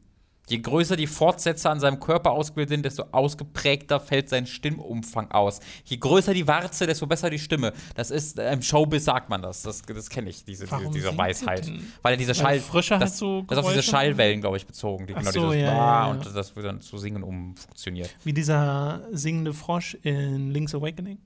Je 0.52 0.58
größer 0.58 0.96
die 0.96 1.06
Fortsätze 1.06 1.70
an 1.70 1.80
seinem 1.80 1.98
Körper 1.98 2.32
ausgebildet 2.32 2.68
sind, 2.68 2.84
desto 2.84 3.04
ausgeprägter 3.10 3.98
fällt 4.00 4.28
sein 4.28 4.46
Stimmumfang 4.46 5.30
aus. 5.30 5.60
Je 5.86 5.96
größer 5.96 6.34
die 6.34 6.46
Warze, 6.46 6.86
desto 6.86 7.06
besser 7.06 7.30
die 7.30 7.38
Stimme. 7.38 7.72
Das 7.94 8.10
ist, 8.10 8.38
äh, 8.38 8.52
im 8.52 8.60
Showbiz 8.60 9.06
sagt 9.06 9.30
man 9.30 9.40
das. 9.40 9.62
Das, 9.62 9.80
das 9.80 10.10
kenne 10.10 10.28
ich, 10.28 10.44
diese, 10.44 10.66
diese, 10.66 10.90
diese 10.90 11.16
Weisheit. 11.16 11.72
Weil 12.02 12.12
er 12.12 12.16
diese 12.18 12.34
Schall. 12.34 12.60
Frische 12.60 12.96
hat 12.96 13.02
das, 13.02 13.16
so 13.16 13.46
das 13.48 13.60
ist 13.60 13.64
auf 13.64 13.70
diese? 13.70 13.82
Schallwellen, 13.82 14.42
glaube 14.42 14.58
ich, 14.58 14.66
bezogen. 14.66 15.06
Die, 15.06 15.14
Ach 15.14 15.20
genau 15.20 15.30
so, 15.30 15.52
dieses 15.52 15.62
ja, 15.62 15.74
ja. 15.74 16.10
Und 16.10 16.36
das 16.36 16.54
wird 16.54 16.66
dann 16.66 16.82
zu 16.82 16.98
Singen 16.98 17.22
umfunktioniert. 17.22 18.14
Wie 18.22 18.34
dieser 18.34 19.00
singende 19.10 19.54
Frosch 19.54 19.94
in 20.02 20.50
Link's 20.50 20.74
Awakening. 20.74 21.16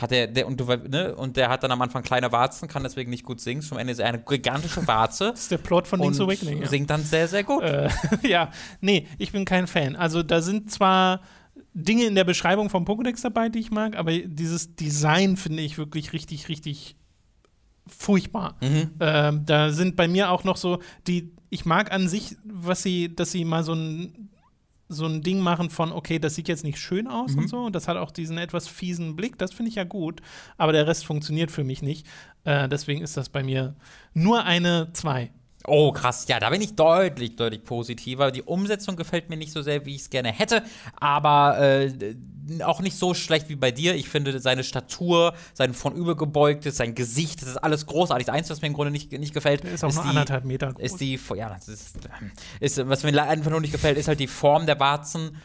Hat 0.00 0.12
der, 0.12 0.28
der, 0.28 0.46
und, 0.46 0.60
du, 0.60 0.64
ne, 0.64 1.14
und 1.16 1.36
der 1.36 1.48
hat 1.48 1.64
dann 1.64 1.72
am 1.72 1.82
Anfang 1.82 2.02
kleine 2.02 2.30
Warzen, 2.30 2.68
kann 2.68 2.84
deswegen 2.84 3.10
nicht 3.10 3.24
gut 3.24 3.40
singen. 3.40 3.62
Zum 3.62 3.78
Ende 3.78 3.92
ist 3.92 3.98
er 3.98 4.06
eine 4.06 4.20
gigantische 4.20 4.86
Warze. 4.86 5.30
Das 5.32 5.40
ist 5.40 5.50
der 5.50 5.58
Plot 5.58 5.88
von 5.88 6.00
Link's 6.00 6.20
Awakening. 6.20 6.62
Ja. 6.62 6.68
singt 6.68 6.88
dann 6.88 7.02
sehr, 7.02 7.26
sehr 7.26 7.42
gut. 7.42 7.62
Äh, 7.62 7.88
ja, 8.22 8.50
nee, 8.80 9.06
ich 9.18 9.32
bin 9.32 9.44
kein 9.44 9.66
Fan. 9.66 9.96
Also 9.96 10.22
da 10.22 10.40
sind 10.40 10.70
zwar 10.70 11.20
Dinge 11.74 12.04
in 12.04 12.14
der 12.14 12.24
Beschreibung 12.24 12.70
vom 12.70 12.84
Pokédex 12.84 13.22
dabei, 13.22 13.48
die 13.48 13.58
ich 13.58 13.70
mag, 13.70 13.96
aber 13.96 14.12
dieses 14.12 14.76
Design 14.76 15.36
finde 15.36 15.62
ich 15.62 15.78
wirklich 15.78 16.12
richtig, 16.12 16.48
richtig 16.48 16.96
furchtbar. 17.88 18.56
Mhm. 18.60 18.90
Ähm, 19.00 19.46
da 19.46 19.70
sind 19.70 19.96
bei 19.96 20.08
mir 20.08 20.30
auch 20.30 20.44
noch 20.44 20.56
so 20.56 20.80
die, 21.06 21.32
ich 21.50 21.64
mag 21.64 21.92
an 21.92 22.08
sich, 22.08 22.36
was 22.44 22.82
sie, 22.82 23.14
dass 23.14 23.32
sie 23.32 23.44
mal 23.44 23.64
so 23.64 23.72
ein 23.72 24.30
so 24.88 25.04
ein 25.06 25.22
Ding 25.22 25.40
machen 25.40 25.68
von, 25.70 25.92
okay, 25.92 26.18
das 26.18 26.34
sieht 26.34 26.48
jetzt 26.48 26.64
nicht 26.64 26.78
schön 26.78 27.06
aus 27.06 27.32
Mhm. 27.32 27.38
und 27.40 27.48
so. 27.48 27.58
Und 27.66 27.74
das 27.74 27.88
hat 27.88 27.96
auch 27.98 28.10
diesen 28.10 28.38
etwas 28.38 28.68
fiesen 28.68 29.16
Blick. 29.16 29.36
Das 29.38 29.52
finde 29.52 29.68
ich 29.68 29.74
ja 29.76 29.84
gut. 29.84 30.20
Aber 30.56 30.72
der 30.72 30.86
Rest 30.86 31.04
funktioniert 31.04 31.50
für 31.50 31.64
mich 31.64 31.82
nicht. 31.82 32.06
Äh, 32.44 32.68
deswegen 32.68 33.02
ist 33.02 33.16
das 33.16 33.28
bei 33.28 33.42
mir 33.42 33.74
nur 34.14 34.44
eine 34.44 34.88
2. 34.94 35.30
Oh, 35.66 35.92
krass. 35.92 36.26
Ja, 36.28 36.38
da 36.40 36.50
bin 36.50 36.60
ich 36.62 36.76
deutlich, 36.76 37.36
deutlich 37.36 37.64
positiver. 37.64 38.30
Die 38.30 38.42
Umsetzung 38.42 38.96
gefällt 38.96 39.28
mir 39.28 39.36
nicht 39.36 39.52
so 39.52 39.62
sehr, 39.62 39.84
wie 39.84 39.94
ich 39.94 40.02
es 40.02 40.10
gerne 40.10 40.30
hätte, 40.32 40.62
aber 40.96 41.58
äh, 41.60 42.14
auch 42.62 42.80
nicht 42.80 42.96
so 42.96 43.12
schlecht 43.12 43.48
wie 43.48 43.56
bei 43.56 43.70
dir. 43.70 43.94
Ich 43.94 44.08
finde 44.08 44.38
seine 44.40 44.64
Statur, 44.64 45.34
sein 45.54 45.74
von 45.74 45.94
übergebeugtes, 45.94 46.76
sein 46.76 46.94
Gesicht, 46.94 47.42
das 47.42 47.48
ist 47.50 47.56
alles 47.58 47.86
großartig. 47.86 48.26
Das 48.26 48.34
Einzige, 48.34 48.54
was 48.54 48.62
mir 48.62 48.68
im 48.68 48.74
Grunde 48.74 48.90
nicht, 48.92 49.12
nicht 49.12 49.34
gefällt, 49.34 49.64
Der 49.64 49.72
ist 49.72 49.84
auch 49.84 49.92
nur 49.92 50.02
die, 50.04 50.08
anderthalb 50.08 50.44
Meter 50.44 50.72
groß. 50.72 50.82
ist 50.82 51.00
die, 51.00 51.18
ja, 51.36 51.48
das 51.50 51.68
ist, 51.68 51.98
ist, 52.60 52.88
was 52.88 53.02
mir 53.02 53.22
einfach 53.22 53.50
nur 53.50 53.60
nicht 53.60 53.72
gefällt, 53.72 53.98
ist 53.98 54.08
halt 54.08 54.20
die 54.20 54.28
Form 54.28 54.64
der 54.66 54.78
Warzen 54.80 55.36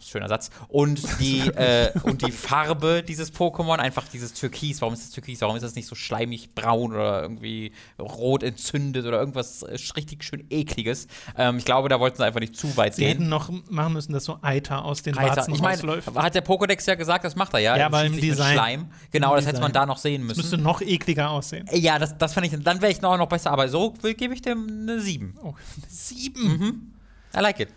schöner 0.00 0.28
Satz. 0.28 0.50
Und 0.68 1.02
die, 1.20 1.40
äh, 1.56 1.90
und 2.02 2.26
die 2.26 2.32
Farbe 2.32 3.02
dieses 3.06 3.32
Pokémon, 3.32 3.76
einfach 3.78 4.04
dieses 4.08 4.32
Türkis. 4.34 4.80
Warum 4.80 4.94
ist 4.94 5.02
das 5.04 5.10
Türkis? 5.10 5.40
Warum 5.40 5.56
ist 5.56 5.62
das 5.62 5.74
nicht 5.74 5.86
so 5.86 5.94
schleimig 5.94 6.54
braun 6.54 6.92
oder 6.92 7.22
irgendwie 7.22 7.72
rot 7.98 8.42
entzündet 8.42 9.06
oder 9.06 9.18
irgendwas 9.18 9.62
äh, 9.62 9.76
richtig 9.96 10.24
schön 10.24 10.44
ekliges? 10.50 11.06
Ähm, 11.36 11.58
ich 11.58 11.64
glaube, 11.64 11.88
da 11.88 12.00
wollten 12.00 12.16
sie 12.18 12.24
einfach 12.24 12.40
nicht 12.40 12.56
zu 12.56 12.76
weit 12.76 12.94
sie 12.94 13.02
gehen. 13.02 13.08
hätten 13.18 13.28
noch 13.28 13.50
machen 13.70 13.92
müssen, 13.92 14.12
dass 14.12 14.24
so 14.24 14.38
Eiter 14.42 14.84
aus 14.84 15.02
den 15.02 15.16
Alter, 15.18 15.36
Warzen 15.36 15.54
ich 15.54 15.60
meine, 15.60 15.76
rausläuft. 15.76 16.14
hat 16.14 16.34
der 16.34 16.44
Pokédex 16.44 16.86
ja 16.88 16.94
gesagt, 16.94 17.24
das 17.24 17.36
macht 17.36 17.52
er 17.54 17.60
ja. 17.60 17.76
Ja, 17.76 17.86
aber 17.86 18.04
im 18.04 18.16
Design. 18.20 18.52
Schleim. 18.54 18.90
Genau, 19.10 19.30
Im 19.30 19.36
das 19.36 19.46
hätte 19.46 19.60
man 19.60 19.72
Design. 19.72 19.82
da 19.82 19.86
noch 19.86 19.98
sehen 19.98 20.26
Das 20.28 20.36
müssen. 20.36 20.50
müsste 20.50 20.58
noch 20.58 20.80
ekliger 20.80 21.30
aussehen. 21.30 21.68
Ja, 21.72 21.98
das, 21.98 22.16
das 22.18 22.34
fand 22.34 22.46
ich, 22.46 22.62
dann 22.62 22.80
wäre 22.82 22.92
ich 22.92 23.00
noch, 23.00 23.16
noch 23.18 23.28
besser, 23.28 23.50
aber 23.50 23.68
so 23.68 23.94
will- 24.02 24.14
gebe 24.14 24.34
ich 24.34 24.42
dem 24.42 24.66
eine 24.82 25.00
7. 25.00 25.34
Oh, 25.42 25.54
sieben. 25.88 26.94
I 27.36 27.40
like 27.40 27.60
it. 27.60 27.68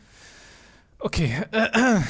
Okay, 1.02 1.34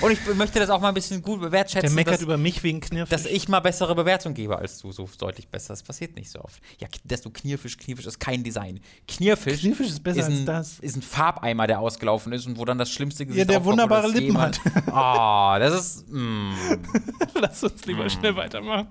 Und 0.01 0.11
ich 0.11 0.19
möchte 0.35 0.57
das 0.59 0.71
auch 0.71 0.81
mal 0.81 0.87
ein 0.87 0.95
bisschen 0.95 1.21
gut 1.21 1.43
der 1.43 1.51
wertschätzen, 1.51 1.93
meckert 1.93 2.15
dass, 2.15 2.21
über 2.23 2.37
mich 2.37 2.63
wegen 2.63 2.79
Knirfisch. 2.79 3.09
dass 3.11 3.27
ich 3.27 3.47
mal 3.47 3.59
bessere 3.59 3.93
Bewertung 3.93 4.33
gebe 4.33 4.57
als 4.57 4.79
du, 4.79 4.91
so 4.91 5.07
deutlich 5.19 5.47
besser. 5.47 5.73
Das 5.73 5.83
passiert 5.83 6.15
nicht 6.15 6.31
so 6.31 6.39
oft. 6.41 6.59
Ja, 6.79 6.87
dass 7.03 7.21
du 7.21 7.29
Knirfisch, 7.29 7.77
Knirfisch 7.77 8.07
ist 8.07 8.19
kein 8.19 8.43
Design. 8.43 8.79
Knirfisch, 9.07 9.61
Knirfisch 9.61 9.89
ist 9.89 10.03
besser 10.03 10.25
ein, 10.25 10.31
als 10.33 10.45
das. 10.45 10.79
ist 10.79 10.95
ein 10.95 11.03
Farbeimer, 11.03 11.67
der 11.67 11.79
ausgelaufen 11.81 12.33
ist 12.33 12.47
und 12.47 12.57
wo 12.57 12.65
dann 12.65 12.79
das 12.79 12.89
schlimmste 12.89 13.27
Gesicht 13.27 13.47
der 13.47 13.57
aufkommt, 13.59 13.73
wunderbare 13.73 14.03
das 14.07 14.11
Lippen 14.13 14.25
jemand- 14.25 14.59
Oh, 14.87 15.55
das 15.59 15.79
ist. 15.97 16.09
Mm. 16.09 16.53
Lass 17.39 17.63
uns 17.63 17.85
lieber 17.85 18.09
schnell 18.09 18.35
weitermachen. 18.35 18.87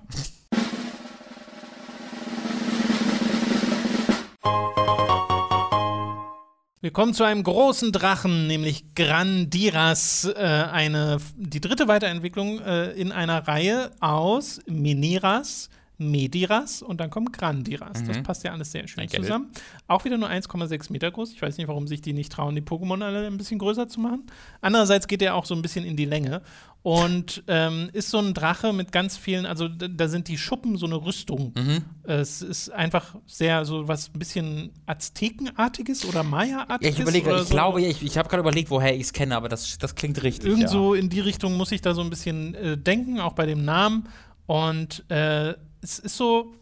Wir 6.81 6.91
kommen 6.91 7.13
zu 7.13 7.25
einem 7.25 7.43
großen 7.43 7.91
Drachen, 7.91 8.47
nämlich 8.47 8.95
Grandiras, 8.95 10.23
äh, 10.33 10.39
eine, 10.39 11.17
die 11.35 11.59
dritte 11.59 11.89
Weiterentwicklung 11.89 12.61
äh, 12.61 12.91
in 12.91 13.11
einer 13.11 13.45
Reihe 13.49 13.91
aus 13.99 14.61
Miniras, 14.65 15.69
Mediras 15.97 16.81
und 16.81 17.01
dann 17.01 17.09
kommt 17.09 17.33
Grandiras. 17.33 18.01
Das 18.05 18.23
passt 18.23 18.45
ja 18.45 18.53
alles 18.53 18.71
sehr 18.71 18.87
schön 18.87 19.03
get 19.07 19.15
it. 19.15 19.23
zusammen. 19.23 19.51
Auch 19.89 20.05
wieder 20.05 20.17
nur 20.17 20.29
1,6 20.29 20.93
Meter 20.93 21.11
groß. 21.11 21.33
Ich 21.33 21.41
weiß 21.41 21.57
nicht, 21.57 21.67
warum 21.67 21.85
sich 21.85 21.99
die 21.99 22.13
nicht 22.13 22.31
trauen, 22.31 22.55
die 22.55 22.61
Pokémon 22.61 23.03
alle 23.03 23.27
ein 23.27 23.37
bisschen 23.37 23.59
größer 23.59 23.89
zu 23.89 23.99
machen. 23.99 24.23
Andererseits 24.61 25.07
geht 25.07 25.21
er 25.21 25.35
auch 25.35 25.43
so 25.43 25.55
ein 25.55 25.61
bisschen 25.61 25.83
in 25.83 25.97
die 25.97 26.05
Länge 26.05 26.41
und 26.81 27.43
ähm, 27.47 27.89
ist 27.91 28.09
so 28.09 28.19
ein 28.19 28.33
Drache 28.33 28.71
mit 28.71 28.93
ganz 28.93 29.17
vielen, 29.17 29.45
also 29.45 29.67
da, 29.67 30.07
sind 30.07 30.29
die 30.29 30.37
Schuppen 30.37 30.77
so 30.77 30.85
eine 30.85 30.95
Rüstung. 30.95 31.53
Mhm. 31.57 31.83
Es 32.03 32.41
ist 32.41 32.69
einfach 32.69 33.15
sehr 33.25 33.65
so 33.65 33.89
was 33.89 34.09
ein 34.13 34.19
bisschen 34.19 34.71
Aztekenartiges 34.85 36.05
oder 36.05 36.19
Ja, 36.19 36.23
Maya-artiges. 36.23 36.95
ich 36.95 36.99
überlege, 37.01 37.35
ich 37.35 37.47
so. 37.47 37.53
glaube, 37.53 37.81
ich, 37.81 38.01
ich 38.01 38.17
habe 38.17 38.29
gerade 38.29 38.41
überlegt, 38.41 38.69
woher 38.69 38.95
ich 38.95 39.01
es 39.01 39.13
kenne, 39.13 39.35
aber 39.35 39.49
das, 39.49 39.77
das 39.77 39.95
klingt 39.95 40.23
richtig. 40.23 40.47
Irgend 40.47 40.63
ja. 40.63 40.67
so 40.69 40.93
in 40.93 41.09
die 41.09 41.19
Richtung 41.19 41.57
muss 41.57 41.71
ich 41.73 41.81
da 41.81 41.93
so 41.93 42.01
ein 42.01 42.09
bisschen 42.09 42.55
äh, 42.55 42.77
denken, 42.77 43.19
auch 43.19 43.33
bei 43.33 43.45
dem 43.45 43.65
Namen. 43.65 44.07
Und 44.45 45.03
äh, 45.09 45.55
es 45.81 45.99
ist 45.99 46.15
so, 46.15 46.53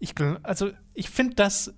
ich, 0.00 0.14
also 0.42 0.70
ich 0.94 1.10
finde 1.10 1.36
das 1.36 1.72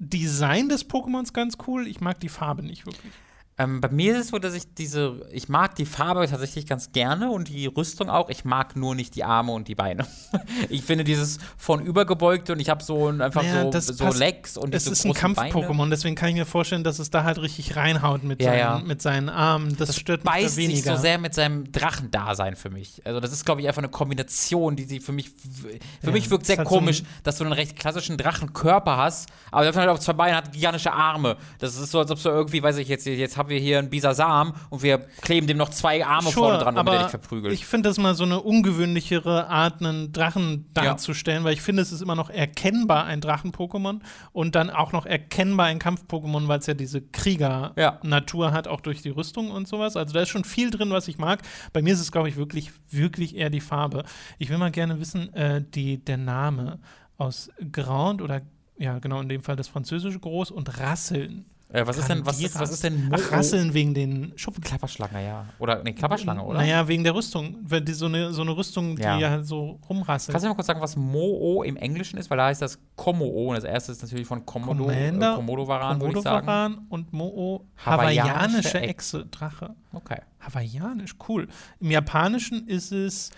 Design 0.00 0.68
des 0.68 0.88
Pokémons 0.88 1.32
ganz 1.32 1.58
cool. 1.68 1.86
Ich 1.86 2.00
mag 2.00 2.18
die 2.18 2.28
Farbe 2.28 2.62
nicht 2.64 2.86
wirklich. 2.86 3.12
Ähm, 3.60 3.80
bei 3.82 3.90
mir 3.90 4.14
ist 4.14 4.20
es 4.20 4.28
so, 4.28 4.38
dass 4.38 4.54
ich 4.54 4.72
diese, 4.74 5.26
ich 5.32 5.50
mag 5.50 5.74
die 5.74 5.84
Farbe 5.84 6.26
tatsächlich 6.26 6.66
ganz 6.66 6.92
gerne 6.92 7.30
und 7.30 7.48
die 7.48 7.66
Rüstung 7.66 8.08
auch. 8.08 8.30
Ich 8.30 8.46
mag 8.46 8.74
nur 8.74 8.94
nicht 8.94 9.14
die 9.16 9.24
Arme 9.24 9.52
und 9.52 9.68
die 9.68 9.74
Beine. 9.74 10.06
ich 10.70 10.82
finde 10.82 11.04
dieses 11.04 11.36
von 11.58 11.84
übergebeugte 11.84 12.54
und 12.54 12.60
ich 12.60 12.70
habe 12.70 12.82
so 12.82 13.08
ein- 13.08 13.20
einfach 13.20 13.42
Naja, 13.42 13.64
so, 13.64 13.70
das 13.70 13.86
so 13.86 14.08
Legs 14.14 14.56
und 14.56 14.72
diese 14.72 14.90
ist 14.90 15.04
ein. 15.04 15.12
Kampf-Pokémon, 15.12 15.90
deswegen 15.90 16.14
kann 16.14 16.30
ich 16.30 16.36
mir 16.36 16.46
vorstellen, 16.46 16.84
dass 16.84 16.98
es 16.98 17.10
da 17.10 17.24
halt 17.24 17.38
richtig 17.42 17.76
reinhaut 17.76 18.22
mit, 18.24 18.40
Ja, 18.40 18.50
seinen, 18.52 18.58
ja. 18.60 18.78
mit 18.78 19.02
seinen 19.02 19.28
Armen. 19.28 19.76
Das, 19.76 19.94
stört 19.94 20.24
mich 20.24 20.32
da 20.32 20.38
beißt 20.40 20.54
sich 20.54 20.68
weniger. 20.68 20.96
so 20.96 21.02
sehr 21.02 21.18
mit 21.18 21.34
seinem 21.34 21.70
Drachendasein 21.70 22.56
für 22.56 22.70
mich. 22.70 23.02
Also 23.04 23.20
das 23.20 23.30
ist, 23.32 23.44
glaube 23.44 23.60
ich, 23.60 23.68
einfach 23.68 23.82
eine 23.82 23.90
Kombination, 23.90 24.74
die 24.76 24.84
sie 24.84 25.00
für 25.00 25.12
mich, 25.12 25.28
für 25.28 26.06
Ja, 26.06 26.12
mich 26.12 26.30
wirkt 26.30 26.46
sehr 26.46 26.56
so 26.56 26.62
komisch, 26.62 27.02
ein- 27.02 27.06
dass 27.24 27.36
du 27.36 27.44
einen 27.44 27.52
recht 27.52 27.76
klassischen 27.78 28.16
Drachenkörper 28.16 28.96
hast, 28.96 29.28
aber 29.50 29.64
der 29.70 29.74
halt 29.74 29.90
auf 29.90 30.00
zwei 30.00 30.14
Beinen 30.14 30.36
hat 30.36 30.50
gigantische 30.52 30.92
Arme. 30.92 31.36
Das 31.58 31.76
ist 31.76 31.90
so, 31.90 31.98
als 31.98 32.10
ob 32.10 32.22
du 32.22 32.30
irgendwie, 32.30 32.62
weiß 32.62 32.78
ich 32.78 32.88
jetzt, 32.88 33.04
jetzt 33.04 33.36
haben 33.36 33.49
wir 33.50 33.58
hier 33.58 33.78
einen 33.78 33.90
Bisasam 33.90 34.54
und 34.70 34.82
wir 34.82 34.98
kleben 35.20 35.46
dem 35.46 35.58
noch 35.58 35.68
zwei 35.68 36.04
Arme 36.06 36.30
Sure, 36.30 36.34
vorne 36.46 36.58
dran, 36.58 36.74
damit 36.76 36.92
er 36.94 36.98
dich 37.00 37.08
verprügelt. 37.10 37.52
Ich 37.52 37.66
finde 37.66 37.90
das 37.90 37.98
mal 37.98 38.14
so 38.14 38.24
eine 38.24 38.40
ungewöhnlichere 38.40 39.48
Art, 39.48 39.80
einen 39.82 40.12
Drachen 40.12 40.64
Ja. 40.76 40.84
darzustellen, 40.84 41.44
weil 41.44 41.52
ich 41.52 41.60
finde, 41.60 41.82
es 41.82 41.92
ist 41.92 42.00
immer 42.00 42.14
noch 42.14 42.30
erkennbar 42.30 43.04
ein 43.04 43.20
Drachen-Pokémon 43.20 44.00
und 44.32 44.54
dann 44.54 44.70
auch 44.70 44.92
noch 44.92 45.04
erkennbar 45.04 45.66
ein 45.66 45.78
Kampf-Pokémon, 45.78 46.48
weil 46.48 46.60
es 46.60 46.66
ja 46.66 46.74
diese 46.74 47.02
Krieger-Natur 47.02 48.52
hat, 48.52 48.68
auch 48.68 48.80
durch 48.80 49.02
die 49.02 49.10
Rüstung 49.10 49.50
und 49.50 49.68
sowas. 49.68 49.96
Also 49.96 50.14
da 50.14 50.20
ist 50.22 50.28
schon 50.28 50.44
viel 50.44 50.70
drin, 50.70 50.90
was 50.90 51.08
ich 51.08 51.18
mag. 51.18 51.42
Bei 51.72 51.82
mir 51.82 51.92
ist 51.92 52.00
es, 52.00 52.12
glaube 52.12 52.28
ich, 52.28 52.36
wirklich, 52.36 52.70
wirklich 52.90 53.36
eher 53.36 53.50
die 53.50 53.60
Farbe. 53.60 54.04
Ich 54.38 54.48
will 54.50 54.58
mal 54.58 54.70
gerne 54.70 55.00
wissen, 55.00 55.32
äh, 55.34 55.62
die, 55.62 55.98
der 55.98 56.16
Name 56.16 56.78
aus 57.18 57.50
Grand 57.72 58.22
oder 58.22 58.42
ja, 58.78 58.98
genau 58.98 59.20
in 59.20 59.28
dem 59.28 59.42
Fall 59.42 59.56
das 59.56 59.68
französische 59.68 60.18
Groß 60.18 60.50
und 60.50 60.78
Rasseln. 60.80 61.44
Äh, 61.72 61.86
was, 61.86 61.98
ist 61.98 62.08
denn, 62.08 62.26
was, 62.26 62.40
ist, 62.40 62.58
was 62.58 62.70
ist 62.72 62.82
denn 62.84 63.10
Ach, 63.14 63.32
Rasseln 63.32 63.72
wegen 63.74 63.94
den 63.94 64.32
Schuppen. 64.36 64.62
Klapperschlange, 64.62 65.24
ja. 65.24 65.46
Oder, 65.58 65.82
nee, 65.84 65.92
Klapperschlange, 65.92 66.42
oder? 66.42 66.58
Naja, 66.58 66.86
wegen 66.88 67.04
der 67.04 67.14
Rüstung. 67.14 67.58
Die, 67.64 67.92
so, 67.92 68.06
eine, 68.06 68.32
so 68.32 68.42
eine 68.42 68.56
Rüstung, 68.56 68.96
die 68.96 69.02
Ja. 69.02 69.18
ja 69.18 69.42
so 69.42 69.78
rumrasselt. 69.88 70.32
Kannst 70.32 70.44
du 70.44 70.48
mal 70.48 70.54
kurz 70.54 70.66
sagen, 70.66 70.80
was 70.80 70.96
Mo-O 70.96 71.62
im 71.62 71.76
Englischen 71.76 72.18
ist? 72.18 72.28
Weil 72.30 72.38
da 72.38 72.46
heißt 72.46 72.60
das 72.62 72.78
Komo-O 72.96 73.48
und 73.50 73.54
das 73.56 73.64
erste 73.64 73.92
ist 73.92 74.02
natürlich 74.02 74.26
von 74.26 74.44
Komodo, 74.44 74.84
Commander, 74.84 75.32
äh, 75.32 75.36
Komodo-Varan, 75.36 76.00
würde 76.00 76.18
ich 76.18 76.22
sagen. 76.24 76.46
Komodo-Varan 76.46 76.86
und 76.88 77.12
Mo'o 77.12 77.60
Hawaiianische 77.84 78.24
hawaiianische 78.34 78.78
Ech- 78.78 78.88
Echse, 78.88 79.26
Drache. 79.30 79.74
Okay. 79.92 80.20
Hawaiianisch, 80.40 81.14
cool. 81.28 81.46
Im 81.80 81.90
Japanischen 81.90 82.66
ist 82.66 82.92
es 82.92 83.30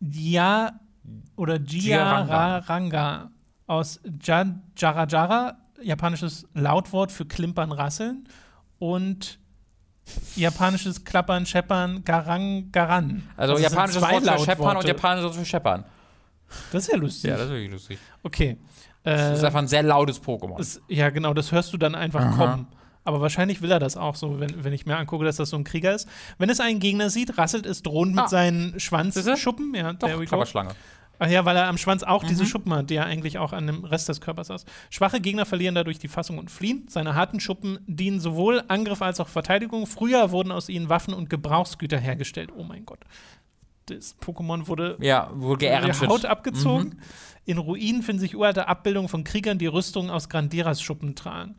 Ja 0.00 0.72
oder 1.36 1.58
Jiaranga. 1.60 2.58
Jiaranga 2.58 3.30
aus 3.66 4.00
Ja- 4.22 4.44
Jara 4.76 5.06
Jara, 5.06 5.56
japanisches 5.82 6.46
Lautwort 6.54 7.12
für 7.12 7.24
Klimpern, 7.26 7.72
Rasseln 7.72 8.28
und 8.78 9.38
japanisches 10.36 11.04
Klappern, 11.04 11.46
Scheppern, 11.46 12.04
Garang, 12.04 12.70
Garan. 12.72 13.28
Also, 13.36 13.54
sind 13.56 13.64
japanisches 13.64 14.02
Wort 14.02 14.24
für 14.28 14.38
Scheppern 14.44 14.76
und 14.76 14.84
japanisches 14.86 15.24
Wort 15.30 15.34
für 15.36 15.44
Scheppern. 15.44 15.84
Das 16.72 16.84
ist 16.84 16.92
ja 16.92 16.98
lustig. 16.98 17.30
Ja, 17.30 17.36
das 17.36 17.46
ist 17.46 17.52
wirklich 17.52 17.72
lustig. 17.72 17.98
okay. 18.22 18.58
Das 19.02 19.20
Äh, 19.20 19.34
ist 19.34 19.44
einfach 19.44 19.58
ein 19.58 19.68
sehr 19.68 19.82
lautes 19.82 20.22
Pokémon. 20.22 20.58
Es, 20.58 20.80
ja, 20.88 21.10
genau, 21.10 21.34
das 21.34 21.52
hörst 21.52 21.72
du 21.72 21.76
dann 21.78 21.94
einfach 21.94 22.22
Aha. 22.22 22.36
kommen. 22.36 22.66
Aber 23.06 23.20
wahrscheinlich 23.20 23.60
will 23.60 23.70
er 23.70 23.78
das 23.78 23.98
auch 23.98 24.14
so, 24.16 24.40
wenn, 24.40 24.64
wenn 24.64 24.72
ich 24.72 24.86
mir 24.86 24.96
angucke, 24.96 25.26
dass 25.26 25.36
das 25.36 25.50
so 25.50 25.58
ein 25.58 25.64
Krieger 25.64 25.94
ist. 25.94 26.08
Wenn 26.38 26.48
es 26.48 26.58
einen 26.58 26.80
Gegner 26.80 27.10
sieht, 27.10 27.36
rasselt 27.36 27.66
es 27.66 27.82
drohend 27.82 28.14
mit 28.14 28.24
Ah. 28.24 28.28
seinen 28.28 28.64
Siehste? 28.72 28.80
Schwanzschuppen. 28.80 29.74
Ja, 29.74 29.92
Doch, 29.92 30.08
we 30.18 30.24
go. 30.24 30.42
Ach 31.24 31.30
ja, 31.30 31.44
weil 31.44 31.56
er 31.56 31.68
am 31.68 31.78
Schwanz 31.78 32.02
auch 32.02 32.22
diese 32.24 32.42
Mhm. 32.42 32.48
Schuppen 32.48 32.74
hat, 32.74 32.90
die 32.90 32.96
er 32.96 33.06
eigentlich 33.06 33.38
auch 33.38 33.52
an 33.52 33.66
dem 33.66 33.84
Rest 33.84 34.08
des 34.08 34.20
Körpers 34.20 34.50
hat. 34.50 34.64
Schwache 34.90 35.20
Gegner 35.20 35.46
verlieren 35.46 35.74
dadurch 35.74 35.98
die 35.98 36.08
Fassung 36.08 36.38
und 36.38 36.50
fliehen. 36.50 36.86
Seine 36.88 37.14
harten 37.14 37.40
Schuppen 37.40 37.78
dienen 37.86 38.20
sowohl 38.20 38.62
Angriff 38.68 39.00
als 39.02 39.20
auch 39.20 39.28
Verteidigung. 39.28 39.86
Früher 39.86 40.30
wurden 40.30 40.52
aus 40.52 40.68
ihnen 40.68 40.88
Waffen 40.88 41.14
und 41.14 41.30
Gebrauchsgüter 41.30 41.98
hergestellt. 41.98 42.50
Oh 42.56 42.62
mein 42.64 42.84
Gott. 42.84 43.00
Das 43.86 44.16
Pokémon 44.18 44.66
wurde 44.66 44.96
Ja, 45.00 45.30
wohl 45.34 45.58
die. 45.58 45.66
Haut 45.68 46.24
abgezogen. 46.24 46.88
Mhm. 46.88 46.98
In 47.46 47.58
Ruinen 47.58 48.02
finden 48.02 48.20
sich 48.20 48.34
uralte 48.34 48.68
Abbildungen 48.68 49.08
von 49.08 49.24
Kriegern, 49.24 49.58
die 49.58 49.66
Rüstungen 49.66 50.10
aus 50.10 50.28
Grandiras 50.28 50.80
Schuppen 50.80 51.14
tragen. 51.14 51.56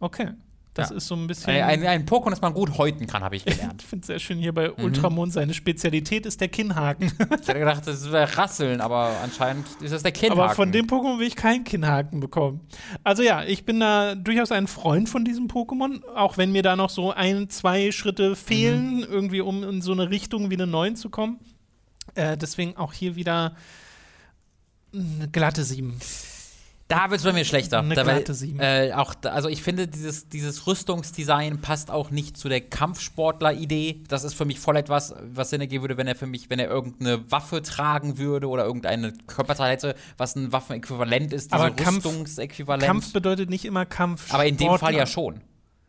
Okay. 0.00 0.28
Das 0.74 0.90
Ja. 0.90 0.96
ist 0.96 1.08
so 1.08 1.16
ein 1.16 1.26
bisschen. 1.26 1.52
Ein, 1.54 1.62
ein, 1.64 1.86
ein 1.86 2.06
Pokémon, 2.06 2.30
das 2.30 2.40
man 2.40 2.54
gut 2.54 2.78
häuten 2.78 3.06
kann, 3.08 3.24
habe 3.24 3.34
ich 3.36 3.44
gelernt. 3.46 3.82
ich 3.82 3.86
finde 3.88 4.02
es 4.02 4.06
sehr 4.06 4.18
schön 4.20 4.38
hier 4.38 4.52
bei 4.54 4.68
Mhm. 4.68 4.84
Ultramond. 4.84 5.32
Seine 5.32 5.52
Spezialität 5.54 6.24
ist 6.26 6.40
der 6.40 6.48
Kinnhaken. 6.48 7.06
ich 7.18 7.48
hätte 7.48 7.58
gedacht, 7.58 7.86
das 7.86 8.12
wäre 8.12 8.36
Rasseln, 8.36 8.80
aber 8.80 9.16
anscheinend 9.24 9.66
ist 9.80 9.92
das 9.92 10.02
der 10.04 10.12
Kinnhaken. 10.12 10.40
Aber 10.42 10.54
von 10.54 10.70
dem 10.70 10.86
Pokémon 10.86 11.18
will 11.18 11.26
ich 11.26 11.34
keinen 11.36 11.64
Kinnhaken 11.64 12.20
bekommen. 12.20 12.60
Also 13.02 13.22
ja, 13.24 13.42
ich 13.42 13.64
bin 13.64 13.80
da 13.80 14.14
durchaus 14.14 14.52
ein 14.52 14.66
Freund 14.68 15.08
von 15.08 15.24
diesem 15.24 15.48
Pokémon, 15.48 16.04
auch 16.14 16.36
wenn 16.36 16.52
mir 16.52 16.62
da 16.62 16.76
noch 16.76 16.90
so 16.90 17.12
ein, 17.12 17.48
zwei 17.50 17.90
Schritte 17.90 18.36
fehlen, 18.36 19.00
irgendwie 19.00 19.40
um 19.40 19.64
in 19.64 19.82
so 19.82 19.92
eine 19.92 20.10
Richtung 20.10 20.50
wie 20.50 20.54
eine 20.54 20.66
9 20.68 20.94
zu 20.96 21.10
kommen. 21.10 21.38
Äh, 22.14 22.36
deswegen 22.36 22.76
auch 22.76 22.92
hier 22.92 23.16
wieder 23.16 23.56
eine 24.94 25.28
glatte 25.30 25.64
7. 25.64 25.98
Da 26.88 27.10
wird 27.10 27.20
es 27.20 27.24
bei 27.26 27.34
mir 27.34 27.44
schlechter. 27.44 27.80
Eine 27.80 27.94
da, 27.94 28.06
weil, 28.06 28.16
glatte 28.16 28.32
Sieben. 28.34 28.58
äh, 28.60 28.92
auch, 28.94 29.14
also 29.24 29.48
ich 29.50 29.62
finde, 29.62 29.86
dieses, 29.86 30.28
dieses 30.30 30.66
Rüstungsdesign 30.66 31.60
passt 31.60 31.90
auch 31.90 32.10
nicht 32.10 32.38
zu 32.38 32.48
der 32.48 32.62
Kampfsportler-Idee. 32.62 34.04
Das 34.08 34.24
ist 34.24 34.32
für 34.34 34.46
mich 34.46 34.58
voll 34.58 34.76
etwas, 34.76 35.14
was 35.22 35.50
Sinn 35.50 35.60
ergeben 35.60 35.82
würde, 35.82 35.98
wenn 35.98 36.06
er 36.06 36.14
für 36.14 36.26
mich, 36.26 36.48
wenn 36.48 36.58
er 36.58 36.68
irgendeine 36.68 37.30
Waffe 37.30 37.60
tragen 37.62 38.16
würde 38.16 38.48
oder 38.48 38.64
irgendeine 38.64 39.12
Körperteil 39.26 39.72
hätte, 39.72 39.94
was 40.16 40.34
ein 40.36 40.50
Waffenäquivalent 40.52 41.32
ist, 41.34 41.52
diese 41.52 41.62
Aber 41.62 41.70
Kampf- 41.74 42.06
Rüstungsäquivalent. 42.06 42.82
Kampf 42.84 43.12
bedeutet 43.12 43.50
nicht 43.50 43.64
immer 43.66 43.84
Kampf. 43.84 44.32
Aber 44.32 44.46
in 44.46 44.56
dem. 44.56 44.78
Fall 44.78 44.94
ja 44.94 45.06
schon. 45.06 45.40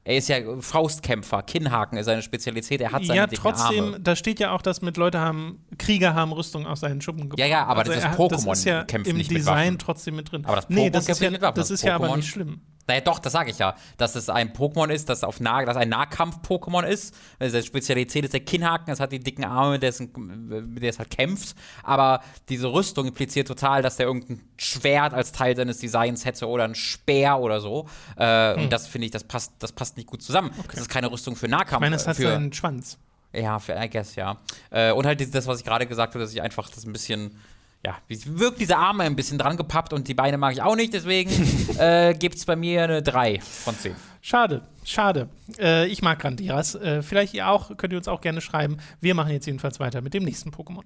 Er 0.09 0.17
ist 0.17 0.27
ja 0.27 0.37
Faustkämpfer, 0.59 1.43
Kinnhaken 1.43 1.99
ist 1.99 2.07
seine 2.07 2.23
Spezialität, 2.23 2.81
er 2.81 2.91
hat 2.91 3.05
seine 3.05 3.19
Ja, 3.19 3.27
trotzdem, 3.27 3.83
Arme. 3.83 3.99
da 3.99 4.15
steht 4.15 4.39
ja 4.39 4.51
auch, 4.53 4.63
dass 4.63 4.81
mit 4.81 4.97
Leute 4.97 5.19
haben, 5.19 5.63
Krieger 5.77 6.15
haben 6.15 6.31
Rüstung 6.33 6.65
aus 6.65 6.79
seinen 6.79 6.99
Schuppen 6.99 7.23
gebaut. 7.29 7.37
Ja, 7.37 7.45
ja, 7.45 7.65
aber 7.67 7.83
das 7.83 7.97
ist 7.97 8.03
er 8.05 8.11
hat- 8.13 8.17
Pokémon 8.17 8.29
Das 8.47 8.57
ist 8.59 8.65
ja 8.65 8.83
kämpft 8.85 9.07
im 9.11 9.17
nicht 9.17 9.29
mit 9.29 9.41
Design 9.41 9.55
Waffen. 9.67 9.77
trotzdem 9.77 10.15
mit 10.15 10.31
drin. 10.31 10.45
Aber 10.45 10.55
das 10.55 10.69
nee, 10.69 10.87
Pokémon 10.87 10.89
das 10.89 11.09
ist, 11.09 11.21
ja, 11.21 11.29
mit 11.29 11.41
Waffen. 11.43 11.55
das 11.57 11.69
ist 11.69 11.83
ja 11.83 11.93
aber 11.93 12.07
Pokémon- 12.07 12.15
nicht 12.17 12.27
schlimm. 12.29 12.61
Naja, 12.89 13.01
doch, 13.01 13.19
das 13.19 13.33
sage 13.33 13.51
ich 13.51 13.59
ja. 13.59 13.75
Dass 13.97 14.15
es 14.15 14.29
ein 14.29 14.51
Pokémon 14.51 14.89
ist, 14.89 15.09
das 15.09 15.23
auf 15.23 15.39
nah, 15.39 15.63
dass 15.63 15.77
ein 15.77 15.89
Nahkampf-Pokémon 15.89 16.83
ist. 16.83 17.15
Also 17.37 17.61
Spezialität 17.61 18.23
ist 18.25 18.33
der 18.33 18.39
Kinnhaken, 18.39 18.91
es 18.91 18.99
hat 18.99 19.11
die 19.11 19.19
dicken 19.19 19.45
Arme, 19.45 19.73
mit 19.73 19.83
der 19.83 19.89
es, 19.89 19.99
mit 19.99 20.81
der 20.81 20.89
es 20.89 20.97
halt 20.97 21.11
kämpft. 21.11 21.55
Aber 21.83 22.21
diese 22.49 22.73
Rüstung 22.73 23.05
impliziert 23.05 23.47
total, 23.47 23.83
dass 23.83 23.97
der 23.97 24.07
irgendein 24.07 24.41
Schwert 24.57 25.13
als 25.13 25.31
Teil 25.31 25.55
seines 25.55 25.77
Designs 25.77 26.25
hätte 26.25 26.47
oder 26.47 26.63
ein 26.63 26.73
Speer 26.73 27.39
oder 27.39 27.61
so. 27.61 27.87
Äh, 28.17 28.55
hm. 28.55 28.63
Und 28.63 28.73
das 28.73 28.87
finde 28.87 29.05
ich, 29.05 29.11
das 29.11 29.23
passt, 29.23 29.53
das 29.59 29.71
passt 29.71 29.95
nicht 29.95 30.07
gut 30.07 30.23
zusammen. 30.23 30.49
Okay. 30.57 30.69
Das 30.71 30.81
ist 30.81 30.89
keine 30.89 31.11
Rüstung 31.11 31.35
für 31.35 31.47
Nahkampf. 31.47 31.73
Ich 31.73 31.79
meine, 31.81 31.95
es 31.95 32.07
hat 32.07 32.15
für, 32.15 32.33
einen 32.33 32.51
Schwanz. 32.51 32.97
Ja, 33.33 33.59
für, 33.59 33.75
I 33.75 33.87
guess, 33.87 34.15
ja. 34.15 34.37
Äh, 34.71 34.93
und 34.93 35.05
halt 35.05 35.35
das, 35.35 35.45
was 35.45 35.59
ich 35.59 35.65
gerade 35.65 35.85
gesagt 35.85 36.15
habe, 36.15 36.23
dass 36.23 36.33
ich 36.33 36.41
einfach 36.41 36.69
das 36.69 36.85
ein 36.85 36.91
bisschen 36.91 37.37
ja, 37.85 37.97
wirkt 38.07 38.59
diese 38.59 38.77
Arme 38.77 39.03
ein 39.03 39.15
bisschen 39.15 39.37
dran 39.37 39.55
gepappt 39.55 39.93
und 39.93 40.07
die 40.07 40.13
Beine 40.13 40.37
mag 40.37 40.53
ich 40.53 40.61
auch 40.61 40.75
nicht, 40.75 40.93
deswegen 40.93 41.31
äh, 41.77 42.13
gibt 42.17 42.35
es 42.35 42.45
bei 42.45 42.55
mir 42.55 42.83
eine 42.83 43.01
3 43.01 43.39
von 43.39 43.75
10. 43.77 43.95
Schade, 44.21 44.63
schade. 44.83 45.29
Äh, 45.57 45.87
ich 45.87 46.01
mag 46.01 46.19
Grandiras. 46.19 46.75
Äh, 46.75 47.01
vielleicht 47.01 47.33
ihr 47.33 47.47
auch, 47.47 47.77
könnt 47.77 47.93
ihr 47.93 47.97
uns 47.97 48.09
auch 48.09 48.19
gerne 48.19 48.41
schreiben. 48.41 48.77
Wir 48.99 49.15
machen 49.15 49.31
jetzt 49.31 49.45
jedenfalls 49.45 49.79
weiter 49.79 50.01
mit 50.01 50.13
dem 50.13 50.23
nächsten 50.23 50.49
Pokémon. 50.49 50.83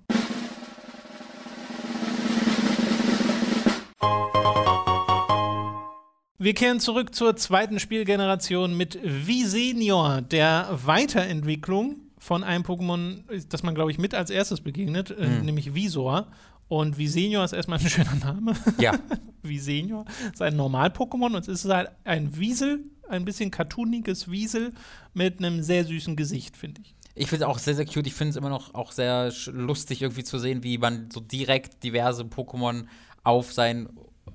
Wir 6.38 6.54
kehren 6.54 6.80
zurück 6.80 7.16
zur 7.16 7.36
zweiten 7.38 7.80
Spielgeneration 7.80 8.76
mit 8.76 9.00
Visenior, 9.02 10.22
der 10.22 10.68
Weiterentwicklung 10.84 11.96
von 12.20 12.44
einem 12.44 12.64
Pokémon, 12.64 13.24
das 13.50 13.64
man, 13.64 13.76
glaube 13.76 13.92
ich, 13.92 13.98
mit 13.98 14.14
als 14.14 14.30
erstes 14.30 14.62
begegnet, 14.62 15.12
äh, 15.12 15.26
mhm. 15.26 15.46
nämlich 15.46 15.74
Visor. 15.74 16.28
Und 16.74 16.98
Visenior 16.98 17.46
ist 17.46 17.54
erstmal 17.54 17.78
ein 17.78 17.88
schöner 17.88 18.16
Name. 18.16 18.56
Ja. 18.80 18.98
Visenior 19.44 20.06
ist 20.34 20.42
ein 20.42 20.56
Normal-Pokémon 20.56 21.36
und 21.36 21.48
es 21.48 21.48
ist 21.48 21.66
halt 21.66 21.92
ein 22.04 22.36
Wiesel, 22.36 22.80
ein 23.08 23.26
bisschen 23.26 23.52
cartooniges 23.52 24.32
Wiesel 24.32 24.74
mit 25.14 25.38
einem 25.38 25.62
sehr 25.62 25.84
süßen 25.84 26.16
Gesicht, 26.16 26.58
finde 26.58 26.82
ich. 26.82 26.96
Ich 27.14 27.30
finde 27.30 27.46
es 27.46 27.52
auch 27.52 27.60
sehr, 27.60 27.76
sehr 27.76 27.86
cute. 27.86 28.08
Ich 28.08 28.16
finde 28.16 28.32
es 28.32 28.38
immer 28.38 28.50
noch 28.50 28.74
auch 28.74 28.92
sehr 28.92 29.32
lustig, 29.52 30.02
irgendwie 30.02 30.24
zu 30.24 30.40
sehen, 30.40 30.64
wie 30.64 30.80
man 30.80 31.12
so 31.12 31.20
direkt 31.20 31.84
diverse 31.84 32.24
Pokémon 32.24 32.86
auf 33.24 33.54
sein 33.54 33.88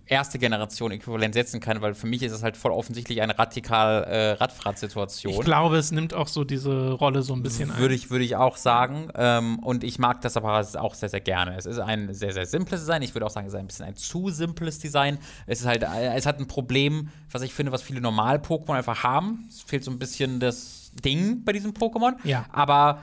erste 0.09 0.39
Generation 0.39 0.91
äquivalent 0.91 1.35
setzen 1.35 1.61
kann, 1.61 1.81
weil 1.81 1.95
für 1.95 2.07
mich 2.07 2.23
ist 2.23 2.33
es 2.33 2.43
halt 2.43 2.57
voll 2.57 2.73
offensichtlich 2.73 3.23
eine 3.23 3.39
radikal 3.39 4.05
äh, 4.05 4.31
Radfahrt-Situation. 4.33 5.35
Ich 5.35 5.41
glaube, 5.41 5.77
es 5.77 5.93
nimmt 5.93 6.15
auch 6.15 6.29
so 6.29 6.45
diese 6.45 6.93
Rolle 6.93 7.23
so 7.23 7.35
ein 7.35 7.43
bisschen 7.43 7.69
würde 7.77 7.95
ein. 7.95 7.97
Ich, 7.97 8.11
würde 8.11 8.25
ich 8.25 8.37
auch 8.37 8.57
sagen. 8.57 9.11
Ähm, 9.15 9.59
und 9.61 9.85
ich 9.85 9.99
mag 9.99 10.21
das 10.23 10.37
aber 10.37 10.67
auch 10.77 10.95
sehr, 10.95 11.09
sehr 11.09 11.21
gerne. 11.21 11.57
Es 11.57 11.67
ist 11.67 11.79
ein 11.79 12.13
sehr, 12.15 12.33
sehr 12.33 12.47
simples 12.47 12.81
Design. 12.81 13.03
Ich 13.03 13.15
würde 13.15 13.27
auch 13.27 13.31
sagen, 13.31 13.47
es 13.47 13.53
ist 13.53 13.59
ein 13.59 13.67
bisschen 13.67 13.87
ein 13.87 13.97
zu 13.97 14.31
simples 14.31 14.79
Design. 14.79 15.19
Es 15.47 15.61
ist 15.61 15.67
halt, 15.67 15.83
es 15.83 16.27
hat 16.27 16.39
ein 16.39 16.49
Problem, 16.49 17.11
was 17.31 17.43
ich 17.43 17.53
finde, 17.53 17.73
was 17.73 17.83
viele 17.83 18.01
Normal-Pokémon 18.01 18.77
einfach 18.77 19.03
haben. 19.03 19.47
Es 19.49 19.63
fehlt 19.63 19.85
so 19.85 19.91
ein 19.91 19.99
bisschen 19.99 20.41
das 20.41 20.93
Ding 21.05 21.45
bei 21.45 21.53
diesem 21.53 21.73
Pokémon. 21.73 22.15
Ja. 22.25 22.47
Aber 22.51 23.03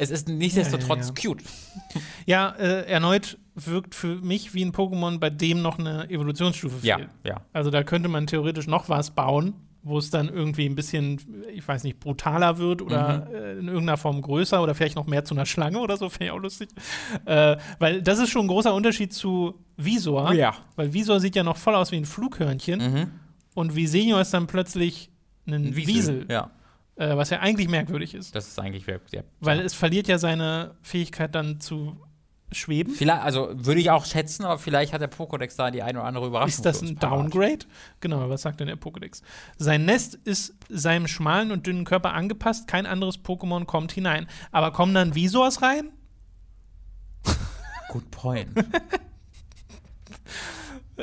es 0.00 0.10
ist 0.10 0.28
nichtsdestotrotz 0.28 1.08
ja, 1.08 1.14
ja, 1.14 1.22
ja. 1.22 1.28
cute. 1.28 1.44
Ja, 2.26 2.48
äh, 2.58 2.86
erneut 2.90 3.38
wirkt 3.54 3.94
für 3.94 4.16
mich 4.16 4.54
wie 4.54 4.64
ein 4.64 4.72
Pokémon, 4.72 5.18
bei 5.18 5.28
dem 5.28 5.60
noch 5.60 5.78
eine 5.78 6.08
Evolutionsstufe 6.08 6.78
fehlt. 6.78 7.08
Ja, 7.24 7.30
ja. 7.32 7.40
Also 7.52 7.70
da 7.70 7.82
könnte 7.82 8.08
man 8.08 8.26
theoretisch 8.26 8.66
noch 8.66 8.88
was 8.88 9.10
bauen, 9.10 9.54
wo 9.82 9.98
es 9.98 10.08
dann 10.08 10.30
irgendwie 10.30 10.64
ein 10.66 10.74
bisschen, 10.74 11.20
ich 11.52 11.66
weiß 11.66 11.84
nicht, 11.84 12.00
brutaler 12.00 12.56
wird 12.56 12.80
oder 12.80 13.26
mhm. 13.28 13.34
äh, 13.34 13.52
in 13.58 13.68
irgendeiner 13.68 13.98
Form 13.98 14.22
größer 14.22 14.62
oder 14.62 14.74
vielleicht 14.74 14.96
noch 14.96 15.06
mehr 15.06 15.24
zu 15.24 15.34
einer 15.34 15.44
Schlange 15.44 15.78
oder 15.80 15.98
so, 15.98 16.08
finde 16.08 16.26
ich 16.26 16.30
auch 16.30 16.38
lustig. 16.38 16.70
Äh, 17.26 17.58
weil 17.78 18.00
das 18.00 18.18
ist 18.18 18.30
schon 18.30 18.46
ein 18.46 18.48
großer 18.48 18.74
Unterschied 18.74 19.12
zu 19.12 19.54
Visor. 19.76 20.32
Ja. 20.32 20.54
Weil 20.76 20.94
Visor 20.94 21.20
sieht 21.20 21.36
ja 21.36 21.42
noch 21.42 21.58
voll 21.58 21.74
aus 21.74 21.92
wie 21.92 21.96
ein 21.96 22.06
Flughörnchen 22.06 22.80
mhm. 22.80 23.10
und 23.54 23.76
Visenior 23.76 24.22
ist 24.22 24.32
dann 24.32 24.46
plötzlich 24.46 25.10
ein, 25.46 25.54
ein 25.54 25.76
Wiesel. 25.76 25.94
Wiesel. 25.94 26.26
Ja. 26.30 26.50
Äh, 27.00 27.16
was 27.16 27.30
ja 27.30 27.40
eigentlich 27.40 27.68
merkwürdig 27.68 28.14
ist. 28.14 28.34
Das 28.34 28.46
ist 28.46 28.58
eigentlich 28.58 28.86
merkwürdig, 28.86 29.12
ja. 29.14 29.22
Weil 29.40 29.60
es 29.60 29.72
verliert 29.72 30.06
ja 30.06 30.18
seine 30.18 30.74
Fähigkeit 30.82 31.34
dann 31.34 31.58
zu 31.58 31.96
schweben. 32.52 32.92
Vielleicht, 32.92 33.22
also 33.22 33.48
würde 33.54 33.80
ich 33.80 33.90
auch 33.90 34.04
schätzen, 34.04 34.44
aber 34.44 34.58
vielleicht 34.58 34.92
hat 34.92 35.00
der 35.00 35.10
Pokédex 35.10 35.56
da 35.56 35.70
die 35.70 35.82
eine 35.82 36.00
oder 36.00 36.06
andere 36.06 36.26
Überraschung. 36.26 36.50
Ist 36.50 36.66
das 36.66 36.82
ein 36.82 36.96
Downgrade? 36.96 37.64
Genau, 38.00 38.28
was 38.28 38.42
sagt 38.42 38.60
denn 38.60 38.66
der 38.66 38.76
Pokédex? 38.76 39.22
Sein 39.56 39.86
Nest 39.86 40.14
ist 40.14 40.54
seinem 40.68 41.06
schmalen 41.06 41.52
und 41.52 41.66
dünnen 41.66 41.84
Körper 41.84 42.12
angepasst, 42.12 42.68
kein 42.68 42.84
anderes 42.84 43.18
Pokémon 43.18 43.64
kommt 43.64 43.92
hinein. 43.92 44.26
Aber 44.52 44.70
kommen 44.70 44.92
dann 44.92 45.14
Visors 45.14 45.62
rein? 45.62 45.92
Good 47.88 48.10
point. 48.10 48.50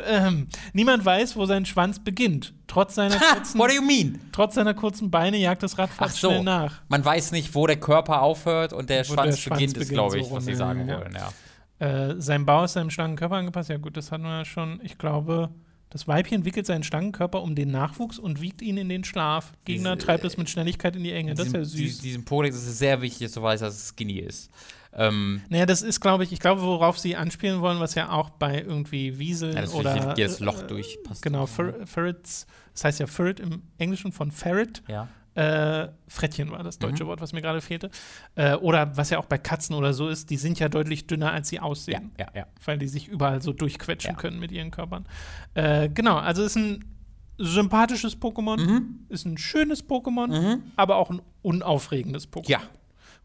ähm, 0.05 0.47
niemand 0.73 1.05
weiß, 1.05 1.35
wo 1.35 1.45
sein 1.45 1.65
Schwanz 1.65 1.99
beginnt. 1.99 2.53
Trotz 2.67 2.95
seiner 2.95 3.17
kurzen, 3.17 3.59
What 3.59 3.69
do 3.69 3.75
you 3.75 3.81
mean? 3.81 4.19
Trotz 4.31 4.55
seiner 4.55 4.73
kurzen 4.73 5.09
Beine 5.09 5.37
jagt 5.37 5.63
das 5.63 5.77
Rad 5.77 5.89
fast 5.89 6.17
so. 6.17 6.29
schnell 6.29 6.43
nach. 6.43 6.81
Man 6.89 7.03
weiß 7.03 7.31
nicht, 7.31 7.53
wo 7.55 7.67
der 7.67 7.77
Körper 7.77 8.21
aufhört 8.21 8.73
und 8.73 8.89
der, 8.89 9.03
Schwanz, 9.03 9.35
der 9.35 9.41
Schwanz, 9.41 9.59
beginnt, 9.59 9.73
beginnt 9.73 9.77
ist, 9.77 9.93
glaube 9.93 10.19
ich, 10.19 10.27
so 10.27 10.35
was 10.35 10.45
sie 10.45 10.55
sagen 10.55 10.87
ja. 10.87 10.99
wollen. 10.99 11.15
Ja. 11.15 11.31
Äh, 11.79 12.15
sein 12.19 12.45
Bau 12.45 12.63
ist 12.63 12.73
seinem 12.73 12.89
schlanken 12.89 13.17
Körper 13.17 13.35
angepasst. 13.35 13.69
Ja, 13.69 13.77
gut, 13.77 13.97
das 13.97 14.11
hatten 14.11 14.23
wir 14.23 14.39
ja 14.39 14.45
schon. 14.45 14.79
Ich 14.83 14.97
glaube, 14.97 15.49
das 15.89 16.07
Weibchen 16.07 16.43
wickelt 16.43 16.65
seinen 16.65 16.83
schlanken 16.83 17.11
Körper 17.11 17.41
um 17.41 17.55
den 17.55 17.71
Nachwuchs 17.71 18.19
und 18.19 18.41
wiegt 18.41 18.61
ihn 18.61 18.77
in 18.77 18.89
den 18.89 19.03
Schlaf. 19.03 19.53
Gegner 19.63 19.95
Diese, 19.95 20.05
treibt 20.05 20.25
es 20.25 20.37
mit 20.37 20.49
Schnelligkeit 20.49 20.95
in 20.95 21.03
die 21.03 21.11
Enge. 21.11 21.33
Das 21.33 21.47
ist 21.47 21.53
ja 21.53 21.63
süß. 21.63 21.99
Diesem 21.99 22.25
Podex 22.25 22.55
ist 22.55 22.67
es 22.67 22.79
sehr 22.79 23.01
wichtig, 23.01 23.27
dass 23.27 23.33
du 23.33 23.41
weißt, 23.41 23.61
dass 23.63 23.75
es 23.75 23.89
skinny 23.89 24.19
ist. 24.19 24.51
Ähm, 24.97 25.41
naja, 25.49 25.67
das 25.67 25.83
ist, 25.83 26.01
glaube 26.01 26.23
ich, 26.23 26.33
ich 26.33 26.39
glaube, 26.39 26.63
worauf 26.63 26.97
sie 26.97 27.15
anspielen 27.15 27.61
wollen, 27.61 27.79
was 27.79 27.93
ja 27.93 28.09
auch 28.09 28.31
bei 28.31 28.61
irgendwie 28.61 29.19
Wiesel 29.19 29.53
ja, 29.53 29.67
oder. 29.69 30.15
jedes 30.17 30.39
Loch 30.39 30.63
äh, 30.63 30.67
durchpasst. 30.67 31.21
Genau, 31.21 31.45
Fer 31.45 31.85
Ferrets, 31.85 32.47
das 32.73 32.83
heißt 32.83 32.99
ja 32.99 33.07
Ferret 33.07 33.39
im 33.39 33.61
Englischen 33.77 34.11
von 34.11 34.31
Ferret. 34.31 34.81
Ja. 34.87 35.07
Äh, 35.35 35.89
Frettchen 36.07 36.49
war 36.49 36.63
das 36.63 36.79
deutsche 36.79 37.03
mhm. 37.03 37.09
Wort, 37.09 37.21
was 37.21 37.31
mir 37.31 37.43
gerade 37.43 37.61
fehlte. 37.61 37.91
Äh, 38.33 38.55
oder 38.55 38.97
was 38.97 39.11
ja 39.11 39.19
auch 39.19 39.25
bei 39.25 39.37
Katzen 39.37 39.75
oder 39.75 39.93
so 39.93 40.09
ist, 40.09 40.31
die 40.31 40.37
sind 40.37 40.57
ja 40.57 40.67
deutlich 40.67 41.05
dünner, 41.05 41.31
als 41.31 41.49
sie 41.49 41.59
aussehen. 41.59 42.11
Ja, 42.17 42.25
ja, 42.33 42.39
ja. 42.39 42.47
Weil 42.65 42.79
die 42.79 42.87
sich 42.87 43.07
überall 43.07 43.43
so 43.43 43.53
durchquetschen 43.53 44.15
können 44.15 44.39
mit 44.39 44.51
ihren 44.51 44.71
Körpern. 44.71 45.05
Äh, 45.53 45.89
genau, 45.89 46.17
also 46.17 46.43
ist 46.43 46.55
ein 46.55 46.83
sympathisches 47.37 48.19
Pokémon, 48.19 48.59
mhm. 48.59 48.99
ist 49.09 49.25
ein 49.25 49.37
schönes 49.37 49.87
Pokémon, 49.87 50.27
mhm. 50.27 50.63
aber 50.75 50.95
auch 50.95 51.11
ein 51.11 51.21
unaufregendes 51.43 52.27
Pokémon. 52.31 52.49
Ja, 52.49 52.61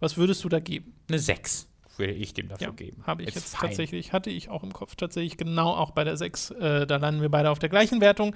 was 0.03 0.17
würdest 0.17 0.43
du 0.45 0.49
da 0.49 0.59
geben? 0.61 0.95
Eine 1.09 1.19
6 1.19 1.69
würde 1.97 2.13
ich 2.13 2.35
dem 2.35 2.49
dafür 2.49 2.69
ja, 2.69 2.73
geben. 2.73 3.03
Habe 3.07 3.23
ich 3.23 3.29
It's 3.29 3.37
jetzt 3.37 3.57
fine. 3.57 3.69
tatsächlich, 3.69 4.13
hatte 4.13 4.31
ich 4.31 4.49
auch 4.49 4.63
im 4.63 4.73
Kopf 4.73 4.97
tatsächlich 4.97 5.37
genau 5.37 5.71
auch 5.71 5.93
bei 5.93 6.05
der 6.05 6.17
6. 6.17 6.51
Äh, 6.51 6.87
da 6.87 6.97
landen 6.97 7.21
wir 7.23 7.29
beide 7.29 7.51
auf 7.51 7.59
der 7.59 7.69
gleichen 7.69 8.01
Wertung. 8.01 8.35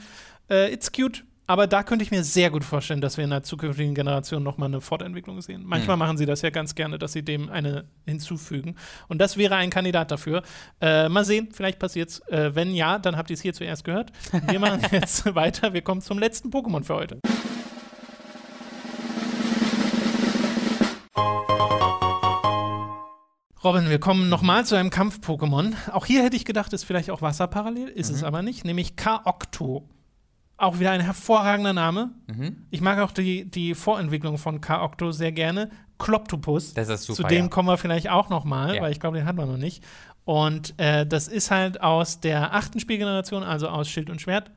Äh, 0.49 0.73
it's 0.73 0.93
cute, 0.93 1.25
aber 1.49 1.67
da 1.67 1.83
könnte 1.83 2.05
ich 2.05 2.11
mir 2.11 2.25
sehr 2.25 2.51
gut 2.51 2.65
vorstellen, 2.65 3.01
dass 3.01 3.17
wir 3.17 3.25
in 3.25 3.31
der 3.31 3.43
zukünftigen 3.43 3.95
Generation 3.95 4.43
nochmal 4.43 4.69
eine 4.69 4.81
Fortentwicklung 4.81 5.41
sehen. 5.41 5.63
Manchmal 5.65 5.97
mhm. 5.97 6.01
machen 6.01 6.19
sie 6.19 6.27
das 6.27 6.43
ja 6.43 6.51
ganz 6.51 6.75
gerne, 6.75 6.99
dass 6.99 7.13
sie 7.13 7.25
dem 7.25 7.51
eine 7.51 7.85
hinzufügen. 8.05 8.77
Und 9.09 9.19
das 9.19 9.37
wäre 9.37 9.57
ein 9.57 9.71
Kandidat 9.71 10.11
dafür. 10.11 10.43
Äh, 10.81 11.09
mal 11.09 11.25
sehen, 11.25 11.49
vielleicht 11.53 11.79
passiert 11.79 12.11
es. 12.11 12.21
Äh, 12.29 12.55
wenn 12.55 12.75
ja, 12.75 12.99
dann 12.99 13.17
habt 13.17 13.31
ihr 13.31 13.35
es 13.35 13.43
hier 13.43 13.55
zuerst 13.55 13.85
gehört. 13.85 14.13
Wir 14.49 14.59
machen 14.59 14.81
jetzt 14.93 15.35
weiter. 15.35 15.73
Wir 15.73 15.83
kommen 15.83 16.01
zum 16.01 16.19
letzten 16.19 16.51
Pokémon 16.51 16.85
für 16.85 16.95
heute. 16.95 17.21
Robin, 23.67 23.91
wir 23.91 23.99
kommen 23.99 24.29
nochmal 24.29 24.65
zu 24.65 24.77
einem 24.77 24.91
Kampf-Pokémon. 24.91 25.75
Auch 25.91 26.07
hier 26.07 26.23
hätte 26.23 26.37
ich 26.37 26.45
gedacht, 26.45 26.73
ist 26.73 26.85
vielleicht 26.85 27.11
auch 27.11 27.21
Wasser 27.21 27.49
parallel, 27.49 27.89
ist 27.89 28.11
mhm. 28.11 28.15
es 28.15 28.23
aber 28.23 28.41
nicht, 28.43 28.65
nämlich 28.65 28.95
K-Octo. 28.95 29.89
Auch 30.57 30.79
wieder 30.79 30.93
ein 30.93 31.01
hervorragender 31.01 31.73
Name. 31.73 32.11
Mhm. 32.29 32.69
Ich 32.71 32.81
mag 32.81 33.01
auch 33.01 33.11
die, 33.11 33.51
die 33.51 33.75
Vorentwicklung 33.75 34.39
von 34.39 34.61
K-Octo 34.61 35.11
sehr 35.11 35.33
gerne. 35.33 35.71
Kloptopus. 35.99 36.75
Das 36.75 36.89
ist 36.89 37.07
super. 37.07 37.17
Zu 37.17 37.23
dem 37.25 37.47
ja. 37.47 37.49
kommen 37.49 37.69
wir 37.69 37.77
vielleicht 37.77 38.09
auch 38.09 38.29
nochmal, 38.29 38.77
ja. 38.77 38.83
weil 38.83 38.93
ich 38.93 39.01
glaube, 39.01 39.19
den 39.19 39.27
hatten 39.27 39.39
wir 39.39 39.47
noch 39.47 39.57
nicht. 39.57 39.83
Und 40.25 40.75
äh, 40.77 41.05
das 41.05 41.27
ist 41.27 41.51
halt 41.51 41.81
aus 41.81 42.21
der 42.21 42.55
achten 42.55 42.79
Spielgeneration, 42.79 43.43
also 43.43 43.67
aus 43.67 43.89
Schild 43.89 44.11
und 44.11 44.21
Schwert 44.21 44.53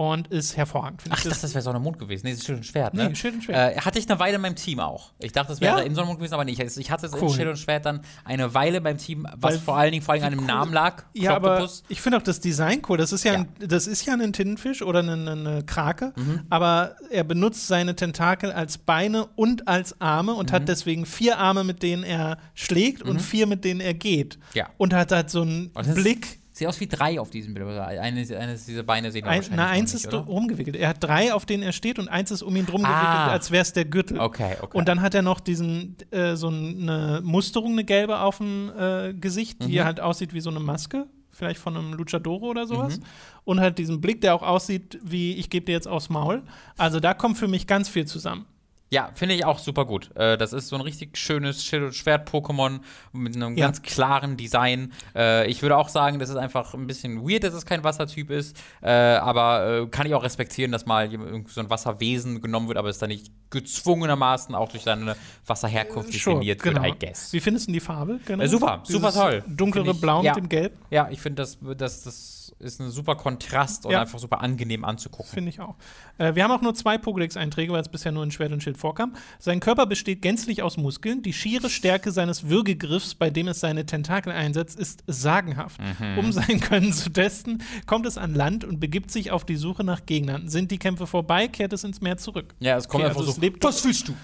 und 0.00 0.28
ist 0.28 0.56
hervorragend. 0.56 1.02
Ach, 1.10 1.18
ich 1.18 1.24
dachte, 1.24 1.42
das 1.42 1.52
wäre 1.52 1.60
Sonne 1.60 1.76
und 1.76 1.84
Mond 1.84 1.98
gewesen. 1.98 2.24
Nee, 2.24 2.30
das 2.30 2.38
ist 2.38 2.46
Schild 2.46 2.56
und 2.56 2.64
Schwert, 2.64 2.94
ne? 2.94 3.10
Nee, 3.10 3.14
Schild 3.14 3.34
und 3.34 3.44
Schwert. 3.44 3.76
Äh, 3.76 3.80
hatte 3.82 3.98
ich 3.98 4.08
eine 4.08 4.18
Weile 4.18 4.36
in 4.36 4.40
meinem 4.40 4.56
Team 4.56 4.80
auch. 4.80 5.12
Ich 5.18 5.32
dachte, 5.32 5.48
das 5.48 5.60
wäre 5.60 5.80
ja? 5.80 5.84
in 5.84 5.94
Sonne 5.94 6.04
und 6.04 6.08
Mond 6.08 6.20
gewesen, 6.20 6.32
aber 6.32 6.46
nicht. 6.46 6.58
Ich 6.58 6.90
hatte 6.90 7.10
cool. 7.12 7.28
in 7.28 7.34
Schild 7.34 7.48
und 7.48 7.58
Schwert 7.58 7.84
dann 7.84 8.00
eine 8.24 8.54
Weile 8.54 8.80
beim 8.80 8.96
Team, 8.96 9.28
was 9.36 9.56
Weil, 9.56 9.60
vor 9.60 9.76
allen 9.76 9.92
Dingen 9.92 10.02
vor 10.02 10.14
allem 10.14 10.22
an 10.22 10.32
einem 10.32 10.40
cool. 10.40 10.46
Namen 10.46 10.72
lag. 10.72 11.02
Ja, 11.12 11.36
aber 11.36 11.68
ich 11.90 12.00
finde 12.00 12.16
auch 12.16 12.22
das 12.22 12.40
Design 12.40 12.80
cool. 12.88 12.96
Das 12.96 13.12
ist 13.12 13.24
ja, 13.24 13.34
ja. 13.34 13.38
Ein, 13.40 13.48
das 13.58 13.86
ist 13.86 14.06
ja 14.06 14.14
ein 14.14 14.32
Tintenfisch 14.32 14.80
oder 14.80 15.00
eine, 15.00 15.12
eine 15.12 15.64
Krake, 15.64 16.14
mhm. 16.16 16.46
aber 16.48 16.96
er 17.10 17.24
benutzt 17.24 17.66
seine 17.66 17.94
Tentakel 17.94 18.52
als 18.52 18.78
Beine 18.78 19.26
und 19.36 19.68
als 19.68 20.00
Arme 20.00 20.32
und 20.32 20.48
mhm. 20.48 20.54
hat 20.54 20.68
deswegen 20.68 21.04
vier 21.04 21.36
Arme, 21.36 21.62
mit 21.62 21.82
denen 21.82 22.04
er 22.04 22.38
schlägt 22.54 23.04
mhm. 23.04 23.10
und 23.10 23.20
vier, 23.20 23.46
mit 23.46 23.66
denen 23.66 23.82
er 23.82 23.92
geht. 23.92 24.38
Ja. 24.54 24.70
Und 24.78 24.94
hat 24.94 25.12
halt 25.12 25.28
so 25.28 25.42
einen 25.42 25.70
Blick 25.94 26.39
Sieht 26.60 26.68
aus 26.68 26.78
wie 26.78 26.88
drei 26.88 27.18
auf 27.18 27.30
diesem 27.30 27.54
Bild. 27.54 27.66
Eines, 27.66 28.30
eines 28.30 28.66
dieser 28.66 28.82
Beine 28.82 29.10
sehen 29.10 29.24
wir 29.24 29.30
Ein, 29.30 29.42
Na, 29.56 29.68
eins 29.68 29.94
nicht, 29.94 30.04
ist 30.04 30.12
oder? 30.12 30.24
rumgewickelt. 30.24 30.76
Er 30.76 30.90
hat 30.90 31.02
drei, 31.02 31.32
auf 31.32 31.46
denen 31.46 31.62
er 31.62 31.72
steht, 31.72 31.98
und 31.98 32.08
eins 32.08 32.30
ist 32.30 32.42
um 32.42 32.54
ihn 32.54 32.66
drum 32.66 32.84
ah. 32.84 32.88
gewickelt, 32.88 33.32
als 33.32 33.50
wäre 33.50 33.62
es 33.62 33.72
der 33.72 33.86
Gürtel. 33.86 34.20
Okay, 34.20 34.56
okay. 34.60 34.76
Und 34.76 34.86
dann 34.86 35.00
hat 35.00 35.14
er 35.14 35.22
noch 35.22 35.40
diesen, 35.40 35.96
äh, 36.10 36.36
so 36.36 36.48
eine 36.48 37.22
Musterung, 37.24 37.72
eine 37.72 37.84
gelbe 37.84 38.20
auf 38.20 38.36
dem 38.36 38.70
äh, 38.78 39.14
Gesicht, 39.14 39.64
die 39.64 39.78
mhm. 39.78 39.84
halt 39.84 40.00
aussieht 40.00 40.34
wie 40.34 40.40
so 40.42 40.50
eine 40.50 40.60
Maske 40.60 41.06
vielleicht 41.30 41.60
von 41.60 41.74
einem 41.74 41.94
Luchadoro 41.94 42.50
oder 42.50 42.66
sowas. 42.66 42.98
Mhm. 42.98 43.04
Und 43.44 43.60
halt 43.60 43.78
diesen 43.78 44.02
Blick, 44.02 44.20
der 44.20 44.34
auch 44.34 44.42
aussieht 44.42 44.98
wie, 45.02 45.32
ich 45.36 45.48
gebe 45.48 45.64
dir 45.64 45.72
jetzt 45.72 45.88
aufs 45.88 46.10
Maul. 46.10 46.42
Also 46.76 47.00
da 47.00 47.14
kommt 47.14 47.38
für 47.38 47.48
mich 47.48 47.66
ganz 47.66 47.88
viel 47.88 48.04
zusammen. 48.04 48.44
Ja, 48.92 49.10
finde 49.14 49.36
ich 49.36 49.44
auch 49.44 49.60
super 49.60 49.84
gut. 49.84 50.10
Äh, 50.16 50.36
das 50.36 50.52
ist 50.52 50.68
so 50.68 50.74
ein 50.74 50.82
richtig 50.82 51.16
schönes 51.16 51.64
Schild- 51.64 51.84
und 51.84 51.94
Schwert-Pokémon 51.94 52.80
mit 53.12 53.36
einem 53.36 53.56
ja. 53.56 53.66
ganz 53.66 53.82
klaren 53.82 54.36
Design. 54.36 54.92
Äh, 55.14 55.48
ich 55.48 55.62
würde 55.62 55.76
auch 55.76 55.88
sagen, 55.88 56.18
das 56.18 56.28
ist 56.28 56.36
einfach 56.36 56.74
ein 56.74 56.88
bisschen 56.88 57.22
weird, 57.22 57.44
dass 57.44 57.54
es 57.54 57.64
kein 57.64 57.84
Wassertyp 57.84 58.30
ist. 58.30 58.56
Äh, 58.82 58.90
aber 58.90 59.82
äh, 59.82 59.86
kann 59.86 60.08
ich 60.08 60.14
auch 60.14 60.24
respektieren, 60.24 60.72
dass 60.72 60.86
mal 60.86 61.08
so 61.46 61.60
ein 61.60 61.70
Wasserwesen 61.70 62.40
genommen 62.40 62.66
wird, 62.66 62.78
aber 62.78 62.88
es 62.88 62.98
dann 62.98 63.10
nicht 63.10 63.30
gezwungenermaßen 63.50 64.56
auch 64.56 64.68
durch 64.68 64.82
seine 64.82 65.14
Wasserherkunft 65.46 66.12
definiert 66.12 66.60
genau. 66.60 66.82
wird, 66.82 66.96
I 66.96 67.06
guess. 67.06 67.32
Wie 67.32 67.40
findest 67.40 67.68
du 67.68 67.72
die 67.72 67.80
Farbe? 67.80 68.18
Genau? 68.24 68.44
super, 68.46 68.82
Dieses 68.86 69.00
super 69.00 69.12
toll. 69.12 69.44
Dunklere 69.46 69.92
ich, 69.92 70.00
Blau 70.00 70.24
ja. 70.24 70.34
mit 70.34 70.44
dem 70.44 70.48
Gelb? 70.48 70.76
Ja, 70.90 71.08
ich 71.10 71.20
finde, 71.20 71.42
das, 71.42 71.58
das, 71.76 72.02
das 72.02 72.39
ist 72.58 72.80
ein 72.80 72.90
super 72.90 73.16
Kontrast 73.16 73.86
und 73.86 73.92
ja. 73.92 74.00
einfach 74.00 74.18
super 74.18 74.40
angenehm 74.40 74.84
anzugucken. 74.84 75.30
Finde 75.30 75.50
ich 75.50 75.60
auch. 75.60 75.76
Äh, 76.18 76.34
wir 76.34 76.44
haben 76.44 76.50
auch 76.50 76.62
nur 76.62 76.74
zwei 76.74 76.96
Pokédex-Einträge, 76.96 77.72
weil 77.72 77.80
es 77.80 77.88
bisher 77.88 78.12
nur 78.12 78.24
in 78.24 78.30
Schwert 78.30 78.52
und 78.52 78.62
Schild 78.62 78.76
vorkam. 78.76 79.14
Sein 79.38 79.60
Körper 79.60 79.86
besteht 79.86 80.22
gänzlich 80.22 80.62
aus 80.62 80.76
Muskeln. 80.76 81.22
Die 81.22 81.32
schiere 81.32 81.70
Stärke 81.70 82.12
seines 82.12 82.48
Würgegriffs, 82.48 83.14
bei 83.14 83.30
dem 83.30 83.48
es 83.48 83.60
seine 83.60 83.86
Tentakel 83.86 84.32
einsetzt, 84.32 84.78
ist 84.78 85.04
sagenhaft. 85.06 85.80
Mhm. 85.80 86.18
Um 86.18 86.32
sein 86.32 86.60
Können 86.60 86.92
zu 86.92 87.10
testen, 87.10 87.62
kommt 87.86 88.06
es 88.06 88.18
an 88.18 88.34
Land 88.34 88.64
und 88.64 88.80
begibt 88.80 89.10
sich 89.10 89.30
auf 89.30 89.44
die 89.44 89.56
Suche 89.56 89.84
nach 89.84 90.06
Gegnern. 90.06 90.48
Sind 90.48 90.70
die 90.70 90.78
Kämpfe 90.78 91.06
vorbei, 91.06 91.48
kehrt 91.48 91.72
es 91.72 91.84
ins 91.84 92.00
Meer 92.00 92.16
zurück. 92.16 92.54
Ja, 92.60 92.76
es 92.76 92.88
kommt 92.88 93.04
okay, 93.04 93.10
einfach 93.10 93.20
also 93.20 93.32
so. 93.32 93.42
Was 93.60 93.84
willst 93.84 94.08
du? 94.08 94.14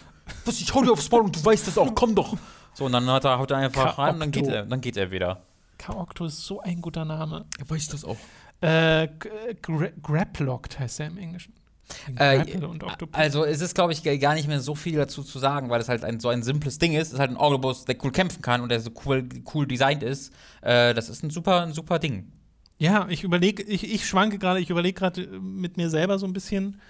Was, 0.44 0.60
ich 0.60 0.74
hau 0.74 0.82
dir 0.82 0.92
aufs 0.92 1.10
Maul 1.10 1.22
und 1.22 1.36
du 1.36 1.44
weißt 1.44 1.66
das 1.66 1.78
auch, 1.78 1.94
komm 1.94 2.14
doch. 2.14 2.36
So, 2.76 2.84
und 2.84 2.92
dann 2.92 3.08
haut 3.08 3.24
er, 3.24 3.38
haut 3.38 3.50
er 3.50 3.56
einfach 3.56 3.96
rein 3.96 4.14
und 4.16 4.20
dann 4.20 4.30
geht, 4.30 4.48
er, 4.48 4.66
dann 4.66 4.82
geht 4.82 4.98
er 4.98 5.10
wieder. 5.10 5.40
Kaokto 5.78 6.26
ist 6.26 6.44
so 6.44 6.60
ein 6.60 6.80
guter 6.80 7.04
Name. 7.04 7.46
Er 7.58 7.68
weiß 7.68 7.88
das 7.88 8.04
auch. 8.04 8.16
Äh, 8.60 9.08
Gra 9.62 9.88
Graplocked 10.02 10.78
heißt 10.78 11.00
er 11.00 11.06
im 11.08 11.18
Englischen. 11.18 11.54
Äh, 12.16 12.44
also 13.12 13.44
es 13.44 13.60
ist, 13.60 13.74
glaube 13.74 13.92
ich, 13.92 14.02
gar 14.20 14.34
nicht 14.34 14.48
mehr 14.48 14.60
so 14.60 14.74
viel 14.74 14.96
dazu 14.96 15.22
zu 15.22 15.38
sagen, 15.38 15.70
weil 15.70 15.80
es 15.80 15.88
halt 15.88 16.04
ein, 16.04 16.18
so 16.18 16.28
ein 16.28 16.42
simples 16.42 16.78
Ding 16.78 16.94
ist. 16.94 17.08
Es 17.08 17.12
ist 17.14 17.18
halt 17.20 17.30
ein 17.30 17.36
Octopus, 17.36 17.84
der 17.84 17.96
cool 18.02 18.10
kämpfen 18.10 18.42
kann 18.42 18.60
und 18.60 18.70
der 18.70 18.80
so 18.80 18.90
cool, 19.04 19.28
cool 19.54 19.66
designt 19.66 20.02
ist. 20.02 20.32
Äh, 20.62 20.94
das 20.94 21.08
ist 21.08 21.22
ein 21.22 21.30
super, 21.30 21.62
ein 21.62 21.72
super 21.72 21.98
Ding. 21.98 22.32
Ja, 22.78 23.06
ich 23.08 23.24
überlege, 23.24 23.62
ich, 23.62 23.90
ich 23.90 24.06
schwanke 24.06 24.38
gerade, 24.38 24.60
ich 24.60 24.68
überlege 24.68 24.98
gerade 24.98 25.26
mit 25.40 25.76
mir 25.76 25.88
selber 25.88 26.18
so 26.18 26.26
ein 26.26 26.32
bisschen, 26.32 26.80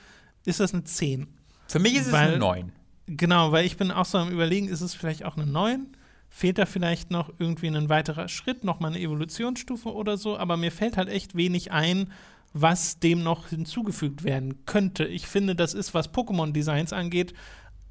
ist 0.45 0.61
das 0.61 0.73
eine 0.73 0.85
10? 0.85 1.29
Für 1.69 1.79
mich 1.79 1.95
ist 1.95 2.11
weil, 2.11 2.29
es 2.29 2.31
eine 2.31 2.39
9. 2.39 2.73
Genau, 3.07 3.53
weil 3.53 3.67
ich 3.67 3.77
bin 3.77 3.91
auch 3.91 4.05
so 4.05 4.19
am 4.19 4.31
überlegen, 4.31 4.69
ist 4.69 4.81
es 4.81 4.95
vielleicht 4.95 5.25
auch 5.25 5.37
eine 5.37 5.47
9? 5.47 5.96
Fehlt 6.29 6.59
da 6.59 6.67
vielleicht 6.67 7.11
noch 7.11 7.33
irgendwie 7.39 7.69
ein 7.69 7.89
weiterer 7.89 8.29
Schritt, 8.29 8.65
noch 8.65 8.81
mal 8.81 8.89
eine 8.89 9.01
Evolutionsstufe 9.01 9.93
oder 9.93 10.17
so, 10.17 10.37
aber 10.37 10.57
mir 10.57 10.73
fällt 10.73 10.97
halt 10.97 11.09
echt 11.09 11.35
wenig 11.35 11.73
ein, 11.73 12.13
was 12.53 12.99
dem 12.99 13.23
noch 13.23 13.49
hinzugefügt 13.49 14.25
werden 14.25 14.65
könnte. 14.65 15.05
Ich 15.05 15.27
finde, 15.27 15.55
das 15.55 15.75
ist, 15.75 15.95
was 15.95 16.13
Pokémon-Designs 16.13 16.93
angeht, 16.93 17.35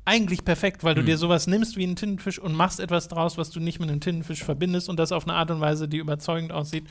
eigentlich 0.06 0.46
perfekt, 0.46 0.84
weil 0.84 0.94
du 0.94 1.02
hm. 1.02 1.08
dir 1.08 1.18
sowas 1.18 1.48
nimmst 1.48 1.78
wie 1.78 1.84
einen 1.84 1.96
Tintenfisch 1.96 2.40
und 2.40 2.54
machst 2.54 2.80
etwas 2.80 3.08
draus, 3.08 3.38
was 3.38 3.50
du 3.50 3.60
nicht 3.60 3.80
mit 3.80 3.90
einem 3.90 4.02
Tintenfisch 4.02 4.44
verbindest 4.44 4.88
und 4.88 4.98
das 4.98 5.12
auf 5.12 5.28
eine 5.28 5.36
Art 5.36 5.50
und 5.50 5.62
Weise, 5.62 5.88
die 5.88 5.98
überzeugend 5.98 6.52
aussieht. 6.52 6.86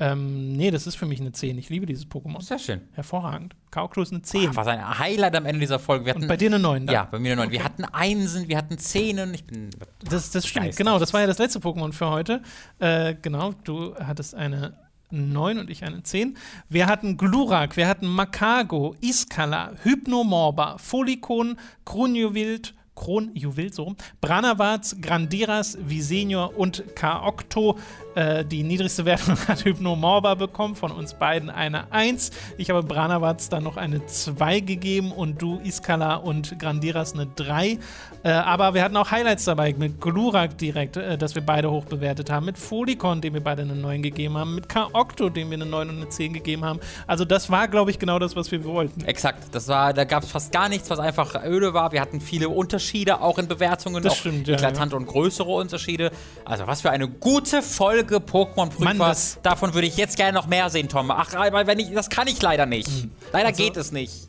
Ähm, 0.00 0.52
nee, 0.52 0.70
das 0.70 0.86
ist 0.86 0.94
für 0.94 1.06
mich 1.06 1.20
eine 1.20 1.32
10. 1.32 1.58
Ich 1.58 1.70
liebe 1.70 1.84
dieses 1.84 2.06
Pokémon. 2.06 2.40
Sehr 2.40 2.58
schön. 2.58 2.82
Hervorragend. 2.92 3.56
Kaoklo 3.72 4.02
ist 4.02 4.12
eine 4.12 4.22
10. 4.22 4.50
Ach, 4.50 4.56
was 4.56 4.66
ein 4.68 4.98
Highlight 4.98 5.34
am 5.34 5.44
Ende 5.44 5.60
dieser 5.60 5.80
Folge. 5.80 6.04
Wir 6.04 6.10
hatten, 6.10 6.22
Und 6.22 6.28
bei 6.28 6.36
dir 6.36 6.48
eine 6.48 6.60
9, 6.60 6.86
dann? 6.86 6.94
Ja, 6.94 7.04
bei 7.04 7.18
mir 7.18 7.32
eine 7.32 7.42
9. 7.42 7.48
Okay. 7.48 7.56
Wir 7.58 7.64
hatten 7.64 7.84
Einsen, 7.84 8.48
wir 8.48 8.56
hatten 8.56 8.78
Zehnen. 8.78 9.34
Ich 9.34 9.44
bin. 9.44 9.70
Das, 10.08 10.30
das 10.30 10.46
stimmt, 10.46 10.76
genau. 10.76 10.98
Das 11.00 11.12
war 11.12 11.20
ja 11.20 11.26
das 11.26 11.38
letzte 11.38 11.58
Pokémon 11.58 11.92
für 11.92 12.10
heute. 12.10 12.42
Äh, 12.78 13.16
genau, 13.20 13.52
du 13.64 13.96
hattest 13.96 14.36
eine 14.36 14.74
9 15.10 15.58
und 15.58 15.70
ich 15.70 15.84
eine 15.84 16.02
10. 16.02 16.36
Wir 16.68 16.86
hatten 16.86 17.16
Glurak, 17.16 17.76
wir 17.76 17.88
hatten 17.88 18.06
Makago, 18.06 18.94
Iskala, 19.00 19.72
Hypnomorba, 19.82 20.78
Folikon, 20.78 21.58
Krunjowild, 21.84 22.74
Kronjuwel, 22.98 23.72
so 23.72 23.84
rum, 23.84 23.96
Branavaz, 24.20 24.96
Grandiras, 25.00 25.78
Visenior 25.80 26.58
und 26.58 26.96
Kaokto. 26.96 27.78
Äh, 28.16 28.44
die 28.44 28.64
niedrigste 28.64 29.04
Wertung 29.04 29.36
hat 29.48 29.64
Hypnomorba 29.64 30.34
bekommen, 30.34 30.74
von 30.74 30.90
uns 30.90 31.14
beiden 31.14 31.48
eine 31.48 31.92
1. 31.92 32.32
Ich 32.56 32.70
habe 32.70 32.82
Branavaz 32.82 33.48
dann 33.48 33.62
noch 33.62 33.76
eine 33.76 34.04
2 34.04 34.60
gegeben 34.60 35.12
und 35.12 35.40
du, 35.40 35.60
Iskala 35.62 36.16
und 36.16 36.58
Grandiras 36.58 37.14
eine 37.14 37.26
3. 37.26 37.78
Äh, 38.24 38.30
aber 38.30 38.74
wir 38.74 38.82
hatten 38.82 38.96
auch 38.96 39.12
Highlights 39.12 39.44
dabei 39.44 39.72
mit 39.78 40.00
Glurak 40.00 40.58
direkt, 40.58 40.96
äh, 40.96 41.16
das 41.16 41.36
wir 41.36 41.42
beide 41.42 41.70
hoch 41.70 41.84
bewertet 41.84 42.30
haben, 42.30 42.46
mit 42.46 42.58
Folikon, 42.58 43.20
dem 43.20 43.34
wir 43.34 43.44
beide 43.44 43.62
eine 43.62 43.76
9 43.76 44.02
gegeben 44.02 44.36
haben, 44.36 44.56
mit 44.56 44.68
Kaokto, 44.68 45.28
dem 45.28 45.50
wir 45.50 45.56
eine 45.56 45.66
9 45.66 45.88
und 45.88 45.96
eine 45.98 46.08
10 46.08 46.32
gegeben 46.32 46.64
haben. 46.64 46.80
Also 47.06 47.24
das 47.24 47.48
war, 47.48 47.68
glaube 47.68 47.92
ich, 47.92 48.00
genau 48.00 48.18
das, 48.18 48.34
was 48.34 48.50
wir 48.50 48.64
wollten. 48.64 49.02
Exakt. 49.04 49.54
Das 49.54 49.68
war, 49.68 49.92
da 49.92 50.02
gab 50.02 50.24
es 50.24 50.32
fast 50.32 50.50
gar 50.50 50.68
nichts, 50.68 50.90
was 50.90 50.98
einfach 50.98 51.44
öde 51.44 51.72
war. 51.74 51.92
Wir 51.92 52.00
hatten 52.00 52.20
viele 52.20 52.48
Unterschiede 52.48 52.87
auch 53.20 53.38
in 53.38 53.48
Bewertungen, 53.48 54.02
das 54.02 54.12
auch 54.12 54.16
stimmt, 54.16 54.48
eklatante 54.48 54.94
ja. 54.94 55.00
und 55.00 55.06
größere 55.06 55.50
Unterschiede. 55.50 56.10
Also 56.44 56.66
was 56.66 56.82
für 56.82 56.90
eine 56.90 57.08
gute 57.08 57.62
Folge 57.62 58.16
Pokémon-Prüfer. 58.16 59.40
Davon 59.42 59.74
würde 59.74 59.86
ich 59.86 59.96
jetzt 59.96 60.16
gerne 60.16 60.32
noch 60.32 60.46
mehr 60.46 60.70
sehen, 60.70 60.88
Tom. 60.88 61.10
Ach, 61.10 61.34
aber 61.34 61.66
wenn 61.66 61.78
ich, 61.78 61.92
das 61.92 62.10
kann 62.10 62.28
ich 62.28 62.40
leider 62.40 62.66
nicht. 62.66 62.88
Mhm. 62.88 63.10
Leider 63.32 63.48
also, 63.48 63.62
geht 63.62 63.76
es 63.76 63.92
nicht. 63.92 64.28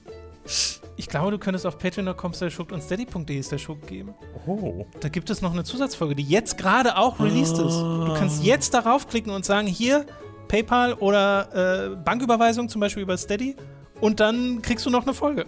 Ich 0.97 1.07
glaube, 1.07 1.31
du 1.31 1.37
könntest 1.37 1.65
auf 1.65 1.77
patreon.com 1.77 2.31
und 2.71 2.83
steady.de 2.83 3.43
geben. 3.87 4.13
Oh. 4.45 4.85
Da 4.99 5.09
gibt 5.09 5.29
es 5.29 5.41
noch 5.41 5.53
eine 5.53 5.63
Zusatzfolge, 5.63 6.15
die 6.15 6.23
jetzt 6.23 6.57
gerade 6.57 6.97
auch 6.97 7.19
released 7.19 7.57
oh. 7.59 7.67
ist. 7.67 7.77
Du 7.77 8.13
kannst 8.17 8.43
jetzt 8.43 8.73
darauf 8.73 9.07
klicken 9.07 9.31
und 9.31 9.45
sagen, 9.45 9.67
hier, 9.67 10.05
PayPal 10.49 10.93
oder 10.95 11.93
äh, 11.93 11.95
Banküberweisung 11.95 12.67
zum 12.67 12.81
Beispiel 12.81 13.03
über 13.03 13.17
Steady 13.17 13.55
und 14.01 14.19
dann 14.19 14.61
kriegst 14.61 14.85
du 14.85 14.89
noch 14.89 15.03
eine 15.03 15.13
Folge. 15.13 15.45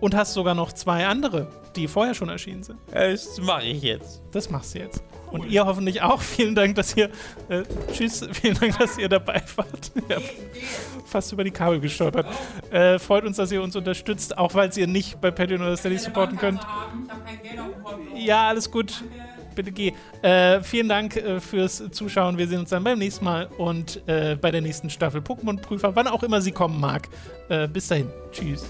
Und 0.00 0.14
hast 0.14 0.34
sogar 0.34 0.54
noch 0.54 0.72
zwei 0.72 1.06
andere, 1.06 1.48
die 1.76 1.88
vorher 1.88 2.14
schon 2.14 2.28
erschienen 2.28 2.62
sind. 2.62 2.78
Das 2.90 3.40
mache 3.40 3.64
ich 3.64 3.82
jetzt. 3.82 4.22
Das 4.32 4.50
machst 4.50 4.74
du 4.74 4.80
jetzt. 4.80 5.02
Und 5.34 5.50
ihr 5.50 5.66
hoffentlich 5.66 6.00
auch. 6.00 6.20
Vielen 6.22 6.54
Dank, 6.54 6.76
dass 6.76 6.96
ihr. 6.96 7.10
Äh, 7.48 7.64
tschüss, 7.92 8.26
vielen 8.32 8.54
Dank, 8.54 8.78
dass 8.78 8.98
ihr 8.98 9.08
dabei 9.08 9.42
wart. 9.56 9.92
ja, 10.08 10.18
fast 11.04 11.32
über 11.32 11.42
die 11.42 11.50
Kabel 11.50 11.80
gestolpert. 11.80 12.26
Äh, 12.70 12.98
freut 12.98 13.24
uns, 13.24 13.36
dass 13.36 13.50
ihr 13.50 13.62
uns 13.62 13.74
unterstützt, 13.74 14.38
auch 14.38 14.54
weil 14.54 14.70
ihr 14.76 14.86
nicht 14.86 15.20
bei 15.20 15.30
Patreon 15.30 15.60
oder 15.60 15.76
Steady 15.76 15.98
supporten 15.98 16.38
könnt. 16.38 16.60
Ja, 18.16 18.48
alles 18.48 18.70
gut. 18.70 19.02
Bitte 19.54 19.72
geh. 19.72 19.92
Äh, 20.22 20.60
vielen 20.62 20.88
Dank 20.88 21.16
äh, 21.16 21.40
fürs 21.40 21.82
Zuschauen. 21.90 22.38
Wir 22.38 22.48
sehen 22.48 22.60
uns 22.60 22.70
dann 22.70 22.84
beim 22.84 22.98
nächsten 22.98 23.24
Mal 23.24 23.46
und 23.58 24.02
äh, 24.08 24.36
bei 24.40 24.50
der 24.50 24.60
nächsten 24.60 24.90
Staffel 24.90 25.20
Pokémon-Prüfer, 25.20 25.94
wann 25.94 26.08
auch 26.08 26.22
immer 26.22 26.40
sie 26.40 26.52
kommen 26.52 26.80
mag. 26.80 27.08
Äh, 27.48 27.68
bis 27.68 27.88
dahin. 27.88 28.08
Tschüss. 28.32 28.64